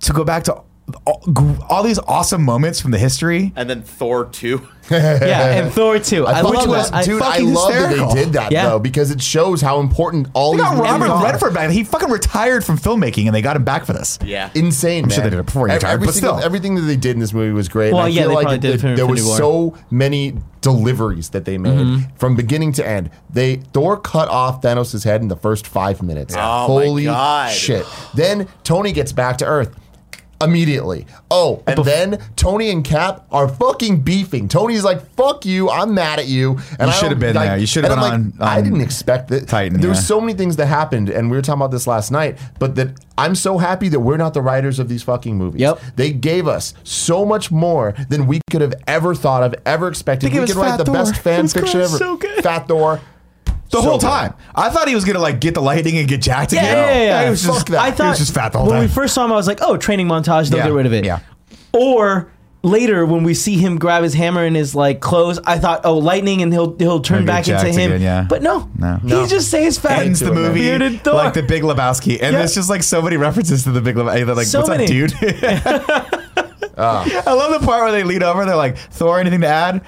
[0.00, 0.60] to go back to
[1.04, 1.22] all,
[1.68, 3.52] all these awesome moments from the history.
[3.56, 4.68] And then Thor 2.
[4.90, 6.26] yeah, and Thor 2.
[6.26, 6.96] I, I, love it was, that.
[6.98, 7.20] I dude.
[7.20, 8.68] I fucking love that they did that Yeah.
[8.68, 11.24] though because it shows how important all They these got Robert are.
[11.24, 11.70] Redford back.
[11.70, 14.16] He fucking retired from filmmaking and they got him back for this.
[14.24, 14.50] Yeah.
[14.54, 15.02] insane.
[15.04, 15.30] I'm sure man.
[15.30, 16.46] they did it before he retired, every but single- still.
[16.46, 17.88] everything that they did in this movie was great.
[17.88, 19.38] and Well, I yeah, feel they like probably did it it- for there was Infinity
[19.38, 22.16] so many deliveries that they made Mm-hmm.
[22.16, 23.10] from beginning to end.
[23.30, 26.34] They Thor cut off Thanos' head in the first five minutes.
[26.34, 27.50] Oh my Holy God.
[27.52, 27.84] shit!
[28.14, 29.74] Then Tony gets back to Earth.
[30.42, 31.06] Immediately.
[31.30, 34.48] Oh, and then Tony and Cap are fucking beefing.
[34.48, 35.70] Tony's like, "Fuck you!
[35.70, 37.58] I'm mad at you." And You I should have been like- there.
[37.58, 39.48] You should have I'm been like, on- I didn't um, expect that.
[39.48, 39.96] Titan, There yeah.
[39.96, 42.38] was so many things that happened, and we were talking about this last night.
[42.58, 45.60] But that I'm so happy that we're not the writers of these fucking movies.
[45.62, 45.80] Yep.
[45.96, 50.26] They gave us so much more than we could have ever thought of, ever expected.
[50.26, 50.94] They gave We us could write Fat the Thor.
[50.94, 51.96] best fan fiction ever.
[51.96, 52.42] so good.
[52.42, 53.00] Fat Thor.
[53.70, 54.06] The So whole good.
[54.06, 54.34] time.
[54.54, 56.76] I thought he was gonna like get the lightning and get jacked Yeah, again.
[56.76, 57.24] yeah, yeah, yeah.
[57.24, 57.80] He was just, Fuck that.
[57.80, 58.82] I he thought was just fat the whole when time.
[58.82, 60.48] we first saw him, I was like, "Oh, training montage.
[60.50, 61.18] They'll Yeah, get rid of it." yeah.
[61.72, 62.30] Or
[62.62, 65.98] later, when we see him grab his hammer and his like clothes, I thought, "Oh,
[65.98, 67.90] lightning," and he'll he'll turn He'll back into jacked him.
[67.92, 68.26] again, yeah.
[68.28, 68.98] But no, No.
[69.02, 69.26] he No.
[69.26, 70.02] just stays fat.
[70.06, 70.42] ends the to man.
[70.44, 71.14] movie Bearded Thor.
[71.14, 72.38] like the Big Lebowski, and Yeah.
[72.38, 74.26] there's just like so many references to the Big Lebowski.
[74.26, 74.84] They're like, So "What's many.
[74.84, 75.12] up, dude?"
[76.78, 78.44] I love the part where they lean over.
[78.44, 79.82] They're like, "Thor, anything to add?"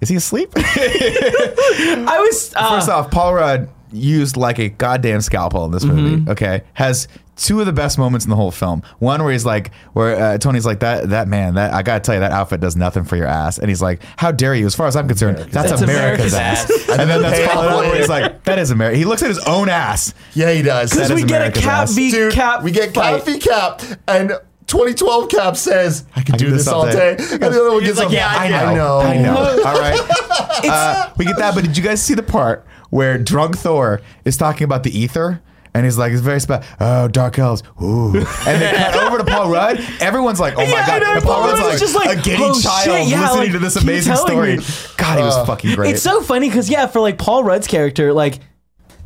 [0.00, 0.52] Is he asleep?
[0.56, 6.16] I was uh, First off, Paul Rudd used like a goddamn scalpel in this movie.
[6.16, 6.30] Mm-hmm.
[6.30, 8.82] Okay, has two of the best moments in the whole film.
[8.98, 12.14] One where he's like, where uh, Tony's like, "That that man, that I gotta tell
[12.14, 14.74] you, that outfit does nothing for your ass," and he's like, "How dare you?" As
[14.74, 16.88] far as I'm concerned, that's, That's America's, America's ass.
[16.98, 19.28] And, then that's Hey, Paul Rudd where he's like, "That is America." He looks at
[19.28, 20.14] his own ass.
[20.34, 20.90] Yeah, he does.
[20.90, 21.94] because That we get a America's cap ass.
[21.94, 22.62] v Dude, cap.
[22.62, 23.24] we get fight.
[23.24, 24.32] Cap v Cap, and
[24.70, 27.98] 2012 Cap says, "I can do, this, all day," and the other one He's gets
[27.98, 29.36] like, up, "Yeah, I I know, I know.
[29.66, 30.00] All right.
[30.62, 34.36] Uh, we get that, but did you guys see the part where drunk Thor is
[34.36, 35.40] talking about the ether?
[35.72, 36.68] And he's like, it's very special.
[36.80, 37.62] Oh, dark elves.
[37.80, 38.14] Ooh.
[38.14, 39.80] And they cut over to Paul Rudd.
[40.00, 41.02] Everyone's like, oh my Yeah, God.
[41.02, 43.22] I And Paul Paul Rudd's Rudd's like, just like, a giddy oh, child shit, yeah,
[43.22, 44.56] listening like, to this amazing story.
[44.58, 44.64] me.
[44.98, 45.94] God, he was fucking great.
[45.94, 48.40] It's so funny because yeah, for like Paul Rudd's character, like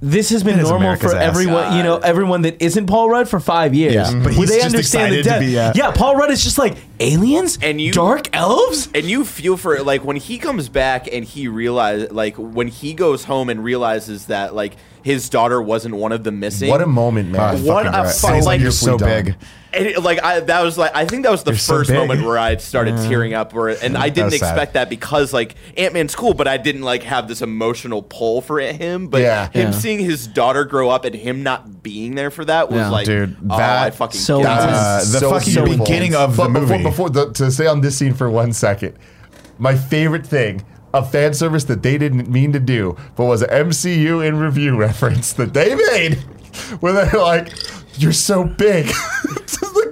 [0.05, 1.23] this has been It is normal America's for ass.
[1.23, 3.95] everyone, you know, everyone that isn't Paul Rudd for five years.
[3.95, 5.41] Yeah, but Where he's they just understand the excited to depth.
[5.41, 8.89] be, uh, yeah, Paul Rudd is just like aliens And you- dark elves.
[8.95, 12.69] and you feel for it like when he comes back and he realize like when
[12.69, 16.81] he goes home and realizes that like his daughter wasn't one of the missing What
[16.83, 17.63] a moment, man!
[17.65, 18.13] What a great.
[18.15, 19.37] fuck- And like- you're so beautifully big.
[19.75, 19.87] Done.
[19.87, 21.99] and it, like I that was like I think that was the You're first big.
[21.99, 24.49] moment where I started tearing up where and I didn't was sad.
[24.51, 28.61] expect that because like Ant-Man's cool but I didn't like have this emotional pull for
[28.61, 29.47] him but Yeah.
[29.51, 29.71] him Yeah.
[29.73, 32.89] seeing his daughter grow up and him not being there for that was Yeah.
[32.91, 35.85] like Dude, oh, that- I fucking so get Uh, the So fucking beautiful.
[35.85, 36.83] beginning of but the movie.
[36.83, 38.95] Before, before the, to stay on this scene for one second,
[39.59, 40.63] my favorite thing
[40.93, 44.77] a fan service that they didn't mean to do, but was an MCU in review
[44.87, 46.15] reference that they made,
[46.79, 47.49] where they're like,
[47.99, 48.93] "You're so big."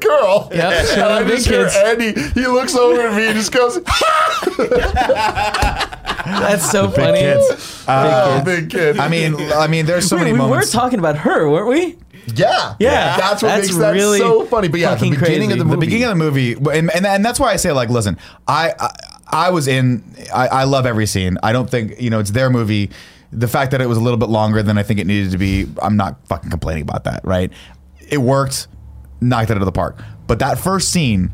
[0.02, 0.48] to the girl.
[0.52, 1.76] Yep, And show I the big hear kids.
[1.76, 2.40] Andy.
[2.40, 3.80] He looks over at me and just goes,
[6.24, 7.18] That's so funny.
[7.20, 7.84] kids.
[7.88, 10.72] "Oh, big kid." I mean, I mean, there's so Wait, many we moments.
[10.74, 11.96] were talking about her, weren't we?
[12.34, 13.16] yeah, Yeah.
[13.16, 14.68] That's what That's makes that really so funny.
[14.68, 15.44] But yeah, the beginning crazy.
[15.44, 15.74] of the The movie.
[15.74, 18.16] the beginning of the movie, and, and, and that's why I say like, listen,
[18.46, 18.90] I I,
[19.48, 21.38] I was in, I, I love every scene.
[21.42, 22.90] I don't think you know it's their movie.
[23.32, 25.38] The fact that it was a little bit longer than I think it needed to
[25.38, 27.24] be, I'm not fucking complaining about that.
[27.24, 27.50] Right?
[28.08, 28.68] It worked,
[29.22, 30.02] knocked it out of the park.
[30.26, 31.32] But that first scene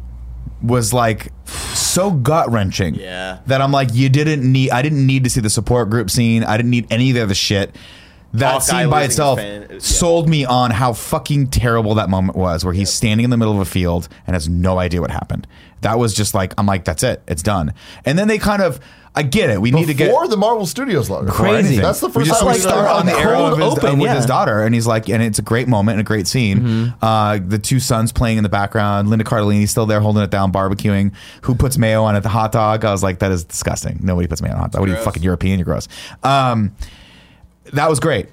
[0.62, 2.94] was like so gut wrenching.
[2.94, 3.40] Yeah.
[3.46, 4.70] That I'm like, you didn't need.
[4.70, 6.44] I didn't need to see the support group scene.
[6.44, 7.74] I didn't need any of the other shit.
[8.34, 9.78] That Hawkeye scene by itself fan- yeah.
[9.78, 13.54] sold me on how fucking terrible that moment was, where he's standing in the middle
[13.54, 15.46] of a field and has no idea what happened.
[15.80, 17.72] That was just like, I'm like, that's it, it's done.
[18.04, 18.80] And then they kind of,
[19.18, 19.60] I get it.
[19.60, 21.32] We need to get Before the Marvel Studios logo.
[21.32, 21.76] Crazy.
[21.78, 23.18] That's the we first just time we we start saw on the it.
[23.18, 24.14] arrow cold of his, open, with yeah.
[24.14, 26.60] his daughter, and he's like, and it's a great moment and a great scene.
[26.60, 27.04] Mm-hmm.
[27.04, 30.52] Uh, the two sons playing in the background, Linda Cardellini's still there holding it down,
[30.52, 31.12] barbecuing.
[31.42, 32.20] Who puts mayo on it?
[32.20, 32.84] The hot dog.
[32.84, 33.98] I was like, that is disgusting.
[34.02, 34.80] Nobody puts mayo on a hot dog.
[34.82, 35.58] What are you fucking European?
[35.58, 35.88] You're gross.
[36.22, 36.76] Um,
[37.72, 38.28] that was great.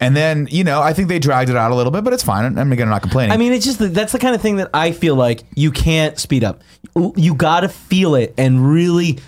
[0.00, 2.22] And then you know, I think they dragged it out a little bit, but it's
[2.22, 2.58] fine.
[2.58, 3.32] I'm again, I'm not complaining.
[3.32, 6.18] I mean, it's just that's the kind of thing that I feel like you can't
[6.18, 6.60] speed up.
[6.94, 9.18] You- You got to feel it and really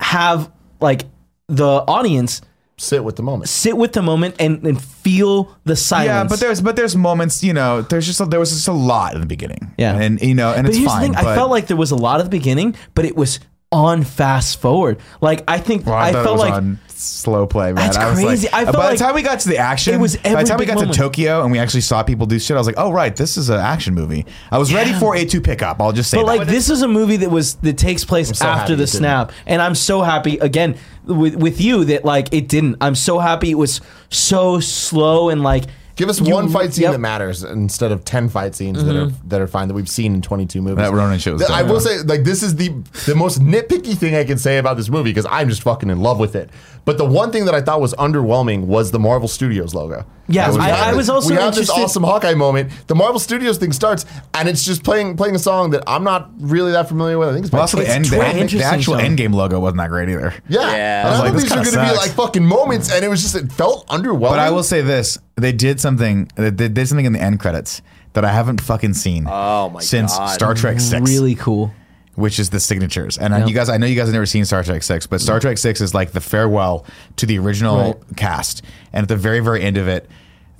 [0.00, 0.50] have
[0.80, 1.04] like
[1.48, 2.40] the audience
[2.76, 3.48] Sit with the moment.
[3.48, 6.06] sit with the moment and, and feel the silence.
[6.08, 8.72] Yeah, but there's but there's moments, you know, there's just a, there was just a
[8.72, 9.72] lot in the beginning.
[9.78, 9.94] Yeah.
[9.96, 11.12] and you know, and but it's here's fine.
[11.12, 13.14] the thing: I but- felt like there was a lot at the beginning, but it
[13.14, 13.38] was
[13.74, 15.00] on fast forward.
[15.20, 17.86] Like I think Well, I, it felt was like on slow play, man.
[17.86, 18.46] That's I was crazy.
[18.46, 20.42] Like, I felt by like the time we got to the action, it was by
[20.42, 20.92] the time we got moment.
[20.94, 23.36] to Tokyo and we actually saw people do shit, I was like, oh right, this
[23.36, 24.24] is an action movie.
[24.50, 25.80] I was ready for a two pickup.
[25.80, 26.38] I'll just say But that.
[26.38, 29.60] like this is a movie that was that takes place so after the snap, and
[29.60, 32.76] I'm so happy again with with you that like it didn't.
[32.80, 35.64] I'm so happy it was so slow and like
[35.96, 36.92] Give us you- one fight scene yep.
[36.92, 40.14] that matters instead of ten fight scenes that are that are fine that we've seen
[40.14, 40.78] in twenty two movies.
[40.84, 42.70] That Ronin shit was I will say, like, this is the
[43.06, 46.00] the most nitpicky thing I can say about this movie because I'm just fucking in
[46.00, 46.50] love with it.
[46.84, 50.04] But the one thing that I thought was underwhelming was the Marvel Studios logo.
[50.26, 52.70] Yeah, Because we I- I was also we have this awesome Hawkeye moment.
[52.88, 54.04] The Marvel Studios thing starts
[54.34, 57.28] and it's just playing playing a song that I'm not really that familiar with.
[57.28, 57.94] I think it's by Well, also the Kiss.
[57.94, 59.02] end, the, end, the actual song.
[59.02, 60.34] Endgame logo wasn't that great either.
[60.48, 61.02] Yeah, Yeah.
[61.04, 63.04] I I, was like, thought these were kinda going to be like fucking moments, and
[63.04, 64.20] it was just it felt underwhelming.
[64.30, 66.28] But I will say this: they did something.
[66.36, 67.82] They did something in the end credits
[68.12, 69.26] that I haven't fucking seen.
[69.28, 70.26] Oh, my since God.
[70.28, 71.08] Star Trek Six.
[71.10, 71.72] really cool.
[72.16, 73.18] which is the signatures.
[73.18, 73.48] And Yep.
[73.48, 75.58] you guys, I know you guys have never seen Star Trek Six, but Star Trek
[75.58, 76.86] Six is like the farewell
[77.16, 78.16] to the original Right.
[78.16, 78.62] cast.
[78.92, 80.08] And at the very, very end of it,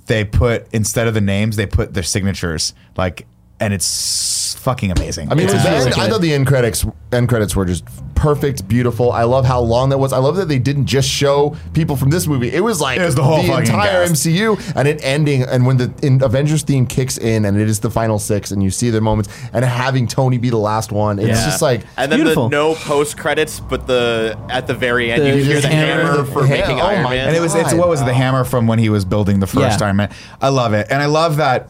[0.07, 2.73] they put instead of the names, they put their signatures.
[2.97, 3.25] Like,
[3.61, 5.31] and it's fucking amazing.
[5.31, 7.85] I mean, It's the I thought the end credits end credits were just
[8.15, 9.11] perfect, beautiful.
[9.11, 10.13] I love how long that was.
[10.13, 12.51] I love that they didn't just show people from this movie.
[12.51, 14.13] It was like It was the whole fucking entire cast.
[14.25, 17.81] MCU and it ending and when the in Avengers theme kicks in and it is
[17.81, 21.19] the final six and you see their moments and having Tony be the last one.
[21.19, 21.45] It's Yeah.
[21.45, 22.49] just like And then Beautiful.
[22.49, 25.67] the no post credits, but the at the very end The- you hear the the
[25.67, 26.03] hammer.
[26.03, 27.27] hammer for The making oh Iron Man.
[27.27, 29.47] and it was it's what was it, the hammer from when he was building the
[29.47, 29.85] first Yeah.
[29.87, 30.09] Iron Man.
[30.41, 31.69] I love it, and I love that.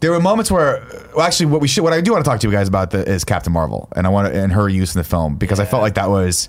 [0.00, 2.40] There were moments where, well, actually, what we should, what I do want to talk
[2.40, 4.94] to you guys about the, is Captain Marvel, and I want to, and her use
[4.94, 6.48] in the film because I felt like that was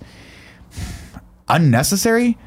[1.47, 2.37] unnecessary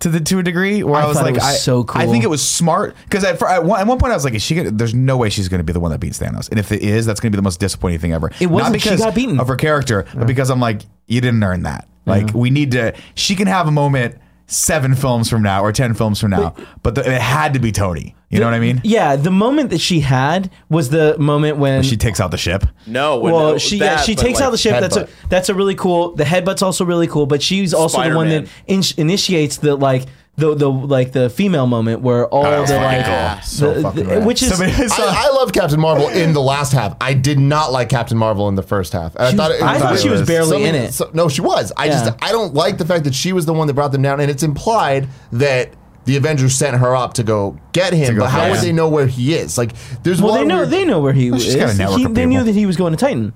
[0.00, 0.82] to the to a degree.
[0.82, 3.40] Where I I, was like, was I, so I think it was smart because at,
[3.42, 5.48] at, one, at one point I was like, is she gonna, there's no way she's
[5.48, 7.36] going to be the one that beats Thanos, and if it is, that's going to
[7.36, 8.30] be the most disappointing thing ever.
[8.40, 8.72] It wasn't.
[8.72, 9.38] Not She because got beaten.
[9.38, 11.86] of her character, but because I'm like, you didn't earn that.
[12.06, 12.94] Like we need to.
[13.14, 14.18] She can have a moment
[14.50, 17.72] seven films from now or ten films from now, but, the, it had to be
[17.72, 18.14] Tony.
[18.30, 18.80] You know what I mean?
[18.84, 22.64] Yeah, the moment that she had was the moment when She takes out the ship.
[22.86, 24.80] no, well, no, she yeah, she takes like, out the ship.
[24.80, 26.14] That's a that's a really cool.
[26.14, 30.06] The headbutt's also really cool, but she's also the one that in, initiates the like
[30.36, 33.42] the the like the female moment where all Oh, the fucking like cool.
[33.42, 34.26] So the- fucking the- rad.
[34.26, 36.96] which is Somebody saw- I, I love Captain Marvel in the last half.
[37.00, 39.14] I did not like Captain Marvel in the first half.
[39.16, 40.94] And I thought was- it, I thought she was barely something- in it.
[40.94, 41.72] so- no, she was.
[41.76, 41.92] I Yeah.
[42.04, 44.20] just I don't like the fact that she was the one that brought them down,
[44.20, 45.70] and it's implied that.
[46.06, 48.64] The Avengers sent her up to go get him, go but how find would him.
[48.64, 49.58] they know where he is?
[49.58, 51.56] Like, there's well, one they know where- they know where he oh, she's is.
[51.56, 52.46] got a network He- of they knew people.
[52.46, 53.34] that he was going to Titan.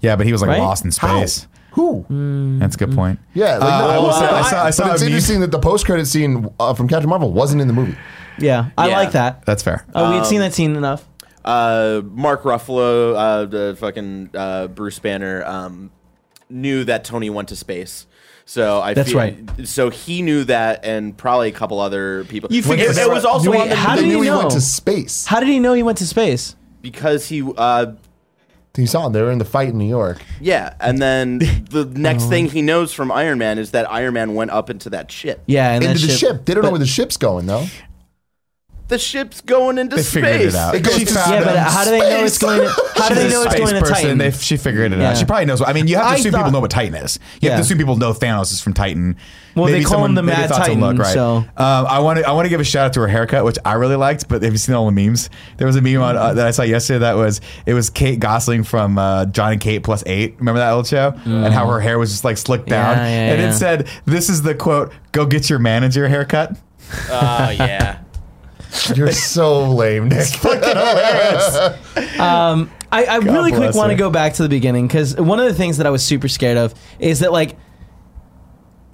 [0.00, 0.58] Yeah, but he was like Right?
[0.60, 1.18] lost in How?
[1.20, 1.46] space.
[1.74, 2.04] Who?
[2.58, 3.18] That's a good point.
[3.34, 5.02] Yeah, like, Uh, no, I will well, say- I I- saw- I saw but it's
[5.02, 7.96] a meme- interesting that the post-credit scene uh, from Captain Marvel wasn't in the movie.
[8.38, 8.96] Yeah, I Yeah.
[8.96, 9.44] like that.
[9.46, 9.84] That's fair.
[9.94, 11.04] Oh, we had seen that scene enough.
[11.44, 15.90] uh, Mark Ruffalo, uh, the fucking uh, Bruce Banner, um,
[16.48, 18.06] knew that Tony went to space.
[18.46, 19.36] So I That's feel, right.
[19.64, 22.50] So he knew that, and probably a couple other people.
[22.52, 24.28] You figure- it, it was also Wait, on the how they did he knew he
[24.30, 24.38] know?
[24.38, 25.26] went to space.
[25.26, 26.54] How did he know he went to space?
[26.82, 27.86] because he uh,
[28.76, 29.12] You saw them.
[29.12, 30.20] They were in the fight in New York.
[30.40, 31.38] Yeah, and then
[31.70, 32.28] the next oh.
[32.28, 35.42] thing he knows from Iron Man is that Iron Man went up into that ship.
[35.46, 36.44] Yeah, and Into that the ship.
[36.44, 37.66] They don't but- know where the ship's going though.
[38.86, 40.12] The ship's going into They space.
[40.22, 40.74] figured it out.
[40.74, 42.60] It goes She found Yeah, but how do they know it's going?
[42.60, 43.94] To, how do they know it's going to person.
[43.94, 44.18] Titan?
[44.18, 45.10] They, she figured it Yeah.
[45.12, 45.16] out.
[45.16, 45.62] She probably knows.
[45.62, 47.18] I mean, you have to I assume thought- people know what Titan is.
[47.40, 49.16] You have to assume people know Thanos is from Titan.
[49.56, 51.14] Well, they Maybe call him the maybe Mad thought to Titan, right.
[51.14, 53.44] so- um, I want to I want to give a shout out to her haircut,
[53.46, 54.28] which I really liked.
[54.28, 55.30] But have you seen all the memes?
[55.56, 58.18] There was a meme on, uh, that I saw yesterday that was it was Kate
[58.20, 60.34] Gosselin from uh, Jon and Kate plus eight.
[60.38, 61.14] Remember that old show?
[61.24, 63.48] And how her hair was just like slicked down, Yeah, yeah, and yeah.
[63.48, 66.56] it said, "This is the quote: Go get your manager haircut."
[67.10, 68.00] Oh yeah.
[68.94, 70.28] You're so lame, Nick.
[72.18, 73.98] Um, I, I really quick bless want to her.
[73.98, 76.56] go back to the beginning because one of the things that I was super scared
[76.56, 77.56] of is that like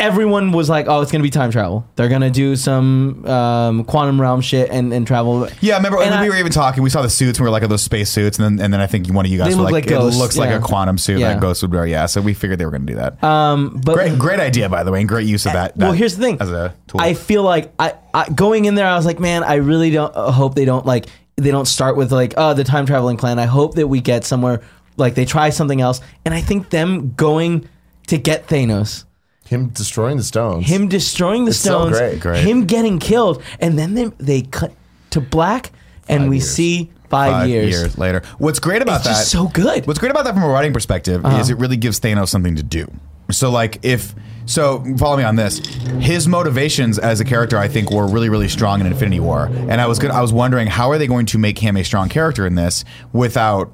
[0.00, 1.86] everyone was like, "Oh, it's gonna be time travel.
[1.94, 6.18] They're gonna do some um, quantum realm shit and, and travel." Yeah, remember And when
[6.18, 6.82] I- we were even talking?
[6.82, 7.38] We saw the suits.
[7.38, 9.24] and We were like, "Are those space suits?" And then, and then I think one
[9.24, 10.56] of you guys were like, like "It ghosts, looks like yeah.
[10.56, 11.34] a quantum suit Yeah.
[11.34, 13.22] that Ghost would wear." Yeah, so we figured they were going to do that.
[13.22, 15.76] Um, but great, great idea, by the way, and great use of that.
[15.76, 16.38] well, here's the thing.
[16.40, 17.00] as a tool.
[17.00, 20.14] I feel like I, I going in there, I was like, man, I really don't
[20.16, 21.06] uh, hope they don't like
[21.36, 23.38] they don't start with like, oh, the time traveling clan.
[23.38, 24.60] I hope that we get somewhere
[24.96, 27.68] like they try something else, and I think them going
[28.08, 29.04] to get Thanos.
[29.50, 30.66] Him destroying the stones.
[30.66, 32.44] him destroying the It's so stones, great, great.
[32.44, 34.72] him getting killed, and then they, they cut
[35.10, 35.72] to black,
[36.08, 36.50] and we years.
[36.50, 37.98] see five, Five years.
[37.98, 38.22] later.
[38.38, 39.10] What's great about It's that?
[39.10, 39.86] just so good.
[39.88, 41.38] What's great about that from a writing perspective Uh-huh.
[41.38, 42.86] is it really gives Thanos something to do.
[43.32, 44.14] So like if
[44.46, 45.58] so follow me on this.
[46.00, 49.46] His motivations as a character I think were really really strong in Infinity War.
[49.52, 51.82] And I was good I was wondering how are they going to make him a
[51.84, 53.70] strong character in this without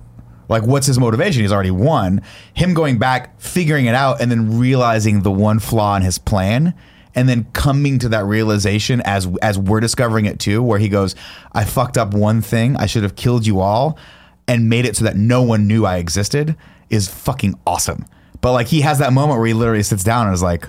[0.48, 1.42] like what's his motivation?
[1.42, 2.22] He's already won.
[2.54, 6.74] Him going back, figuring it out and then realizing the one flaw in his plan
[7.14, 11.14] and then coming to that realization as as we're discovering it too where he goes,
[11.52, 12.76] I fucked up one thing.
[12.76, 13.98] I should have killed you all
[14.46, 16.56] and made it so that no one knew I existed
[16.90, 18.04] is fucking awesome.
[18.40, 20.68] But like he has that moment where he literally sits down and is like,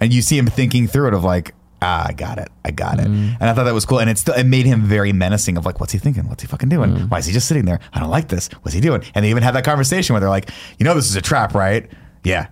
[0.00, 2.98] and you see him thinking through it of like, ah, I got it, I got
[3.00, 3.36] it, Mm.
[3.40, 5.64] and I thought that was cool, and it still it made him very menacing of
[5.66, 6.28] like, what's he thinking?
[6.28, 6.90] What's he fucking doing?
[6.94, 7.10] Mm.
[7.10, 7.80] Why is he just sitting there?
[7.92, 8.48] I don't like this.
[8.62, 9.02] What's he doing?
[9.14, 11.54] And they even had that conversation where they're like, you know, this is a trap,
[11.54, 11.90] right?
[12.24, 12.48] Yeah.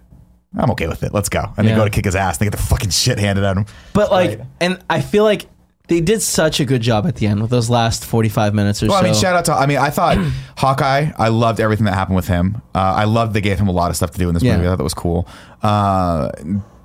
[0.57, 1.13] I'm okay with it.
[1.13, 1.45] Let's go.
[1.59, 1.75] And Yeah.
[1.75, 2.37] they go to kick his ass.
[2.39, 3.67] And they get the fucking shit handed at him.
[3.93, 5.47] But like, and I feel like
[5.89, 8.83] they did such a good job at the end with those last forty five minutes
[8.83, 9.01] or Well, so.
[9.01, 9.53] I mean, shout out to.
[9.55, 10.17] I mean, I thought
[10.57, 11.11] Hawkeye.
[11.19, 12.63] I loved everything that happened with him.
[12.75, 14.57] Uh, I loved they gave him a lot of stuff to do in this Yeah.
[14.57, 14.69] movie.
[14.69, 15.29] I thought that was cool.
[15.63, 16.31] Uh,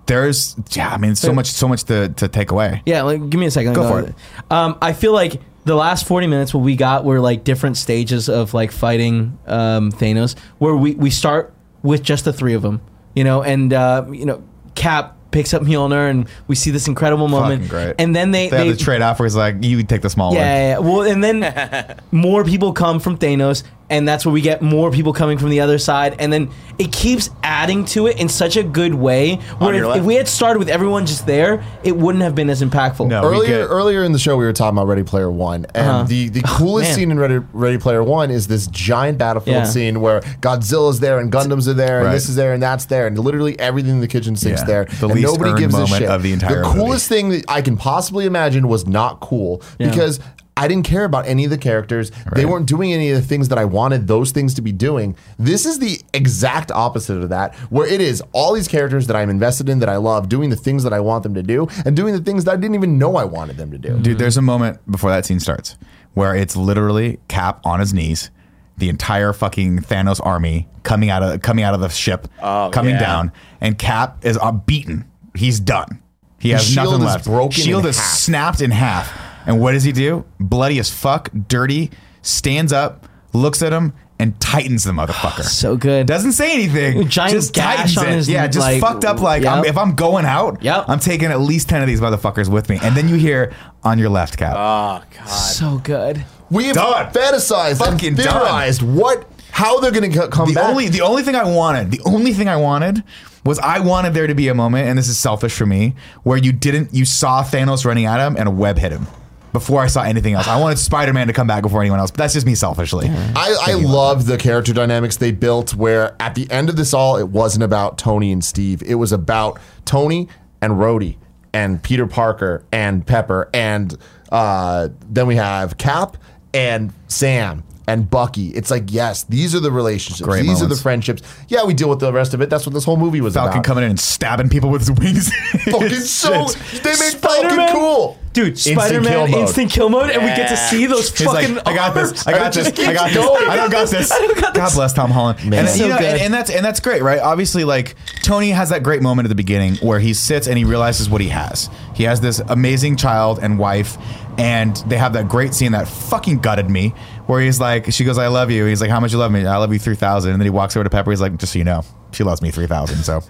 [0.05, 2.81] there's, yeah, I mean, so much, so much to, to take away.
[2.85, 3.73] Yeah, like give me a second.
[3.73, 4.15] Go for it.
[4.51, 8.29] Um, I feel like the last forty minutes, what we got were like different stages
[8.29, 11.53] of like fighting um, Thanos, where we we start
[11.83, 12.81] with just the three of them,
[13.15, 14.43] you know, and uh, you know,
[14.75, 18.67] Cap picks up Mjolnir, and we see this incredible moment, and then they They, they,
[18.67, 20.47] have the trade off where he's like, you take the small yeah, one.
[20.47, 20.77] yeah, yeah.
[20.77, 23.63] Well, and then more people come from Thanos,
[23.93, 26.49] and that's where we get more people coming from the other side, and then
[26.79, 29.35] it keeps adding to it in such a good way.
[29.59, 32.49] Where your if, if we had started with everyone just there, it wouldn't have been
[32.49, 33.07] as impactful.
[33.07, 33.23] No.
[33.23, 36.03] earlier earlier in the show we were talking about Ready Player One, and Uh-huh.
[36.03, 36.95] the the coolest man.
[36.95, 39.63] scene in Ready, Ready Player One is this giant battlefield Yeah.
[39.65, 43.05] scene where Godzilla's there and Gundams are there and this is there and that's there
[43.07, 44.65] and literally everything in the kitchen sink's Yeah.
[44.67, 46.09] there The and least nobody gives a shit.
[46.09, 46.79] of the entire the movie.
[46.79, 49.89] coolest thing that I can possibly imagine was not cool Yeah.
[49.89, 50.19] because.
[50.55, 52.11] I didn't care about any of the characters.
[52.35, 55.15] They weren't doing any of the things that I wanted those things to be doing.
[55.39, 59.29] This is the exact opposite of that, where it is all these characters that I'm
[59.31, 61.95] invested in, that I love, doing the things that I want them to do, and
[61.95, 63.97] doing the things that I didn't even know I wanted them to do.
[63.99, 65.75] Dude, there's a moment before that scene starts
[66.13, 68.29] where it's literally Cap on his knees,
[68.77, 72.93] the entire fucking Thanos army coming out of coming out of the ship, Oh, coming
[72.93, 72.99] yeah.
[72.99, 75.05] down, and Cap is uh, beaten.
[75.35, 75.99] He's done.
[76.39, 77.25] He has shield nothing is left.
[77.25, 78.17] broken shield in is half.
[78.17, 79.11] snapped in half.
[79.45, 80.25] And what does he do?
[80.39, 81.91] Bloody as fuck, dirty,
[82.21, 85.43] stands up, looks at him, and tightens the motherfucker.
[85.63, 86.05] So good.
[86.07, 87.07] Doesn't say anything.
[87.09, 88.15] Giant just gash tightens on it.
[88.15, 89.19] his, yeah, just like, fucked up.
[89.19, 90.85] Like I'm, if I'm going out, Yep.
[90.87, 92.79] I'm taking at least ten of these motherfuckers with me.
[92.81, 93.53] And then you hear
[93.83, 94.55] on your left, Cap.
[94.57, 95.27] Oh god.
[95.27, 96.23] so good.
[96.49, 97.11] We have Done.
[97.11, 98.27] fantasized Fucking and done.
[98.27, 100.69] theorized what how they're going to come the back.
[100.69, 103.03] only the only thing I wanted, the only thing I wanted
[103.45, 106.37] was I wanted there to be a moment, and this is selfish for me, where
[106.37, 109.07] you didn't you saw Thanos running at him and a web hit him.
[109.53, 112.17] Before I saw anything else, I wanted Spider-Man to come back before anyone else, but
[112.17, 113.07] that's just me selfishly.
[113.09, 117.17] I, I love the character dynamics they built where at the end of this all,
[117.17, 118.81] it wasn't about Tony and Steve.
[118.81, 120.27] It was about Tony
[120.61, 121.17] and Rhodey
[121.53, 123.49] and Peter Parker and Pepper.
[123.53, 123.95] And
[124.31, 126.17] uh, then we have Cap
[126.53, 128.47] and Sam and Bucky.
[128.49, 130.21] It's like, yes, these are the relationships.
[130.27, 131.21] Great these are the friendships.
[131.49, 132.49] Yeah, we deal with the rest of it.
[132.49, 133.45] That's what this whole movie was about.
[133.47, 133.65] Falcon about.
[133.65, 135.31] coming in and stabbing people with his wings.
[135.65, 136.47] Fucking so.
[136.47, 136.83] Shit.
[136.83, 137.57] They made Spider-Man.
[137.57, 138.17] Falcon cool.
[138.33, 139.39] Dude, Spider Man kill mode.
[139.41, 141.53] instant kill mode, and we get to see those He's fucking.
[141.53, 142.25] like, I got this.
[142.25, 142.67] I got this.
[142.79, 143.17] I got this.
[143.47, 144.09] I don't got this.
[144.55, 145.37] God bless Tom Holland.
[145.41, 145.65] And, Man.
[145.65, 146.05] you So know, good.
[146.13, 147.19] and, and that's and that's great, right?
[147.19, 150.63] Obviously, like Tony has that great moment at the beginning where he sits and he
[150.65, 151.69] realizes what he has.
[151.93, 153.99] He has this amazing child and wife,
[154.39, 156.95] and they have that great scene that fucking gutted me,
[157.27, 159.45] where he's like, she goes, "I love you." He's like, "How much you love me?"
[159.45, 160.31] I love you three thousand.
[160.31, 161.11] And then he walks over to Pepper.
[161.11, 163.03] He's like, "Just so you know, she loves me three thousand.
[163.03, 163.21] So,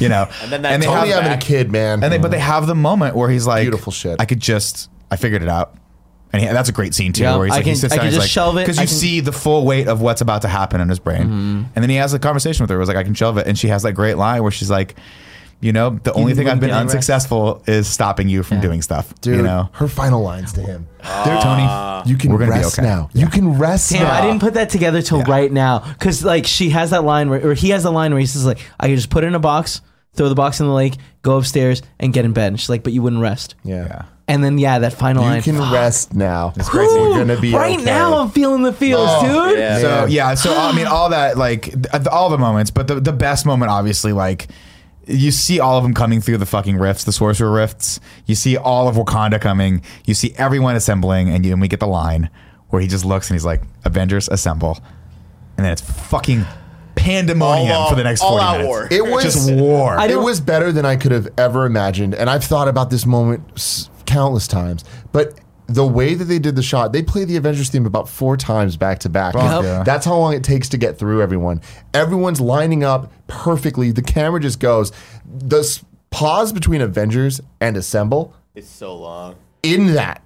[0.00, 2.02] you know." And then that they Tony have- having a kid, man.
[2.02, 4.16] and they, but they have the moment where he's like, Beautiful shit.
[4.20, 5.74] I could just, I figured it out.
[6.32, 7.92] And he, that's a great scene too, Yeah, where he's I like, he can- sits
[7.94, 8.60] I down, can he's just like, shelve it.
[8.60, 9.00] because I you can- Mm-hmm.
[9.00, 11.22] see the full weight of what's about to happen in his brain.
[11.22, 12.76] And then he has a conversation with her.
[12.76, 14.68] It was like, I can shelve it, and she has that great line where she's
[14.70, 14.94] like,
[15.60, 16.94] you know, the only thing I've been get any rest.
[16.94, 18.62] unsuccessful is stopping you from Yeah.
[18.62, 19.12] doing stuff.
[19.20, 20.86] Dude, you know, her final lines to him.
[20.98, 22.02] Dude, ah.
[22.04, 22.86] Tony, You can We're gonna be rest okay.
[22.86, 23.10] now.
[23.12, 24.12] You can rest Damn, now.
[24.12, 25.24] I didn't put that together till Yeah.
[25.28, 25.80] right now.
[25.98, 28.46] Cause like she has that line where, or he has a line where he says
[28.46, 29.80] like, I can just put it in a box,
[30.14, 32.48] throw the box in the lake, go upstairs, and get in bed.
[32.48, 33.54] And she's like, but you wouldn't rest.
[33.64, 33.84] Yeah.
[33.86, 34.02] yeah.
[34.28, 35.36] And then yeah, that final You line.
[35.38, 35.72] You can fuck.
[35.72, 36.52] rest now.
[36.54, 36.94] It's crazy.
[36.94, 37.84] We're Ooh, gonna be right okay.
[37.84, 38.18] now.
[38.18, 39.58] I'm feeling the feels, Oh, dude.
[39.58, 39.78] yeah.
[39.80, 43.12] So yeah, so I mean, all that like th- all the moments, but the the
[43.12, 44.48] best moment, obviously, like
[45.08, 47.98] you see all of them coming through the fucking rifts, the sorcerer rifts.
[48.26, 49.82] You see all of Wakanda coming.
[50.04, 52.30] You see everyone assembling, and, you, and we get the line
[52.68, 54.78] where he just looks and he's like, "Avengers assemble,"
[55.56, 56.44] and then it's fucking
[56.94, 58.68] pandemonium All for the next all forty out minutes.
[58.68, 58.88] war.
[58.90, 59.96] It was just war.
[60.00, 63.42] It was better than I could have ever imagined, and I've thought about this moment
[63.56, 64.84] s- countless times.
[65.12, 65.34] But
[65.68, 68.76] the way that they did the shot, they play the Avengers theme about four times
[68.76, 69.34] back to back.
[69.34, 69.82] Fuck yeah.
[69.82, 71.60] That's how long it takes to get through everyone.
[71.92, 73.90] Everyone's lining up perfectly.
[73.92, 74.92] The camera just goes.
[75.26, 75.80] The
[76.10, 79.36] pause between Avengers and Assemble It's so long.
[79.62, 80.22] in that.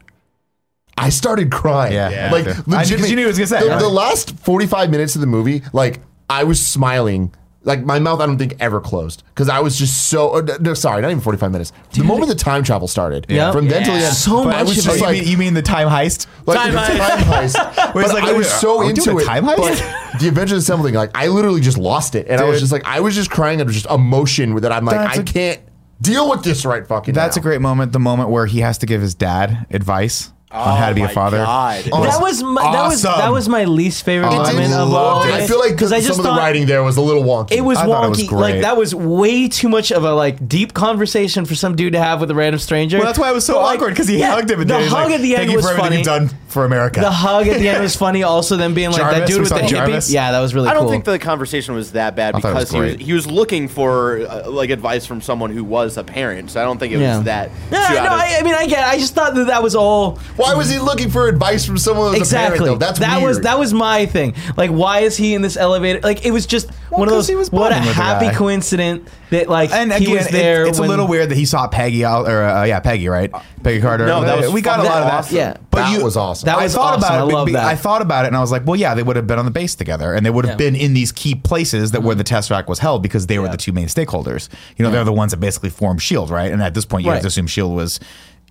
[0.97, 1.95] I started crying.
[1.95, 2.31] Yeah, Yeah.
[2.33, 3.11] like I- legitimately.
[3.11, 3.81] you knew what he was gonna say, The, right?
[3.81, 6.01] the last forty-five minutes of the movie, like
[6.31, 7.35] I was smiling.
[7.65, 10.31] Like my mouth, I don't think ever closed because I was just so.
[10.39, 11.73] uh, no, sorry, not even forty-five minutes.
[11.93, 13.53] the moment the time travel started, Yeah.
[13.53, 15.55] from then till the end, So but much was just you, like, mean, you mean
[15.55, 16.27] the time heist?
[16.47, 16.99] like Time the heist.
[16.99, 17.95] time heist.
[17.95, 19.25] Where it's like, I was so we into it.
[19.25, 19.57] time heist?
[19.59, 22.73] But the Avengers Assemble thing, like I literally just lost it, and I was just
[22.73, 25.25] like, I was just crying out of just emotion that I'm like, That's I a-
[25.25, 25.61] can't
[26.01, 27.15] deal with this right fucking.
[27.15, 27.41] That's now.
[27.41, 27.93] a great moment.
[27.93, 31.05] The moment where he has to give his dad advice on how to be a
[31.05, 31.39] oh father.
[31.39, 31.89] God.
[31.93, 33.21] Oh, That was my, that was awesome.
[33.21, 35.35] that was my least favorite Oh, I moment of loved all.
[35.35, 35.43] it.
[35.43, 37.23] I feel like because I just some of the thought writing there was a little
[37.23, 37.53] wonky.
[37.53, 38.29] it was I thought it was wonky.
[38.29, 38.41] great.
[38.41, 41.99] like that was way too much of a like deep conversation for some dude to
[42.01, 42.99] have with a random stranger.
[42.99, 44.61] Well, that's why it was so But, like, awkward because he yeah, hugged him.
[44.61, 46.25] And the he's hug like, at the Thank end you was for everything funny.
[46.25, 47.01] you've done for America.
[47.01, 48.23] The hug at the end was funny.
[48.23, 49.29] Also, them being like that Jarvis?
[49.29, 49.71] dude We with saw the hippie.
[49.71, 50.11] Jarvis?
[50.13, 50.91] Yeah, that was really I don't cool.
[50.93, 53.01] think the conversation was that bad I thought it was because he was great.
[53.07, 56.51] he was looking for uh, like advice from someone who was a parent.
[56.51, 57.17] So I don't think it yeah.
[57.17, 57.51] was that.
[57.71, 58.87] Yeah, too no, of- I, I mean, I get.
[58.87, 62.07] I just thought that that was all Why was he looking for advice from someone
[62.13, 62.59] who was exactly.
[62.59, 62.81] a parent?
[62.81, 62.87] Though?
[62.87, 63.29] That's that weird.
[63.29, 64.35] was that was my thing.
[64.57, 66.01] Like, why is he in this elevator?
[66.01, 67.29] Like, it was just one of 'cause those.
[67.29, 68.35] he was what a bonding with the happy guy.
[68.35, 70.67] coincidence that like and he again, was it- there.
[70.67, 73.31] it's a little weird that he saw Peggy out, or uh, yeah, Peggy, right?
[73.63, 74.05] Peggy Carter.
[74.07, 75.15] No, that was we got a fucking lot of that.
[75.19, 75.37] awesome.
[75.37, 75.57] Yeah.
[75.71, 76.47] but That you, was awesome.
[76.47, 76.99] That I thought awesome.
[76.99, 77.35] about I it.
[77.35, 77.65] love be- that.
[77.65, 79.45] I thought about it, and I was like, well, yeah, they would have been on
[79.45, 80.71] the base together, and they would have Yeah.
[80.71, 83.57] been in these key places that where the Tesseract was held because they were the
[83.57, 84.49] two main stakeholders.
[84.77, 86.51] You know, they're the ones that basically formed Shield, right?
[86.53, 88.01] And at this point, you have to assume Shield was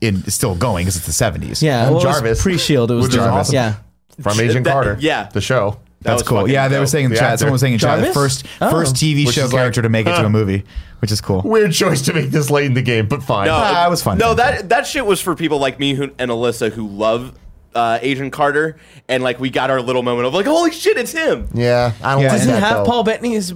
[0.01, 1.61] in still going because it's the seventies.
[1.61, 2.89] Yeah, well, Jarvis, Jarvis pre-shield.
[2.91, 3.31] It was which Jarvis.
[3.49, 3.55] awesome.
[3.55, 3.73] Yeah.
[4.21, 4.97] from Agent That- Carter.
[4.99, 5.29] yeah.
[5.33, 5.77] the show.
[6.03, 6.39] That That's cool.
[6.39, 7.27] fucking Yeah, they were saying in the The chat.
[7.33, 7.37] actor.
[7.39, 8.71] Someone was saying in chat, the first Oh.
[8.71, 10.63] first TV Which show is like, character to make it to a movie,
[10.99, 11.41] which is cool.
[11.45, 13.45] Weird choice to make this late in the game, but fine.
[13.45, 14.17] No, Ah, it was fun.
[14.17, 17.33] No, that that shit was for people like me who, and Alyssa who love
[17.75, 18.77] uh, Agent Carter,
[19.07, 21.47] and like we got our little moment of like, holy shit, it's him.
[21.53, 22.85] Yeah, I don't Yeah, like Does he that, have though.
[22.85, 23.51] Paul Bettany's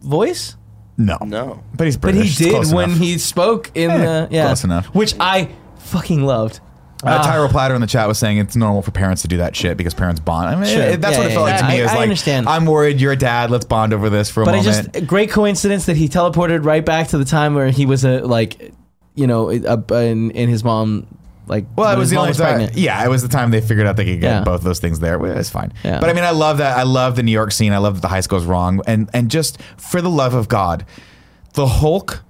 [0.00, 0.56] voice?
[0.98, 1.62] No, No.
[1.74, 2.38] but he's British.
[2.38, 2.98] But he did when enough.
[3.00, 4.86] he spoke in the yeah, close enough.
[4.94, 5.48] which I
[5.78, 6.60] fucking loved.
[7.04, 7.22] Uh, Ah.
[7.24, 9.76] Tyro Platter in the chat was saying it's normal for parents to do that shit
[9.76, 10.48] because parents bond.
[10.48, 10.82] I mean, Sure.
[10.82, 11.66] it- that's Yeah, what it yeah, felt like yeah.
[11.66, 11.80] to me.
[11.80, 12.48] I- is I like, understand.
[12.48, 13.00] I'm worried.
[13.00, 13.50] You're a dad.
[13.50, 14.92] Let's bond over this for a But it moment.
[14.92, 18.04] just a great coincidence that he teleported right back to the time where he was
[18.04, 18.72] a like,
[19.16, 19.60] you know, a,
[19.90, 21.08] a, in, in his mom
[21.52, 21.66] like.
[21.76, 22.56] well, it was the only time.
[22.56, 22.76] pregnant.
[22.76, 24.42] Yeah, it was the time they figured out they could get Yeah.
[24.44, 25.18] both those things there.
[25.18, 25.72] Well, It's fine.
[25.84, 26.00] Yeah.
[26.00, 26.76] But I mean, I love that.
[26.76, 27.72] I love the New York scene.
[27.72, 30.48] I love that the high school is wrong, and and just for the love of
[30.48, 30.84] God,
[31.54, 32.22] the Hulk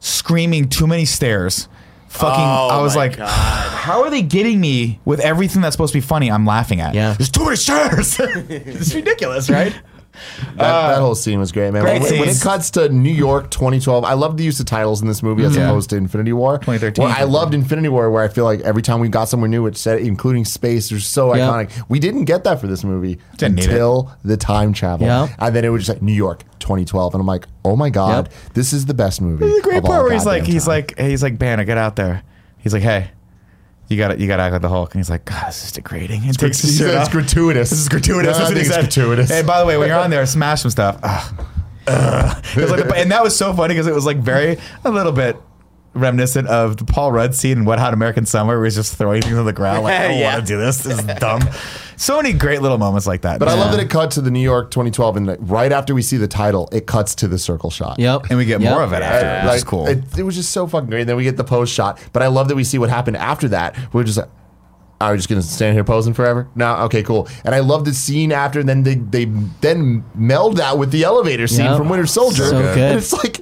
[0.00, 1.68] screaming too many stairs.
[2.08, 3.28] Fucking, Oh I was like, God.
[3.28, 6.30] how are they getting me with everything that's supposed to be funny?
[6.30, 6.94] I'm laughing at.
[6.94, 7.12] Yeah.
[7.12, 8.18] there's too many stairs.
[8.20, 9.74] it's ridiculous, right?
[10.40, 11.00] That, that ah.
[11.00, 11.82] whole scene was great, man.
[11.82, 15.00] great when, when it cuts to New York 2012, I love the use of titles
[15.02, 15.68] in this movie as Yeah.
[15.68, 16.58] opposed to Infinity War.
[16.58, 17.04] 2013.
[17.04, 19.66] Well, I loved Infinity War, where I feel like every time we got somewhere new,
[19.66, 21.48] it said, including space, was so Yeah.
[21.48, 21.70] iconic.
[21.88, 25.06] We didn't get that for this movie Didn't until the time travel.
[25.06, 25.28] Yeah.
[25.38, 27.14] And then it was just like New York 2012.
[27.14, 28.54] And I'm like, oh my God, Yep.
[28.54, 29.44] this is the best movie.
[29.44, 31.96] A great of all part where he's like, he's like, he's like, Banner, get out
[31.96, 32.22] there.
[32.58, 33.10] He's like, hey,
[33.88, 35.64] you got to you got to act like the Hulk, and he's like, God, this
[35.64, 36.22] is degrading.
[36.24, 37.12] And takes his shirt said it's off.
[37.12, 37.70] gratuitous.
[37.70, 38.36] This is gratuitous.
[38.38, 39.28] Yeah, I That's think it's gratuitous.
[39.30, 40.98] Hey, by the way, when you're on there, smash some stuff.
[41.02, 41.46] Ugh.
[41.88, 42.44] Ugh.
[42.56, 45.12] It was like- and that was so funny because it was like very a little
[45.12, 45.36] bit
[45.98, 49.22] reminiscent of the Paul Rudd scene in Wet Hot American Summer, where he's just throwing
[49.22, 50.34] things on the ground like, I don't Yeah.
[50.34, 50.78] want to do this.
[50.78, 51.40] This is dumb.
[51.96, 53.38] So many great little moments like that.
[53.40, 55.94] But I love that it cut to the New York 2012, and like, right after
[55.94, 57.98] we see the title, it cuts to the circle shot.
[57.98, 58.26] Yep.
[58.30, 58.70] and we get Yep.
[58.72, 59.86] more of it after, which like, is cool.
[59.88, 61.00] It, it was just so fucking great.
[61.00, 61.98] And then we get the post shot.
[62.12, 63.76] But I love that we see what happened after that.
[63.92, 64.28] We're just like,
[65.00, 66.48] are we just gonna stand here posing forever?
[66.56, 67.28] No, okay, cool.
[67.44, 68.58] And I love the scene after.
[68.58, 69.26] And then they they
[69.60, 71.76] then meld that with the elevator scene Yep.
[71.78, 72.46] from Winter Soldier.
[72.46, 72.78] So good.
[72.78, 73.40] And it's like,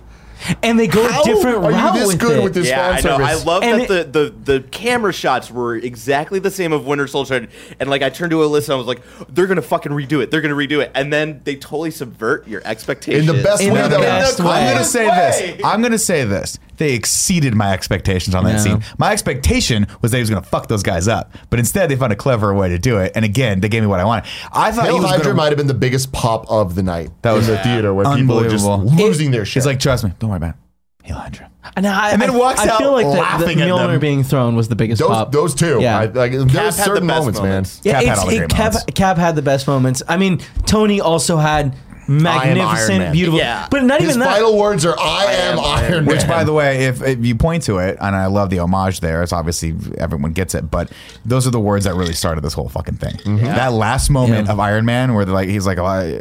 [0.63, 2.45] And they go how a different are route you this with good it.
[2.45, 3.25] with this yeah, I fan know.
[3.25, 7.07] I love And that the, the the camera shots were exactly the same of Winter
[7.07, 7.49] Soldier,
[7.81, 10.31] and like I turned to Alyssa, and I was like, "They're gonna fucking redo it.
[10.31, 13.73] They're gonna redo it," and then they totally subvert your expectations In the best In
[13.73, 14.01] way, the though.
[14.01, 14.53] best In way.
[14.53, 15.17] I'm gonna say way.
[15.57, 15.61] this.
[15.65, 16.59] I'm gonna say this.
[16.77, 18.59] They exceeded my expectations on that Yeah.
[18.59, 18.83] scene.
[18.99, 22.13] My expectation was that he was gonna fuck those guys up, but instead they found
[22.13, 23.13] a clever way to do it.
[23.15, 24.25] And again, they gave me what I wanted.
[24.53, 25.35] I thought Hail he was Hydra gonna.
[25.37, 27.11] might have been the biggest pop of the night.
[27.23, 29.05] That was in the theater where people were just unbelievable.
[29.07, 29.59] losing their shit.
[29.61, 30.57] It's like, trust me, don't worry about it.
[31.05, 31.51] Hail Hydra.
[31.77, 33.87] And, I, And then I, walks I out feel like the, the laughing at Mjolnir
[33.93, 34.01] them.
[34.01, 35.33] being thrown was the biggest those pop.
[35.33, 35.79] those two.
[35.81, 35.99] Yeah.
[35.99, 37.85] I, like, there Cap were had the certain best moments, moments.
[37.85, 37.93] man.
[37.95, 38.85] Yeah, Cap had all the it, great Cap, moments.
[38.95, 40.03] Cap had the best moments.
[40.09, 41.75] I mean, Tony also had Iron
[42.09, 43.13] magnificent, Man.
[43.13, 43.39] beautiful.
[43.39, 43.67] Yeah.
[43.71, 44.27] But not His even that.
[44.29, 47.35] The final words are "I, am, Iron Man." Which, by the way, if, if you
[47.35, 50.91] point to it, and I love the homage there, it's obviously everyone gets it, but
[51.25, 53.37] those are the words that really started this whole fucking thing.
[53.39, 54.53] That last moment Yeah.
[54.53, 56.21] of Iron Man, where they're like, he's like, oh, I,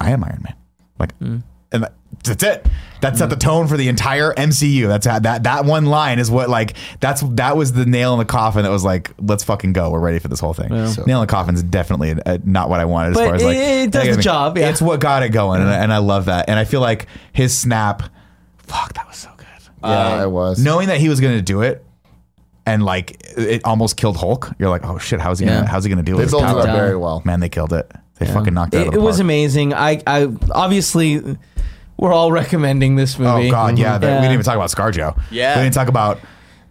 [0.00, 0.54] I am Iron Man,
[0.98, 1.42] like, Mm.
[1.72, 2.66] and that, that's it.
[3.00, 4.86] That set the tone for the entire MCU.
[4.86, 8.20] That's how, that that one line is what like that's that was the nail in
[8.20, 8.62] the coffin.
[8.62, 9.90] That was like, let's fucking go.
[9.90, 10.68] We're ready for this whole thing.
[10.86, 13.34] So- nail in the coffin is definitely uh, not what I wanted as But far
[13.34, 14.68] as like it- it does the mean, job, yeah.
[14.70, 16.48] It's what got it going, and, I- and I love that.
[16.48, 18.04] And I feel like his snap,
[18.58, 19.46] fuck, that was so good.
[19.82, 20.62] yeah, it was.
[20.62, 21.84] Knowing that he was going to do it,
[22.66, 24.48] and like it almost killed Hulk.
[24.60, 25.54] You're like, oh shit, how's he Yeah.
[25.56, 27.20] gonna how's he gonna deal they with built this it up very well.
[27.24, 27.90] Man, they killed it.
[28.20, 29.24] They fucking knocked it out it, of it the was park.
[29.24, 29.74] amazing.
[29.74, 31.20] I, I obviously
[32.02, 33.46] we're all recommending this oh, movie.
[33.48, 33.96] Oh god, yeah.
[33.96, 34.16] that- Yeah.
[34.16, 35.22] We didn't even talk about ScarJo.
[35.30, 35.56] Yeah.
[35.56, 36.18] we didn't talk about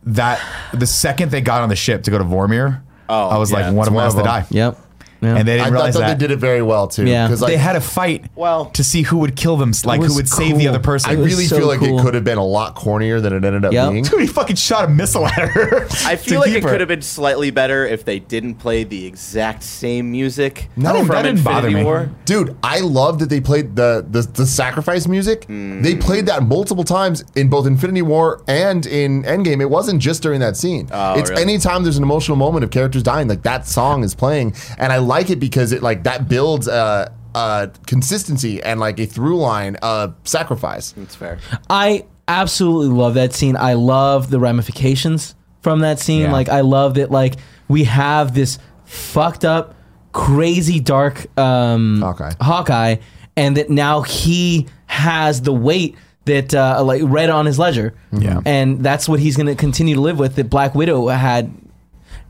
[0.04, 0.42] that.
[0.74, 3.58] The second they got on the ship to go to Vormir, Oh, I was yeah.
[3.58, 4.42] like, one of It's them one has of to them.
[4.42, 4.46] die.
[4.52, 4.78] Yep.
[5.22, 5.36] Yeah.
[5.38, 6.20] And they didn't I realize thought that.
[6.20, 7.06] they did it very well too.
[7.06, 7.28] Yeah.
[7.28, 10.06] 'cause, like, they had a fight Well- to see who would kill them, like who
[10.08, 10.70] was would save the cool.
[10.70, 11.12] other person.
[11.12, 12.00] I It was really so feel like cool.
[12.00, 13.92] it could have been a lot cornier than it ended up Yep.
[13.92, 14.04] being.
[14.06, 15.88] Dude, he fucking shot a missile at her.
[16.06, 19.64] I feel like it could have been slightly better if they didn't play the exact
[19.64, 20.70] same music.
[20.76, 21.84] No, from that didn't bother Infinity me.
[21.86, 22.10] War.
[22.26, 25.46] Dude, I love that they played the the, the sacrifice music.
[25.46, 25.82] Hmm.
[25.82, 29.62] They played that multiple times in both Infinity War and in Endgame.
[29.62, 30.90] It wasn't just during that scene.
[30.92, 31.44] Oh, it's really?
[31.44, 34.98] anytime there's an emotional moment of characters dying, like that song is playing, and I
[35.12, 39.76] like it because it like that builds uh, uh, consistency and like a through line
[39.78, 40.94] of sacrifice.
[40.94, 41.40] That's fair.
[41.70, 43.58] I absolutely love that scene.
[43.58, 46.24] I love the ramifications from that scene.
[46.24, 46.32] Yeah.
[46.32, 47.36] Like I love that like
[47.68, 49.76] we have this fucked up,
[50.14, 52.32] crazy dark um Hawkeye.
[52.40, 52.96] Hawkeye
[53.36, 57.94] and that now he has the weight that uh like read on his ledger.
[58.14, 58.40] Yeah.
[58.46, 61.52] And that's what he's going to continue to live with that Black Widow had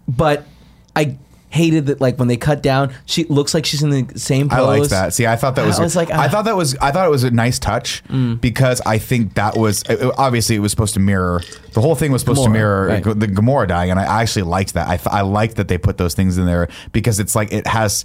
[0.08, 0.45] but
[0.95, 1.18] I
[1.52, 4.60] hated that like when they cut down she looks like she's in the same pose.
[4.60, 5.14] I like that.
[5.14, 5.80] See, I thought that was.
[5.80, 6.30] I was like, I ah.
[6.30, 6.76] thought that was.
[6.78, 8.03] I thought it was a nice touch
[8.40, 11.41] because I think that was it- it- obviously it was supposed to mirror
[11.73, 13.03] the whole thing was supposed to mirror right.
[13.03, 14.88] the Gamora dying, and I actually liked that.
[14.88, 17.65] I th- I liked that they put those things in there because it's like it
[17.68, 18.03] has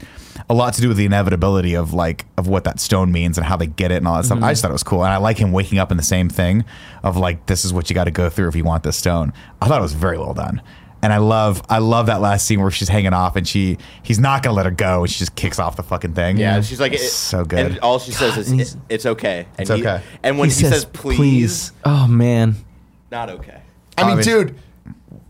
[0.48, 3.46] a lot to do with the inevitability of like of what that stone means and
[3.46, 4.42] how they get it and all that stuff.
[4.42, 6.28] I just thought it was cool, and I like him waking up in the same
[6.28, 6.64] thing
[7.02, 9.32] of like this is what you got to go through if you want this stone.
[9.60, 10.62] I thought it was very well done.
[11.02, 14.18] And I love, I love that last scene where she's hanging off and she, he's
[14.18, 16.36] not gonna let her go, and she just kicks off the fucking thing.
[16.38, 17.58] Yeah, she's like, it, so good.
[17.58, 20.02] And all she says is, "It- "It's okay." And It's he- okay.
[20.22, 22.56] and when he, says, "please,", Oh man.
[23.12, 23.60] not okay.
[23.98, 24.44] I mean, Obviously.
[24.46, 24.54] dude,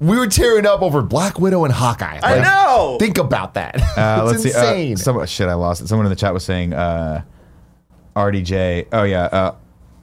[0.01, 2.21] we were tearing up over Black Widow and Hawkeye.
[2.23, 2.97] I Like, know.
[2.99, 3.77] Think about that.
[3.99, 4.49] Uh, it's let's see.
[4.51, 4.93] insane.
[4.95, 5.89] Uh, some, shit, I lost it.
[5.89, 7.23] Someone in the chat was saying uh,
[8.15, 8.87] RDJ.
[8.93, 9.55] Oh yeah, uh,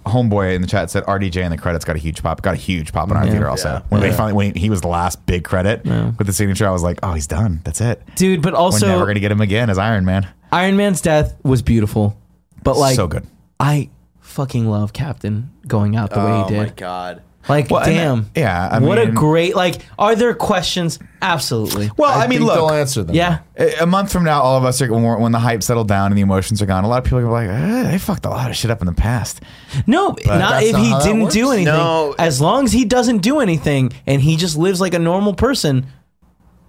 [0.06, 2.42] homeboy in the chat said RDJ in the credits got a huge pop.
[2.42, 3.32] Got a huge pop in our Yeah.
[3.32, 3.70] theater also.
[3.70, 3.82] Yeah.
[3.90, 6.84] When they finally when he was the last big credit with the signature, I was
[6.84, 7.62] like, oh, he's done.
[7.64, 8.02] That's it.
[8.16, 10.28] Dude, but also, We're never gonna get him again as Iron Man.
[10.52, 12.18] Iron Man's death was beautiful,
[12.64, 13.26] but like so good.
[13.60, 13.90] I
[14.20, 16.58] fucking love Captain going out the way he did.
[16.60, 17.22] oh my god.
[17.50, 18.30] Like, Well, and, damn.
[18.36, 19.82] yeah, I what a great like.
[20.00, 20.98] Are there questions?
[21.22, 21.90] Absolutely.
[21.98, 22.56] Well, I, I, mean, think look.
[22.56, 23.16] they'll answer them.
[23.16, 23.40] yeah.
[23.58, 26.08] A a month from now, all of us are when, when the hype settled down
[26.12, 26.84] and the emotions are gone.
[26.84, 28.88] A lot of people are like, eh, "They fucked a lot of shit up in
[28.88, 29.42] the past."
[29.88, 31.66] No, not if not he didn't do anything.
[31.74, 32.16] No.
[32.18, 35.86] As long as he doesn't do anything and he just lives like a normal person,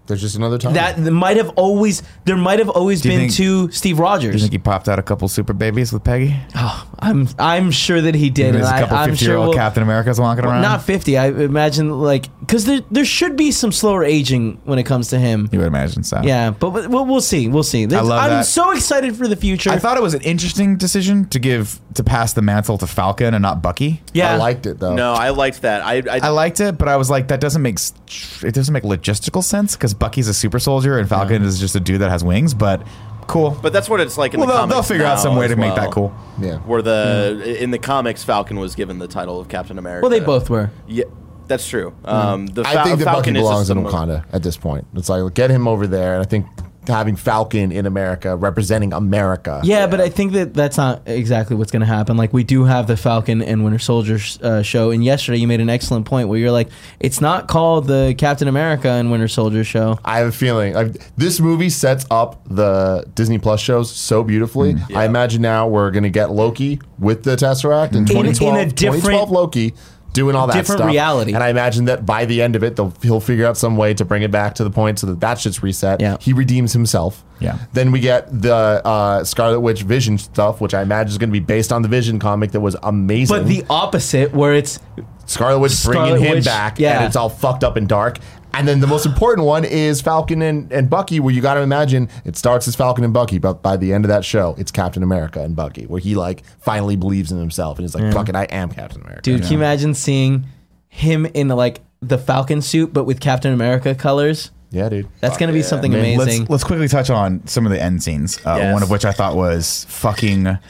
[0.07, 0.75] There's just another time.
[0.75, 4.33] that might have always there might have always you been think- to Steve Rogers.
[4.33, 6.37] Do you think he popped out a couple super babies with Peggy?
[6.55, 8.55] Oh, I'm I'm sure that he did.
[8.55, 10.63] There's and a couple I, am sure fifty-year-old we'll, Captain Americas walking around.
[10.63, 11.17] not 50.
[11.17, 15.19] I imagine like because there there should be some slower aging when it comes to
[15.19, 15.49] him.
[15.53, 16.21] you would imagine so.
[16.23, 17.49] Yeah, but we'll, we'll see.
[17.49, 17.87] We'll see.
[17.87, 18.47] There's- love I'm that.
[18.47, 19.71] so excited for the future.
[19.71, 23.35] I thought it was an interesting decision to give to pass the mantle to Falcon
[23.35, 24.03] and not Bucky.
[24.13, 24.95] Yeah, I liked it though.
[24.95, 25.83] No, I liked that.
[25.83, 28.83] I, I, I liked it, but I was like, that doesn't make it doesn't make
[28.85, 32.25] logistical sense because Bucky's a super soldier and Falcon is just a dude that has
[32.25, 32.55] wings.
[32.55, 32.87] But
[33.27, 33.59] cool.
[33.63, 34.75] but that's what it's like in well, the they'll, comics.
[34.75, 36.15] they'll figure out some way as to make that cool.
[36.41, 36.59] Yeah.
[36.59, 40.03] Where the in the comics, Falcon was given the title of Captain America.
[40.03, 40.71] well, they both were.
[40.87, 41.05] Yeah,
[41.47, 41.95] that's true.
[42.05, 44.87] Um, the I Fal- think that Falcon Bucky belongs in Wakanda at this point.
[44.95, 46.47] It's like get him over there, and I think
[46.89, 49.61] having Falcon in America representing America.
[49.65, 52.17] Yeah, but I think that that's not exactly what's going to happen.
[52.17, 55.61] Like we do have the Falcon and Winter Soldier uh, show, and yesterday you made
[55.61, 56.69] an excellent point where you're like,
[57.01, 59.99] it's not called the Captain America and Winter Soldier show.
[60.05, 64.75] I have a feeling like this movie sets up the Disney Plus shows so beautifully.
[64.75, 64.97] Mm.
[64.97, 68.75] I imagine now we're gonna get Loki with the Tesseract in, In- in a 2012,
[68.75, 69.75] different- 2012 Loki
[70.15, 70.91] doing all that different stuff.
[70.91, 71.35] reality.
[71.35, 73.93] And I imagine that by the end of it, they'll, he'll figure out some way
[73.93, 76.01] to bring it back to the point so that that shit's reset.
[76.01, 76.17] Yeah.
[76.21, 77.23] He redeems himself.
[77.41, 77.59] Yeah.
[77.75, 81.33] Then we get the uh, Scarlet Witch Vision stuff, which I imagine is going to
[81.33, 83.37] be based on the Vision comic that was amazing.
[83.37, 84.79] But the opposite, where it's
[85.27, 86.97] Scarlet Witch Scarlet bringing him Witch, back, yeah.
[86.97, 88.19] and it's all fucked up and dark.
[88.57, 91.61] And then the most important one is Falcon and, and Bucky, where you got to
[91.61, 94.71] imagine it starts as Falcon and Bucky, but by the end of that show, it's
[94.71, 98.29] Captain America and Bucky, where he like finally believes in himself and he's like, "Fuck
[98.29, 99.43] it, I am Captain America." dude.
[99.43, 100.47] Can you imagine seeing
[100.89, 104.51] him in like the Falcon suit, but with Captain America colors?
[104.71, 105.09] Yeah, dude.
[105.21, 106.41] That's going to be something Man, amazing.
[106.43, 108.39] Let's let's quickly touch on some of the end scenes.
[108.45, 108.73] Uh, Yes.
[108.73, 110.59] One of which I thought was fucking.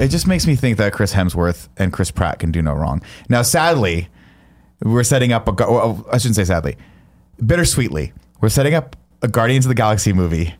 [0.00, 3.00] It just makes me think that Chris Hemsworth and Chris Pratt can do no wrong.
[3.28, 4.08] Now, sadly,
[4.84, 5.52] we're setting up a.
[5.52, 6.76] Well, I shouldn't say sadly.
[7.44, 10.54] Bittersweetly, we're setting up a Guardians of the Galaxy movie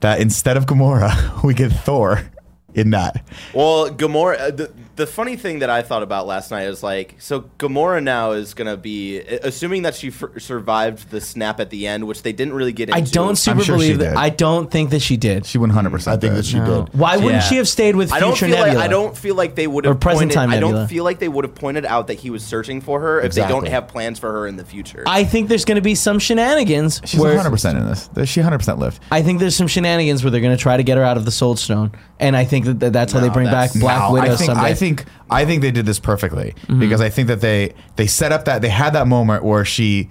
[0.00, 2.30] that instead of Gamora, we get Thor
[2.74, 3.24] in that.
[3.54, 4.38] Well, Gamora.
[4.40, 8.02] Uh, the, the funny thing that I thought about last night is like, so Gamora
[8.02, 12.22] now is gonna be, assuming that she f- survived the snap at the end, which
[12.22, 12.98] they didn't really get into.
[12.98, 14.10] I don't super sure she believe that.
[14.10, 14.16] did.
[14.16, 15.46] I don't think that she did.
[15.46, 15.90] She 100.
[15.90, 16.92] percent I think that she did.
[16.94, 17.40] Why wouldn't Yeah.
[17.40, 18.66] she have stayed with I don't feel Nebula?
[18.74, 20.88] like I don't feel like they would Or have present pointed, time I don't Nebula.
[20.88, 23.42] feel like they would have pointed out that he was searching for her if they
[23.42, 23.54] Exactly.
[23.54, 25.04] don't have plans for her in the future.
[25.06, 27.00] I think there's going to be some shenanigans.
[27.04, 28.08] She's where 100 percent in this.
[28.28, 29.00] She 100 percent lived.
[29.12, 31.24] I think there's some shenanigans where they're going to try to get her out of
[31.24, 34.12] the Soul Stone, and I think that that that's how they bring back Black No,
[34.12, 34.60] Widow I think, someday.
[34.70, 36.80] I think I think they did this perfectly Mm-hmm.
[36.80, 40.08] because I think that they they set up that they had that moment where she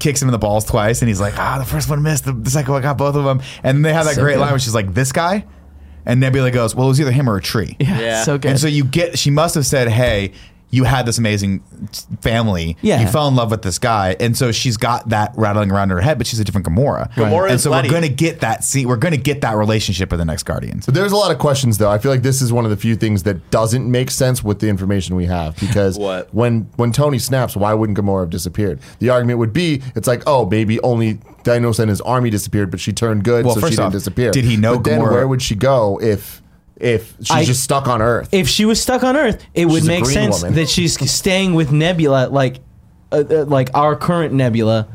[0.00, 2.32] kicks him in the balls twice and he's like, ah, the first one missed, the,
[2.32, 4.40] the second one got both of them, and then they have that So great good.
[4.40, 5.46] line where she's like, this guy,
[6.04, 7.76] and Nebula goes, well, it was either him or a tree.
[7.78, 8.22] yeah, Yeah.
[8.24, 8.50] so good.
[8.50, 10.32] And so you get, she must have said, hey.
[10.70, 11.60] You had this amazing
[12.20, 12.76] family.
[12.82, 13.00] Yeah.
[13.00, 14.16] You fell in love with this guy.
[14.18, 17.12] And so she's got that rattling around in her head, but she's a different Gamora.
[17.14, 17.88] Gamora and is so Letty.
[17.88, 18.88] we're going to get that scene.
[18.88, 20.86] We're going to get that relationship in the next Guardians.
[20.86, 21.90] But there's a lot of questions though.
[21.90, 24.60] I feel like this is one of the few things that doesn't make sense with
[24.60, 26.32] the information we have because What?
[26.34, 28.80] when when Tony snaps, why wouldn't Gamora have disappeared?
[28.98, 31.14] The argument would be it's like, oh, maybe only
[31.44, 33.92] Thanos and his army disappeared, but she turned good, Well, so she first didn't off,
[33.92, 34.30] disappear.
[34.30, 36.42] did he know But then where would she go if
[36.76, 38.28] if she's I- just stuck on Earth?
[38.32, 40.54] if she was stuck on Earth, it would She's a make green sense woman.
[40.56, 42.60] that she's staying with Nebula, like
[43.12, 44.88] uh, uh, like our current Nebula,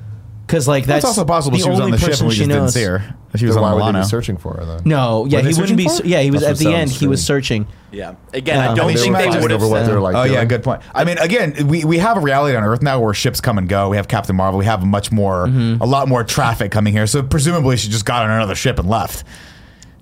[0.45, 2.29] because like that's It's also possible the she was on only the ship person and
[2.29, 2.73] we she just didn't knows.
[2.73, 3.15] see her.
[3.35, 3.99] She was then why on would they Milano.
[4.01, 4.81] be searching for her then?
[4.85, 5.83] No, yeah, Were they he wouldn't be.
[5.87, 6.09] searching for her?
[6.09, 6.89] Yeah, he was That's at what the end.
[6.89, 7.67] sounds He was searching.
[7.91, 8.15] yeah.
[8.33, 8.69] Again, Yeah.
[8.69, 9.87] I I don't mean, they think were they fighting would have over what said.
[9.91, 10.15] they're like.
[10.15, 10.47] Oh yeah, doing.
[10.47, 10.81] good point.
[10.95, 13.69] I mean, again, we, we have a reality on Earth now where ships come and
[13.69, 13.89] go.
[13.89, 14.57] We have Captain Marvel.
[14.57, 15.81] We have much more, Mm-hmm.
[15.81, 17.05] a lot more traffic coming here.
[17.05, 19.23] So presumably she just got on another ship and left.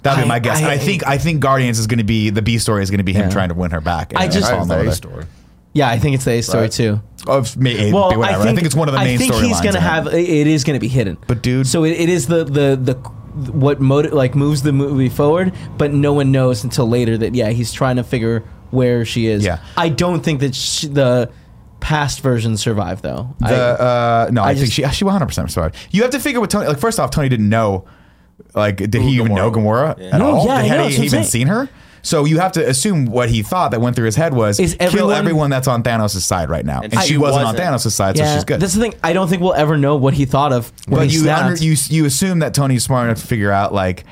[0.09, 0.57] That'd be I- my guess.
[0.57, 2.89] and I- I think I think Guardians is going to be the B story is
[2.89, 3.29] going to be him Yeah.
[3.29, 4.13] trying to win her back.
[4.15, 5.25] I just- fall in the A story.
[5.73, 6.71] Yeah, I think it's the A story Right.
[6.71, 7.01] too.
[7.27, 8.43] It's may- Well, whatever.
[8.43, 10.07] I think, it's one of the main I think he's gonna have.
[10.07, 11.17] It is gonna be hidden.
[11.27, 12.93] But dude- so it, it is the the the
[13.51, 17.49] what motive like moves the movie forward, but no one knows until later that yeah
[17.49, 19.43] he's trying to figure where she is.
[19.45, 19.59] Yeah.
[19.75, 21.29] I don't think that sh the
[21.79, 23.35] past version survived though.
[23.39, 25.75] The, I, uh, no, I, I think just- she she 100 percent survived.
[25.91, 26.67] You have to figure what Tony.
[26.67, 27.85] Like first off, Tony didn't know.
[28.53, 30.11] Like, did he even know Gamora was.
[30.13, 30.45] at No, all?
[30.45, 31.23] yeah, I had know, he that's what I'm even saying.
[31.25, 31.69] seen her?
[32.03, 34.75] So you have to assume what he thought that went through his head was Is
[34.75, 37.59] kill everyone- everyone that's on Thanos' side right now, and, And she she wasn't, wasn't.
[37.67, 38.59] on Thanos' side, so she's good.
[38.61, 38.93] That's the thing.
[39.03, 41.43] I don't think we'll ever know what he thought of when but he you snapped.
[41.43, 44.05] under, you you assume that Tony's smart enough to figure out like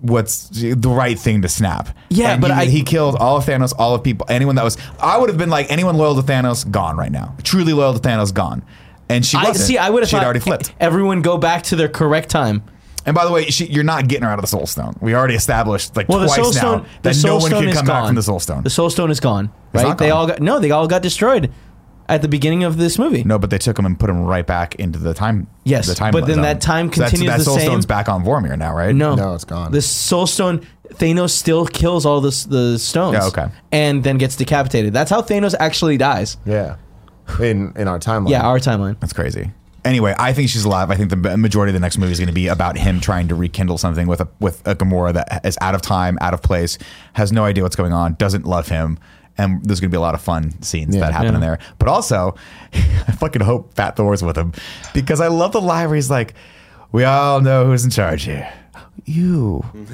[0.00, 1.90] what's the right thing to snap.
[2.08, 4.64] Yeah, And but he, I- he killed all of Thanos, all of people, anyone that
[4.64, 4.76] was.
[4.98, 7.34] I would have been like anyone loyal to Thanos, gone right now.
[7.44, 8.62] Truly loyal to Thanos, gone.
[9.08, 9.66] And she I wasn't.
[9.66, 9.78] see.
[9.78, 10.72] I would have She'd thought already flipped.
[10.80, 12.62] Everyone go back to their correct time.
[13.06, 14.96] And by the way, she, you're not getting her out of the Soul Stone.
[15.00, 17.50] We already established like Well, the twice Soul now Stone, the that Soul no one
[17.50, 18.02] Stone can is come gone.
[18.02, 18.62] back from the Soul Stone.
[18.62, 19.46] The Soul Stone is gone.
[19.72, 19.88] It's Right?
[19.88, 20.18] not They gone.
[20.18, 20.58] all got no.
[20.58, 21.50] They all got destroyed
[22.08, 23.22] at the beginning of this movie.
[23.24, 25.46] no, but they took him and put him right back into the time.
[25.64, 26.42] Yes, the time but then zone.
[26.42, 27.66] that time So that's- continues that the Soul same.
[27.66, 28.94] Stone's back on Vormir now, right?
[28.94, 29.72] No, No, it's gone.
[29.72, 30.66] The Soul Stone.
[30.94, 33.14] Thanos still kills all the the stones.
[33.14, 33.46] Yeah, okay.
[33.70, 34.92] And then gets decapitated.
[34.92, 36.36] That's how Thanos actually dies.
[36.44, 36.76] Yeah,
[37.40, 38.30] in in our timeline.
[38.30, 38.98] Yeah, our timeline.
[38.98, 39.52] that's crazy.
[39.84, 40.90] Anyway, I think she's alive.
[40.90, 43.28] I think the majority of the next movie is going to be about him trying
[43.28, 46.42] to rekindle something with a with a Gamora that is out of time, out of
[46.42, 46.76] place,
[47.14, 48.98] has no idea what's going on, doesn't love him,
[49.38, 51.00] and there's going to be a lot of fun scenes Yeah.
[51.02, 51.58] that happen in there.
[51.78, 52.34] But also,
[52.72, 54.52] I fucking hope Fat Thor's with him
[54.92, 56.34] because I love the line where he's like,
[56.92, 58.52] "We all know who's in charge here."
[59.06, 59.64] You.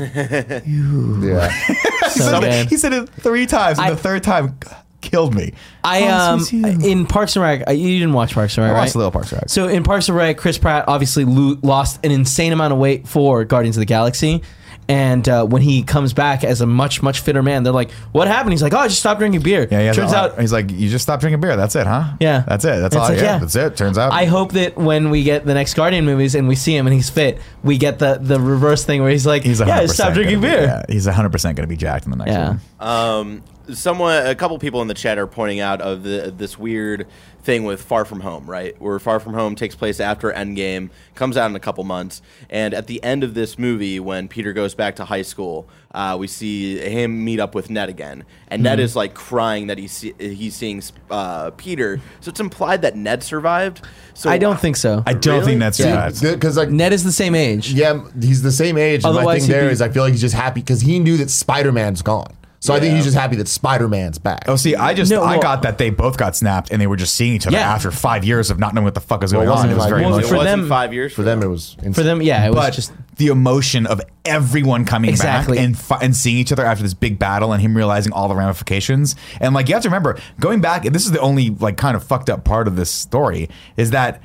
[0.67, 1.49] Yeah.
[1.67, 1.75] he,
[2.11, 4.59] So said it, he said it three times, and I- the third time
[5.01, 5.53] killed me.
[5.85, 7.69] I Oh, um in Parks and Rec.
[7.69, 8.81] uh, You didn't watch Parks and Rec, I right?
[8.83, 9.49] watched a little Parks and Rec.
[9.51, 13.07] So in Parks and Rec, Chris Pratt obviously lo- lost an insane amount of weight
[13.09, 14.43] for Guardians of the Galaxy.
[14.89, 18.29] And uh, when he comes back as a much much fitter man, they're like, "What
[18.29, 20.41] happened?" He's like, "Oh, I just stopped drinking beer." Yeah, he has Turns a- out,
[20.41, 21.57] he's like, you just stopped drinking beer.
[21.57, 22.13] That's it, huh?
[22.21, 22.45] Yeah.
[22.47, 22.79] that's it.
[22.79, 23.09] That's all.
[23.09, 23.39] like, yeah, yeah.
[23.41, 23.77] that's it.
[23.77, 24.13] Turns out.
[24.13, 26.95] I hope that when we get the next Guardian movies and we see him and
[26.95, 29.93] he's fit, we get the the reverse thing where he's like, he's "Yeah, 100 I
[29.93, 32.57] stopped drinking beer." Yeah, he's hundred percent going to be jacked in the next Yeah.
[32.79, 32.89] one.
[32.89, 37.07] Um, someone, a couple people in the chat are pointing out of the this weird
[37.43, 38.75] thing with Far From Home, right?
[38.81, 42.21] Where Far From Home takes place after Endgame, comes out in a couple months,
[42.51, 46.17] and at the end of this movie, when Peter goes back to high school, uh,
[46.19, 49.93] we see him meet up with Ned again, and Ned is like crying that he's
[49.93, 53.87] see- he's seeing uh, Peter, so it's implied that Ned survived.
[54.15, 55.03] So I don't think so.
[55.07, 55.47] I don't Really?
[55.53, 56.11] think Ned Yeah.
[56.21, 56.35] yeah.
[56.35, 57.73] Because like Ned is the same age.
[57.73, 59.05] Yeah, he's the same age.
[59.05, 60.81] And my Otherwise thing he'd there be- is, I feel like he's just happy because
[60.81, 62.35] he knew that Spider Man's gone.
[62.59, 64.45] So I think he's just happy that Spider Man's back.
[64.49, 66.87] Oh, see, I just No, I well- got that they both got snapped and they
[66.87, 67.73] were just seeing each other Yeah.
[67.73, 69.71] after five years of not knowing what the fuck was going Well, it on.
[69.71, 70.29] wasn't It was like- very well, it emotional.
[70.31, 72.73] for wasn't them- five years for them, it was For them, yeah, it was but
[72.73, 75.57] just the emotion of everyone coming Exactly.
[75.59, 78.29] back and fi- and seeing each other after this big battle and him realizing all
[78.29, 81.55] the ramifications and like you have to remember going back and this is the only
[81.61, 84.21] like kind of fucked up part of this story is that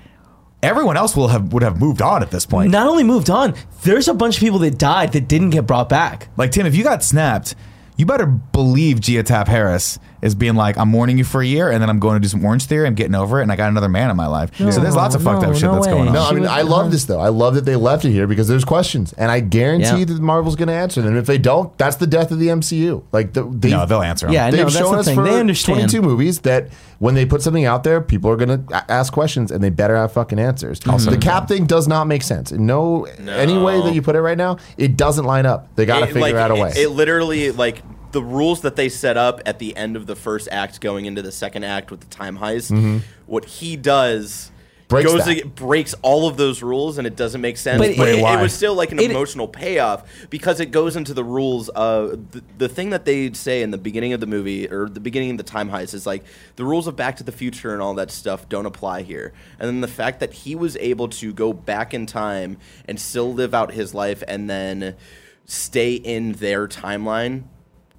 [0.63, 2.69] everyone else will have would have moved on at this point.
[2.71, 3.53] not only moved on.
[3.83, 6.27] There's a bunch of people that died that didn't get brought back.
[6.37, 7.55] Like Tim, if you got snapped,
[7.97, 11.71] you better believe Gia Tap Harris is being like, I'm mourning you for a year,
[11.71, 12.85] and then I'm going to do some Orangetheory.
[12.85, 14.55] I'm getting over it, and I got another man in my life.
[14.57, 16.13] so there's lots of fucked no, up shit no that's going on.
[16.13, 17.19] No, I mean I love this though.
[17.19, 20.05] I love that they left it here because there's questions, and I guarantee Yeah.
[20.05, 21.17] that Marvel's going to answer them.
[21.17, 23.03] If they don't, that's the death of the MCU.
[23.11, 24.27] Like the, they, No, they'll answer.
[24.27, 24.33] Them.
[24.33, 25.15] Yeah, They've that's shown the us thing.
[25.15, 25.89] for They understand.
[25.89, 26.69] 22 movies that
[26.99, 29.95] when they put something out there, people are going to ask questions, and they better
[29.95, 30.79] have fucking answers.
[30.79, 32.51] the Cap thing does not make sense.
[32.51, 35.75] No, any way that you put it right now, it doesn't line up.
[35.75, 36.71] They got to figure like, out a it- way.
[36.75, 37.81] It, literally like
[38.11, 41.21] the rules that they set up at the end of the first act, going into
[41.21, 42.71] the second act with the time heist.
[42.71, 42.97] Mm-hmm.
[43.25, 44.51] What he does.
[44.87, 45.37] Breaks goes that.
[45.37, 47.79] ag- breaks all of those rules and it doesn't make sense.
[47.79, 50.97] But But, it- it, it was still like an It- emotional payoff because it goes
[50.97, 54.25] into the rules of the, the thing that they say in the beginning of the
[54.27, 56.25] movie or the beginning of the time heist is like
[56.57, 59.31] the rules of Back to the Future and all that stuff don't apply here.
[59.59, 63.33] And then the fact that he was able to go back in time and still
[63.33, 64.97] live out his life and then
[65.45, 67.43] stay in their timeline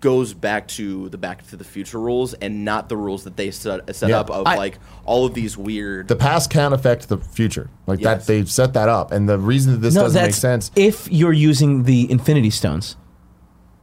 [0.03, 3.51] goes back to the Back to the Future rules and not the rules that they
[3.51, 4.20] set, set Yeah.
[4.20, 6.09] up of I- like all of these weird.
[6.09, 7.70] the past can affect the future.
[7.87, 8.27] Like Yes.
[8.27, 10.70] that, they've set that up, and the reason that this doesn't make sense.
[10.77, 12.97] If you're using the Infinity Stones,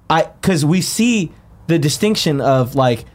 [0.10, 1.32] I because we see
[1.68, 3.06] the distinction of like,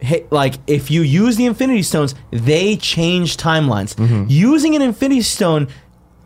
[0.00, 3.94] hey, like if you use the Infinity Stones, they change timelines.
[3.96, 4.24] Mm-hmm.
[4.28, 5.68] Using an Infinity Stone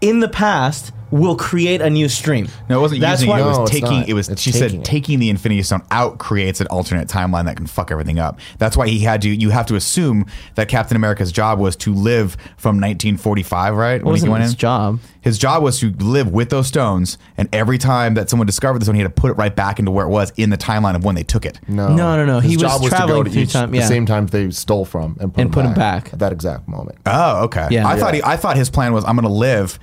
[0.01, 2.48] in the past will create a new stream.
[2.68, 3.43] No, it wasn't That's using why- it.
[3.43, 3.90] It was No, it's taking.
[4.01, 4.09] not.
[4.09, 4.28] It was.
[4.28, 4.84] It's she taking said it.
[4.84, 8.40] taking the Infinity Stone out creates an alternate timeline that can fuck everything up.
[8.59, 9.28] That's why he had to.
[9.28, 10.26] You have to assume
[10.56, 13.97] that Captain America's job was to live from 1945, right?
[14.01, 14.98] It wasn't his job.
[15.20, 18.86] His job was to live with those stones, and every time that someone discovered the
[18.86, 20.97] stone, he had to put it right back into where it was in the timeline
[20.97, 21.60] of when they took it.
[21.68, 22.40] No, No, no, no.
[22.40, 23.86] His He was job was to traveling go to through each, time, the yeah.
[23.86, 26.12] same time they stole from and put, And him, put him back back.
[26.14, 26.98] at that exact moment.
[27.06, 27.68] Oh, okay.
[27.70, 27.86] Yeah.
[27.86, 29.78] I thought he, I thought his plan was I'm going to live,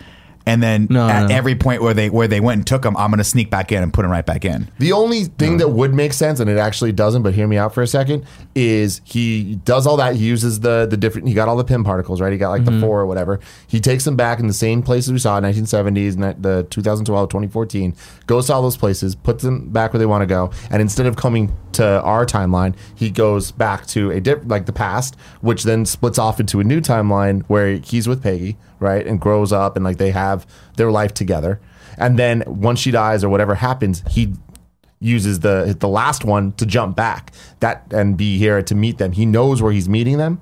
[0.50, 1.36] and then No, at no.
[1.36, 3.72] every point where they where they went and took him, I'm going to sneak back
[3.72, 4.70] in and put him right back in.
[4.80, 7.74] The only thing that would make sense, and it actually doesn't, but hear me out
[7.74, 10.16] for a second, is he does all that.
[10.16, 11.28] He uses the the different.
[11.28, 12.32] He got all the pin particles, right?
[12.32, 12.80] He got like Mm-hmm.
[12.82, 13.40] the four or whatever.
[13.68, 17.30] He takes them back in the same places we saw in 1970s, ni- the 2012,
[17.30, 17.96] 2014.
[18.28, 21.06] Goes to all those places, puts them back where they want to go, and instead
[21.06, 25.64] of coming to our timeline, he goes back to a diff- like the past, which
[25.64, 29.76] then splits off into a new timeline where he's with Peggy, right, and grows up,
[29.76, 30.48] and like they have
[30.78, 31.60] their life together.
[31.98, 34.34] And then once she dies or whatever happens, he
[35.00, 37.32] uses the the last one to jump back
[37.62, 39.12] that and be here to meet them.
[39.12, 40.42] He knows where he's meeting them.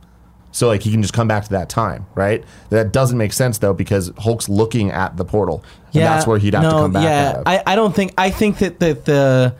[0.51, 2.43] So like he can just come back to that time, right?
[2.69, 5.63] That doesn't make sense though because Hulk's looking at the portal.
[5.93, 7.03] And that's where he'd have to come back.
[7.03, 7.43] Yeah.
[7.45, 9.55] I, I don't think I think that, that the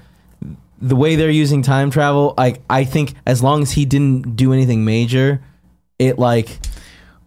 [0.82, 4.54] the way they're using time travel, like I think as long as he didn't do
[4.54, 5.42] anything major,
[6.00, 6.60] it like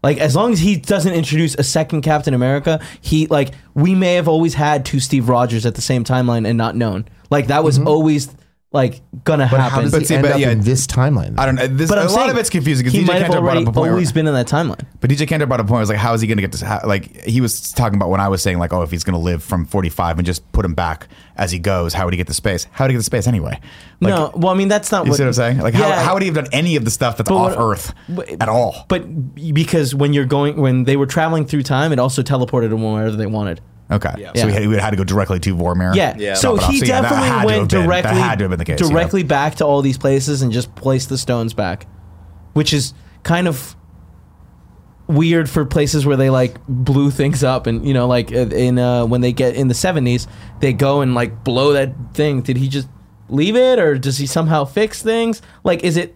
[0.03, 4.15] like as long as he doesn't introduce a second Captain America, he like we may
[4.15, 7.07] have always had two Steve Rogers at the same timeline and not known.
[7.31, 7.89] Like that was Mm-hmm.
[7.89, 8.29] always
[8.73, 9.91] like gonna But happen.
[9.91, 11.37] But he see, end but up yeah, in this timeline?
[11.41, 11.67] I don't know.
[11.67, 13.41] This, but a I'm lot saying of it's confusing because he DJ might have Cantor
[13.41, 13.83] brought already up a point.
[13.83, 14.87] where- always been in that timeline.
[15.01, 15.79] But DJ Cantor brought up a point.
[15.79, 16.61] I was like, how is he going to get this?
[16.61, 19.15] How, like he was talking about when I was saying like, oh, if he's going
[19.15, 22.17] to live from 45 and just put him back as he goes, how would he
[22.17, 22.69] get the space?
[22.71, 23.59] How would he get the space anyway?
[24.01, 25.59] Like, no, well, I mean that's not You what see what I'm saying?
[25.59, 26.03] Like, how, Yeah.
[26.05, 28.49] how would he have done any of the stuff that's off what- Earth but- at
[28.49, 28.85] all?
[28.89, 29.05] But
[29.53, 33.17] because when you're going, when they were traveling through time, it also teleported them wherever
[33.17, 33.61] they wanted.
[33.91, 34.31] Okay, Yeah.
[34.35, 34.47] so Yeah.
[34.47, 35.95] he had, he had to go directly to Vormir.
[35.95, 36.15] Yeah.
[36.17, 36.35] Yeah.
[36.35, 36.71] So Drop it off.
[36.73, 38.65] he So, yeah, that definitely had went been- directly That had to have been the
[38.65, 38.81] case.
[38.81, 38.89] yeah.
[38.89, 41.87] directly back to all these places and just placed the stones back,
[42.53, 42.95] which is
[43.25, 43.75] kind of
[45.09, 48.79] weird for places where they like blew things up and you know like uh, in
[48.79, 50.29] uh, when they get in the 70s
[50.61, 52.87] they go and like blow that thing did he just
[53.29, 56.15] leave it or does he somehow fix things like is it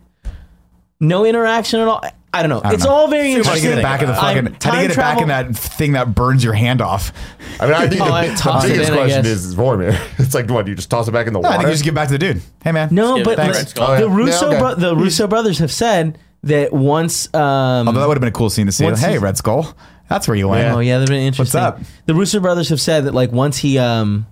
[1.00, 2.90] no interaction at all I- i don't know I don't it's know.
[2.90, 4.44] all very How do you interesting get it back in the I'm- fucking?
[4.44, 6.80] How do you time get it back in travel- that thing that burns your hand
[6.82, 7.12] off?
[7.60, 9.30] I mean, I think Oh, the, I the toss it biggest in, I question guess.
[9.32, 9.98] is, is Vormir.
[10.18, 11.58] It's like, what, do you just toss it back in the No, I water?
[11.62, 12.42] think you just give it back to the dude.
[12.62, 12.88] Hey man.
[12.90, 13.86] no Give but it to the, Red Skull.
[13.88, 14.00] Oh, yeah.
[14.00, 14.58] the russo Yeah, okay.
[14.60, 18.32] bro- the russo brothers have said that once um Although that would have been a
[18.32, 18.84] cool scene to see.
[18.84, 19.74] Once hey, he's- Red Skull,
[20.08, 20.74] that's where you went.
[20.74, 21.60] Oh yeah, they've been interesting.
[21.62, 21.86] What's up?
[22.06, 24.26] The Russo brothers have said that like once he um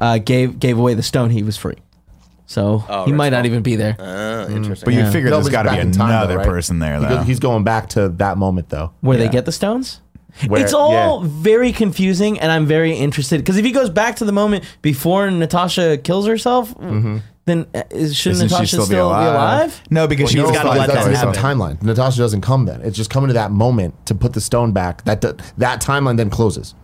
[0.00, 1.76] uh gave gave away the stone, he was free.
[2.46, 3.96] So Oh, he Red might not even be there.
[3.98, 4.84] Uh, interesting.
[4.86, 5.10] But you Yeah.
[5.10, 6.46] figure No, there's but got to be back in time, though, another right?
[6.46, 6.98] person there.
[6.98, 7.16] He Though.
[7.16, 8.92] goes- he's going back to that moment, though.
[9.00, 10.00] Where they get the stones?
[10.46, 11.28] Where- it's all yeah.
[11.30, 15.30] very confusing, and I'm very interested because if he goes back to the moment before
[15.30, 16.74] Natasha kills herself,
[17.46, 19.80] then uh, is, shouldn't Isn't she Natasha still, be, alive?
[19.90, 21.58] No, because she he's was gotta like- let that's that a different happen.
[21.58, 21.82] timeline.
[21.82, 22.80] Natasha doesn't come then.
[22.82, 25.02] It's just coming to that moment to put the stone back.
[25.04, 25.20] That
[25.58, 26.74] that timeline then closes.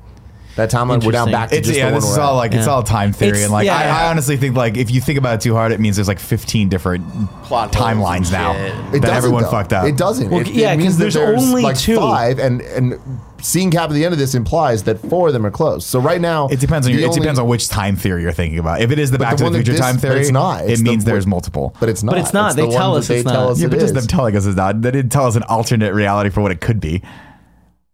[0.57, 2.37] That timeline we're now back to It's just yeah, the one this is all at.
[2.37, 3.97] like it's all time theory, It's- and like yeah, I, yeah.
[3.99, 6.19] I honestly think like if you think about it too hard, it means there's like
[6.21, 7.07] 15 different
[7.45, 8.63] Plot holes timelines now shit.
[8.63, 9.51] It that doesn't, everyone though.
[9.51, 9.87] fucked up.
[9.87, 10.31] It doesn't.
[10.31, 11.97] Well, it, it yeah, 'cause means that there's only like two.
[11.97, 12.99] five, and and
[13.41, 15.87] seeing Cap at the end of this implies that four of them are closed.
[15.89, 18.23] So right now, It depends on the your, it only- depends on which time theory
[18.23, 18.81] you're thinking about.
[18.83, 20.21] If it is the Back the to one the that Future this- time but theory,
[20.21, 20.65] it's not.
[20.65, 21.75] it It's the- means there's multiple.
[21.81, 22.13] But it's not.
[22.13, 22.55] But it's not.
[22.57, 23.51] They the tell one us that they it's tell not.
[23.53, 23.93] us yeah, it but just is.
[23.95, 24.83] them telling us is not.
[24.83, 27.03] They didn't tell us an alternate reality for what it could be.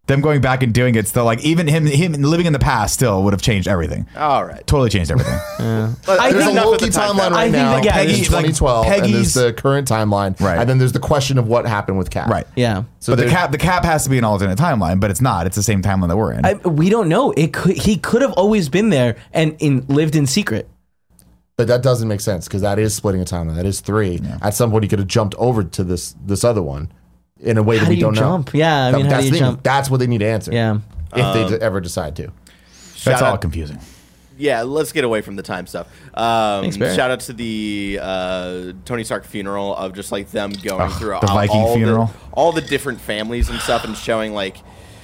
[0.08, 2.94] Them going back and doing it still, like even him, him living in the past
[2.94, 4.06] still would have changed everything.
[4.16, 4.66] All right.
[4.66, 5.34] Totally changed everything.
[5.58, 7.30] Let- I There's think a enough Loki the time timeline travel.
[7.36, 7.72] right I think now.
[7.74, 10.58] that- yeah, Peggy's there's, like, 2012, and Peggy's- there's the current timeline, Right.
[10.58, 12.46] And then there's the question of what happened with Cap, right.
[12.56, 12.84] Yeah.
[13.00, 15.46] So but the cap, the cap has to be an alternate timeline, but it's not.
[15.46, 16.44] It's the same timeline that we're in.
[16.44, 17.32] I, we don't know.
[17.32, 20.68] It could he could have always been there and in lived in secret.
[21.56, 23.56] But that doesn't make sense because that is splitting a timeline.
[23.56, 24.20] That is three.
[24.40, 26.90] At some point, he could have jumped over to this this other one
[27.40, 28.52] in a way How that do we you don't jump?
[28.54, 28.58] know.
[28.58, 29.46] Yeah, I That- mean, how that's do you the thing.
[29.46, 29.62] jump?
[29.62, 30.52] That's what they need to answer.
[30.52, 30.78] Yeah.
[31.14, 32.24] if they d- ever decide to.
[32.24, 33.78] That's Shout all out- confusing.
[34.40, 35.88] Yeah, let's get away from the time stuff.
[36.14, 36.94] Um, Thanks, Barry.
[36.94, 41.08] shout out to the uh, Tony Stark funeral of just like them going Ugh, through
[41.20, 42.04] the all, Viking all funeral.
[42.06, 44.58] the, all the different families and stuff, and showing like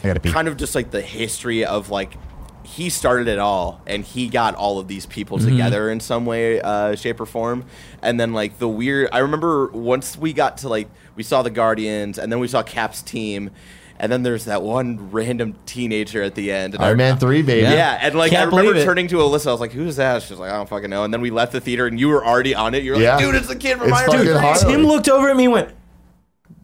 [0.04, 0.30] I gotta pee.
[0.30, 2.14] kind of just like the history of like
[2.62, 5.48] he started it all and he got all of these people Mm-hmm.
[5.50, 7.64] together in some way uh, shape or form
[8.02, 11.50] and then like the weird i remember once we got to like we saw the
[11.50, 13.50] guardians and then we saw cap's team
[13.98, 17.62] and then there's that one random teenager at the end Iron I- Man three, baby.
[17.62, 17.96] yeah.
[18.02, 20.50] and like Can't I remember turning to Alyssa, I was like, "Who's that?" She's like,
[20.50, 22.74] "I don't fucking know." And then we left the theater, and you were already on
[22.74, 22.82] it.
[22.82, 23.14] You're Yeah.
[23.16, 24.58] like, "Dude, it's the kid from It's Iron fucking Man." hard.
[24.58, 25.68] 3." Tim looked over at me and went,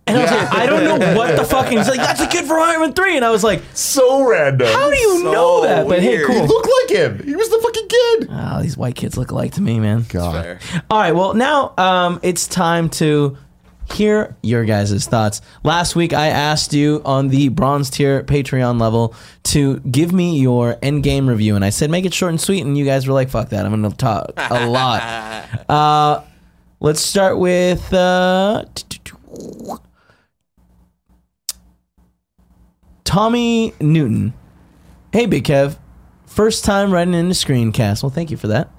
[0.08, 0.36] and I was Yeah.
[0.38, 1.78] like, I don't know what the fucking.
[1.78, 3.14] He's like, that's a kid from Iron Man 3.
[3.16, 4.66] And I was like, So random.
[4.66, 5.86] how do you So know that?
[5.86, 6.30] But hey, weird.
[6.32, 7.22] He looked like him.
[7.24, 8.28] He was the fucking kid.
[8.32, 10.04] Oh, these white kids look alike to me, man.
[10.08, 10.34] God.
[10.44, 10.58] Fair.
[10.90, 13.36] All right, well, now um, it's time to
[13.92, 15.40] hear your guys' thoughts.
[15.64, 19.14] Last week, I asked you on the bronze tier Patreon level
[19.44, 22.62] to give me your end game review, and I said make it short and sweet,
[22.64, 25.02] and you guys were like, "Fuck that, I'm going to talk a lot."
[25.68, 26.22] Uh,
[26.80, 27.92] let's start with.
[27.92, 28.64] Uh,
[33.04, 34.34] Tommy Newton.
[35.12, 35.76] Hey, Big Kev.
[36.26, 38.02] First time writing in the screencast.
[38.04, 38.70] Well, thank you for that.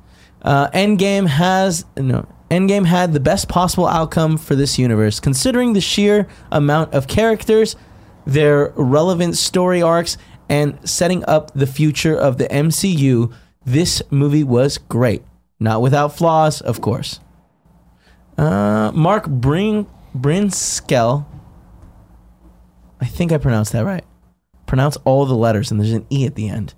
[0.42, 2.26] Uh, Endgame has no.
[2.52, 7.78] Endgame had the best possible outcome for this universe, considering the sheer amount of characters,
[8.26, 10.18] their relevant story arcs,
[10.50, 13.34] and setting up the future of the MCU.
[13.64, 15.24] This movie was great,
[15.62, 17.22] not without flaws, of course.
[18.38, 21.26] Uh, Mark Brin Brinskel.
[23.00, 24.04] I think I pronounced that right.
[24.66, 26.74] Pronounce all the letters, and there's an e at the end.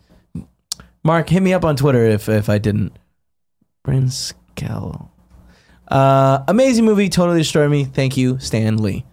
[1.04, 2.96] Mark, hit me up on Twitter if if I didn't.
[3.84, 5.10] Brinskel.
[5.94, 7.86] Uh, amazing movie, totally destroyed me.
[7.86, 9.06] Thank you, Stan Lee.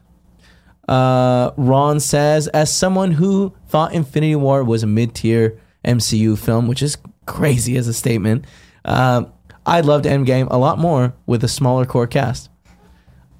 [0.89, 6.82] Uh, Ron says, as someone who thought Infinity War was a mid-tier MCU film, which
[6.82, 6.97] is
[7.27, 8.47] crazy as a statement,
[8.86, 9.24] uh,
[9.66, 12.48] I loved Endgame a lot more with a smaller core cast.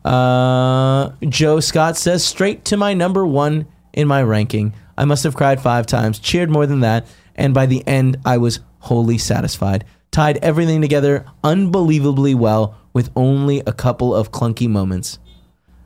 [0.05, 4.75] Uh, Joe Scott says, straight to my number one in my ranking.
[4.99, 7.07] I must have cried five times, cheered more than that,
[7.37, 9.87] and by the end, I was wholly satisfied.
[10.11, 15.19] tied everything together unbelievably well with only a couple of clunky moments.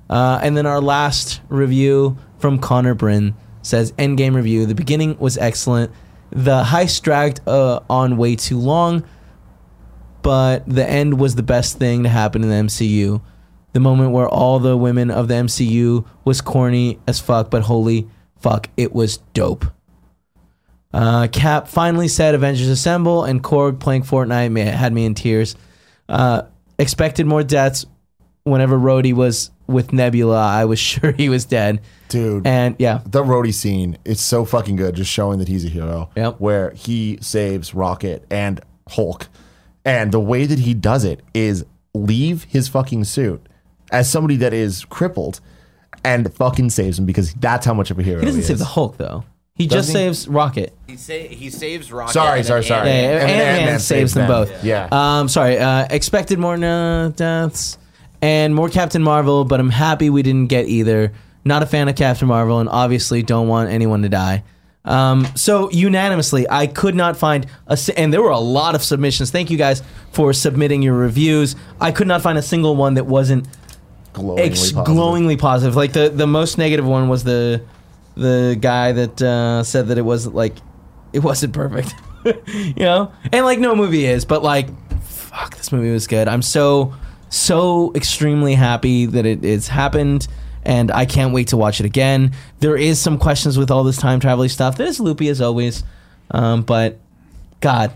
[0.09, 4.67] Uh, and then our last review from Connor Bryn says Endgame review.
[4.67, 5.91] The beginning was excellent.
[6.31, 9.05] The heist dragged uh, on way too long,
[10.23, 13.23] but the end was the best thing to happen in the MCU.
[13.73, 18.09] The moment where all the women of the MCU was corny as fuck, but holy
[18.39, 19.65] fuck, it was dope.
[20.93, 25.57] Uh, Cap finally said Avengers Assemble, and Korg playing Fortnite had me in tears.
[26.09, 26.43] Uh,
[26.79, 27.87] expected more deaths
[28.45, 30.39] whenever Rhodey was with Nebula.
[30.39, 31.81] I was sure he was dead.
[32.09, 32.47] Dude.
[32.47, 36.11] And yeah, the Rhodey scene is so fucking good, just showing that he's a hero.
[36.17, 36.41] Yep.
[36.41, 39.29] Where he saves Rocket and Hulk.
[39.85, 41.65] And the way that he does it is
[41.95, 43.47] leave his fucking suit
[43.93, 45.41] as somebody that is crippled
[46.05, 48.47] and fucking saves him because that's how much of a hero he doesn't is.
[48.47, 49.25] save the Hulk though.
[49.57, 49.93] He Does just he?
[49.95, 50.77] saves Rocket.
[50.89, 52.13] He sa- he saves Rocket.
[52.13, 52.89] Sorry, and sorry, then sorry.
[52.89, 53.21] Yeah, Ant-Man.
[53.21, 54.49] And then Ant Man Ant-Man saves saves them them.
[54.49, 54.65] both.
[54.65, 54.89] Yeah.
[54.91, 55.59] Um, sorry.
[55.59, 57.79] Uh, expected more uh, deaths
[58.21, 61.13] and more Captain Marvel, but I'm happy we didn't get either.
[61.45, 64.43] Not a fan of Captain Marvel, and obviously don't want anyone to die.
[64.85, 68.83] Um, so unanimously, I could not find a, si- and there were a lot of
[68.83, 69.31] submissions.
[69.31, 69.83] Thank you guys
[70.13, 71.55] for submitting your reviews.
[71.81, 73.47] I could not find a single one that wasn't
[74.15, 74.85] glowingly ex- positive.
[74.85, 75.77] glowingly positive.
[75.77, 77.63] Like the the most negative one was the
[78.17, 80.55] the guy that uh, said that it wasn't like
[81.13, 81.95] it wasn't perfect.
[82.25, 84.69] you know, and like no movie is, but like
[85.03, 86.29] fuck, this movie was good.
[86.29, 86.95] I'm so
[87.29, 90.29] so extremely happy that it it's happened.
[90.67, 92.33] And I can't wait to watch it again.
[92.61, 94.79] There is some questions with all this time traveling stuff.
[94.79, 95.85] That is loopy as always,
[96.31, 96.99] um, but
[97.61, 97.93] God,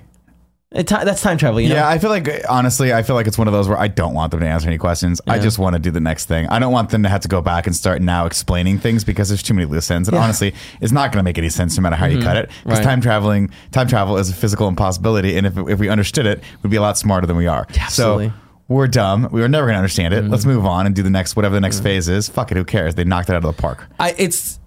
[0.71, 1.61] it, that's time travel.
[1.61, 1.77] You know?
[1.77, 4.13] Yeah, I feel like honestly, I feel like it's one of those where I don't
[4.13, 5.21] want them to answer any questions.
[5.27, 6.47] I just want to do the next thing.
[6.49, 9.29] I don't want them to have to go back and start now explaining things because
[9.29, 10.09] there's too many loose ends.
[10.09, 10.19] And Yeah.
[10.21, 10.25] Mm-hmm.
[10.25, 12.51] honestly, it's not going to make any sense no matter how you cut it.
[12.65, 12.85] Because Right.
[12.85, 16.71] time traveling, time travel is a physical impossibility, and if if we understood it, we'd
[16.71, 17.67] be a lot smarter than we are.
[17.81, 18.29] absolutely.
[18.29, 18.35] So.
[18.69, 19.31] We're dumb.
[19.33, 20.25] We were never going to understand it.
[20.29, 22.29] Let's move on and do the next, whatever the next phase is.
[22.29, 22.59] Fuck it.
[22.59, 22.95] Who cares?
[22.97, 23.87] They knocked it out of the park.
[23.99, 24.61] I it's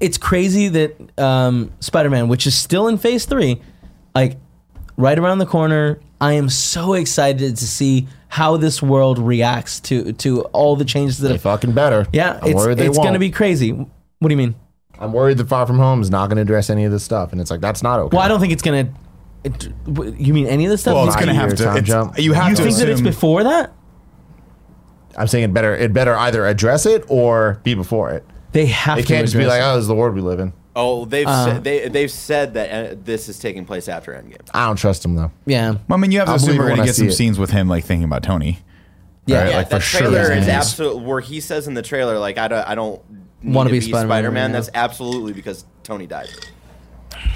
[0.00, 3.62] it's crazy that um, Spider-Man, which is still in Phase Three,
[4.16, 4.36] like
[5.00, 5.98] right around the corner.
[6.20, 11.18] I am so excited to see how this world reacts to to all the changes
[11.18, 11.42] that They have.
[11.42, 12.06] fucking better.
[12.12, 13.08] Yeah, I'm it's worried they it's won't.
[13.08, 13.70] gonna be crazy.
[13.72, 13.88] What
[14.28, 14.54] do you mean?
[14.98, 17.32] I'm worried that Far From Home is not going to address any of this stuff,
[17.32, 18.16] and it's like that's not okay.
[18.16, 18.92] Well, I don't think it's gonna.
[19.42, 19.68] It,
[20.20, 20.94] you mean any of this stuff?
[20.94, 21.56] Well, it's going to have to.
[21.56, 22.18] time it's- jump.
[22.18, 23.72] You have you to think that it's before that?
[25.16, 25.74] I'm saying it better.
[25.74, 28.24] It better either address it or be before it.
[28.52, 29.08] They have It to.
[29.08, 30.52] can't just be like, oh, this is the world we live in.
[30.80, 34.48] Oh, they've Uh, said, they they've said that uh, this is taking place after Endgame.
[34.54, 35.30] I don't trust him though.
[35.46, 36.82] yeah, Well, I mean, you have to I'll assume believe we're it going when to
[36.84, 37.12] I get some it.
[37.12, 38.58] scenes with him like thinking about Tony.
[39.26, 39.40] Yeah.
[39.42, 39.50] Right?
[39.50, 40.00] Yeah, like that for sure.
[40.00, 40.96] trailer there's is gonna absolute.
[41.02, 43.00] Where he says in the trailer, like I don't, I don't
[43.42, 44.42] need Wanna to be be Spider-Man Spider Man.
[44.44, 44.58] right now.
[44.58, 46.28] That's absolutely because Tony died.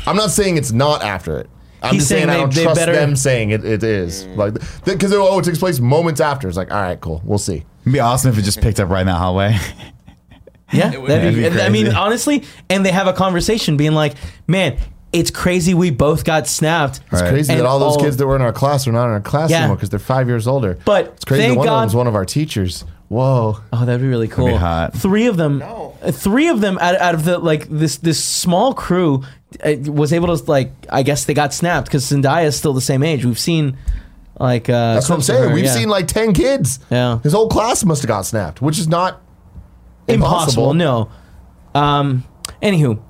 [0.06, 1.50] I'm not saying it's not after it.
[1.82, 3.82] I'm He's just saying, saying I they- don't they trust better- them saying it, it
[3.82, 4.54] is like
[4.86, 6.48] because oh it takes place moments after.
[6.48, 7.64] It's like all right, cool, we'll see.
[7.82, 9.58] It'd be awesome if it just picked up right in that hallway.
[10.78, 14.14] Yeah, would that'd be be, I mean, honestly, and they have a conversation being like,
[14.46, 14.76] "Man,
[15.12, 17.30] it's crazy we both got snapped." It's Right.
[17.30, 19.10] crazy And that all those all- kids that were in our class are not in
[19.12, 19.58] our class Yeah.
[19.60, 20.78] anymore because they're five years older.
[20.84, 21.42] But it's crazy.
[21.42, 22.84] that thank one of God- them was one of our teachers.
[23.08, 24.46] Whoa, Oh, that'd be really cool.
[24.46, 24.94] be hot.
[24.94, 25.92] Three of them, No.
[26.10, 29.22] three of them out, out of the like this this small crew
[29.64, 32.80] uh, was able to like I guess they got snapped because Zendaya is still the
[32.80, 33.24] same age.
[33.24, 33.76] We've seen
[34.40, 35.48] like uh, that's what I'm saying.
[35.50, 35.74] her, We've yeah.
[35.74, 36.80] seen like ten kids.
[36.90, 37.18] Yeah.
[37.22, 39.20] his whole class must have got snapped, which is not
[40.08, 40.70] impossible.
[40.70, 40.74] impossible.
[40.74, 41.10] No.
[41.74, 42.24] Um.
[42.62, 43.00] Anywho, uh,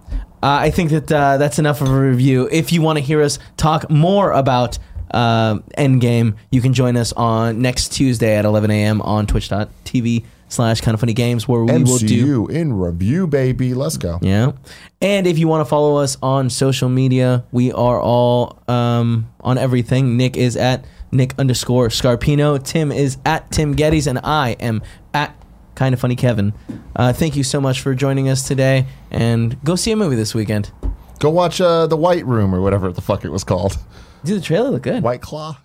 [0.43, 2.49] I think that uh, that's enough of a review.
[2.51, 4.79] If you want to hear us talk more about
[5.11, 9.01] uh, Endgame, you can join us on next Tuesday at 11 a.m.
[9.03, 13.75] on Twitch.tv slash Kind of Funny Games, where we will do MCU in review, baby.
[13.75, 14.19] Let's go.
[14.23, 14.53] yeah.
[15.01, 19.59] And if you want to follow us on social media, we are all um, on
[19.59, 20.17] everything.
[20.17, 22.63] Nick is at Nick underscore Scarpino.
[22.63, 25.37] Tim is at Tim gettys and I am at
[25.75, 26.53] Kind of Funny Kevin.
[26.97, 30.35] Uh, thank you so much for joining us today, and go see a movie this
[30.35, 30.71] weekend.
[31.19, 33.77] Go watch uh, the White Room or whatever the fuck it was called.
[34.25, 35.03] Dude, the trailer look good.
[35.03, 35.59] White Claw.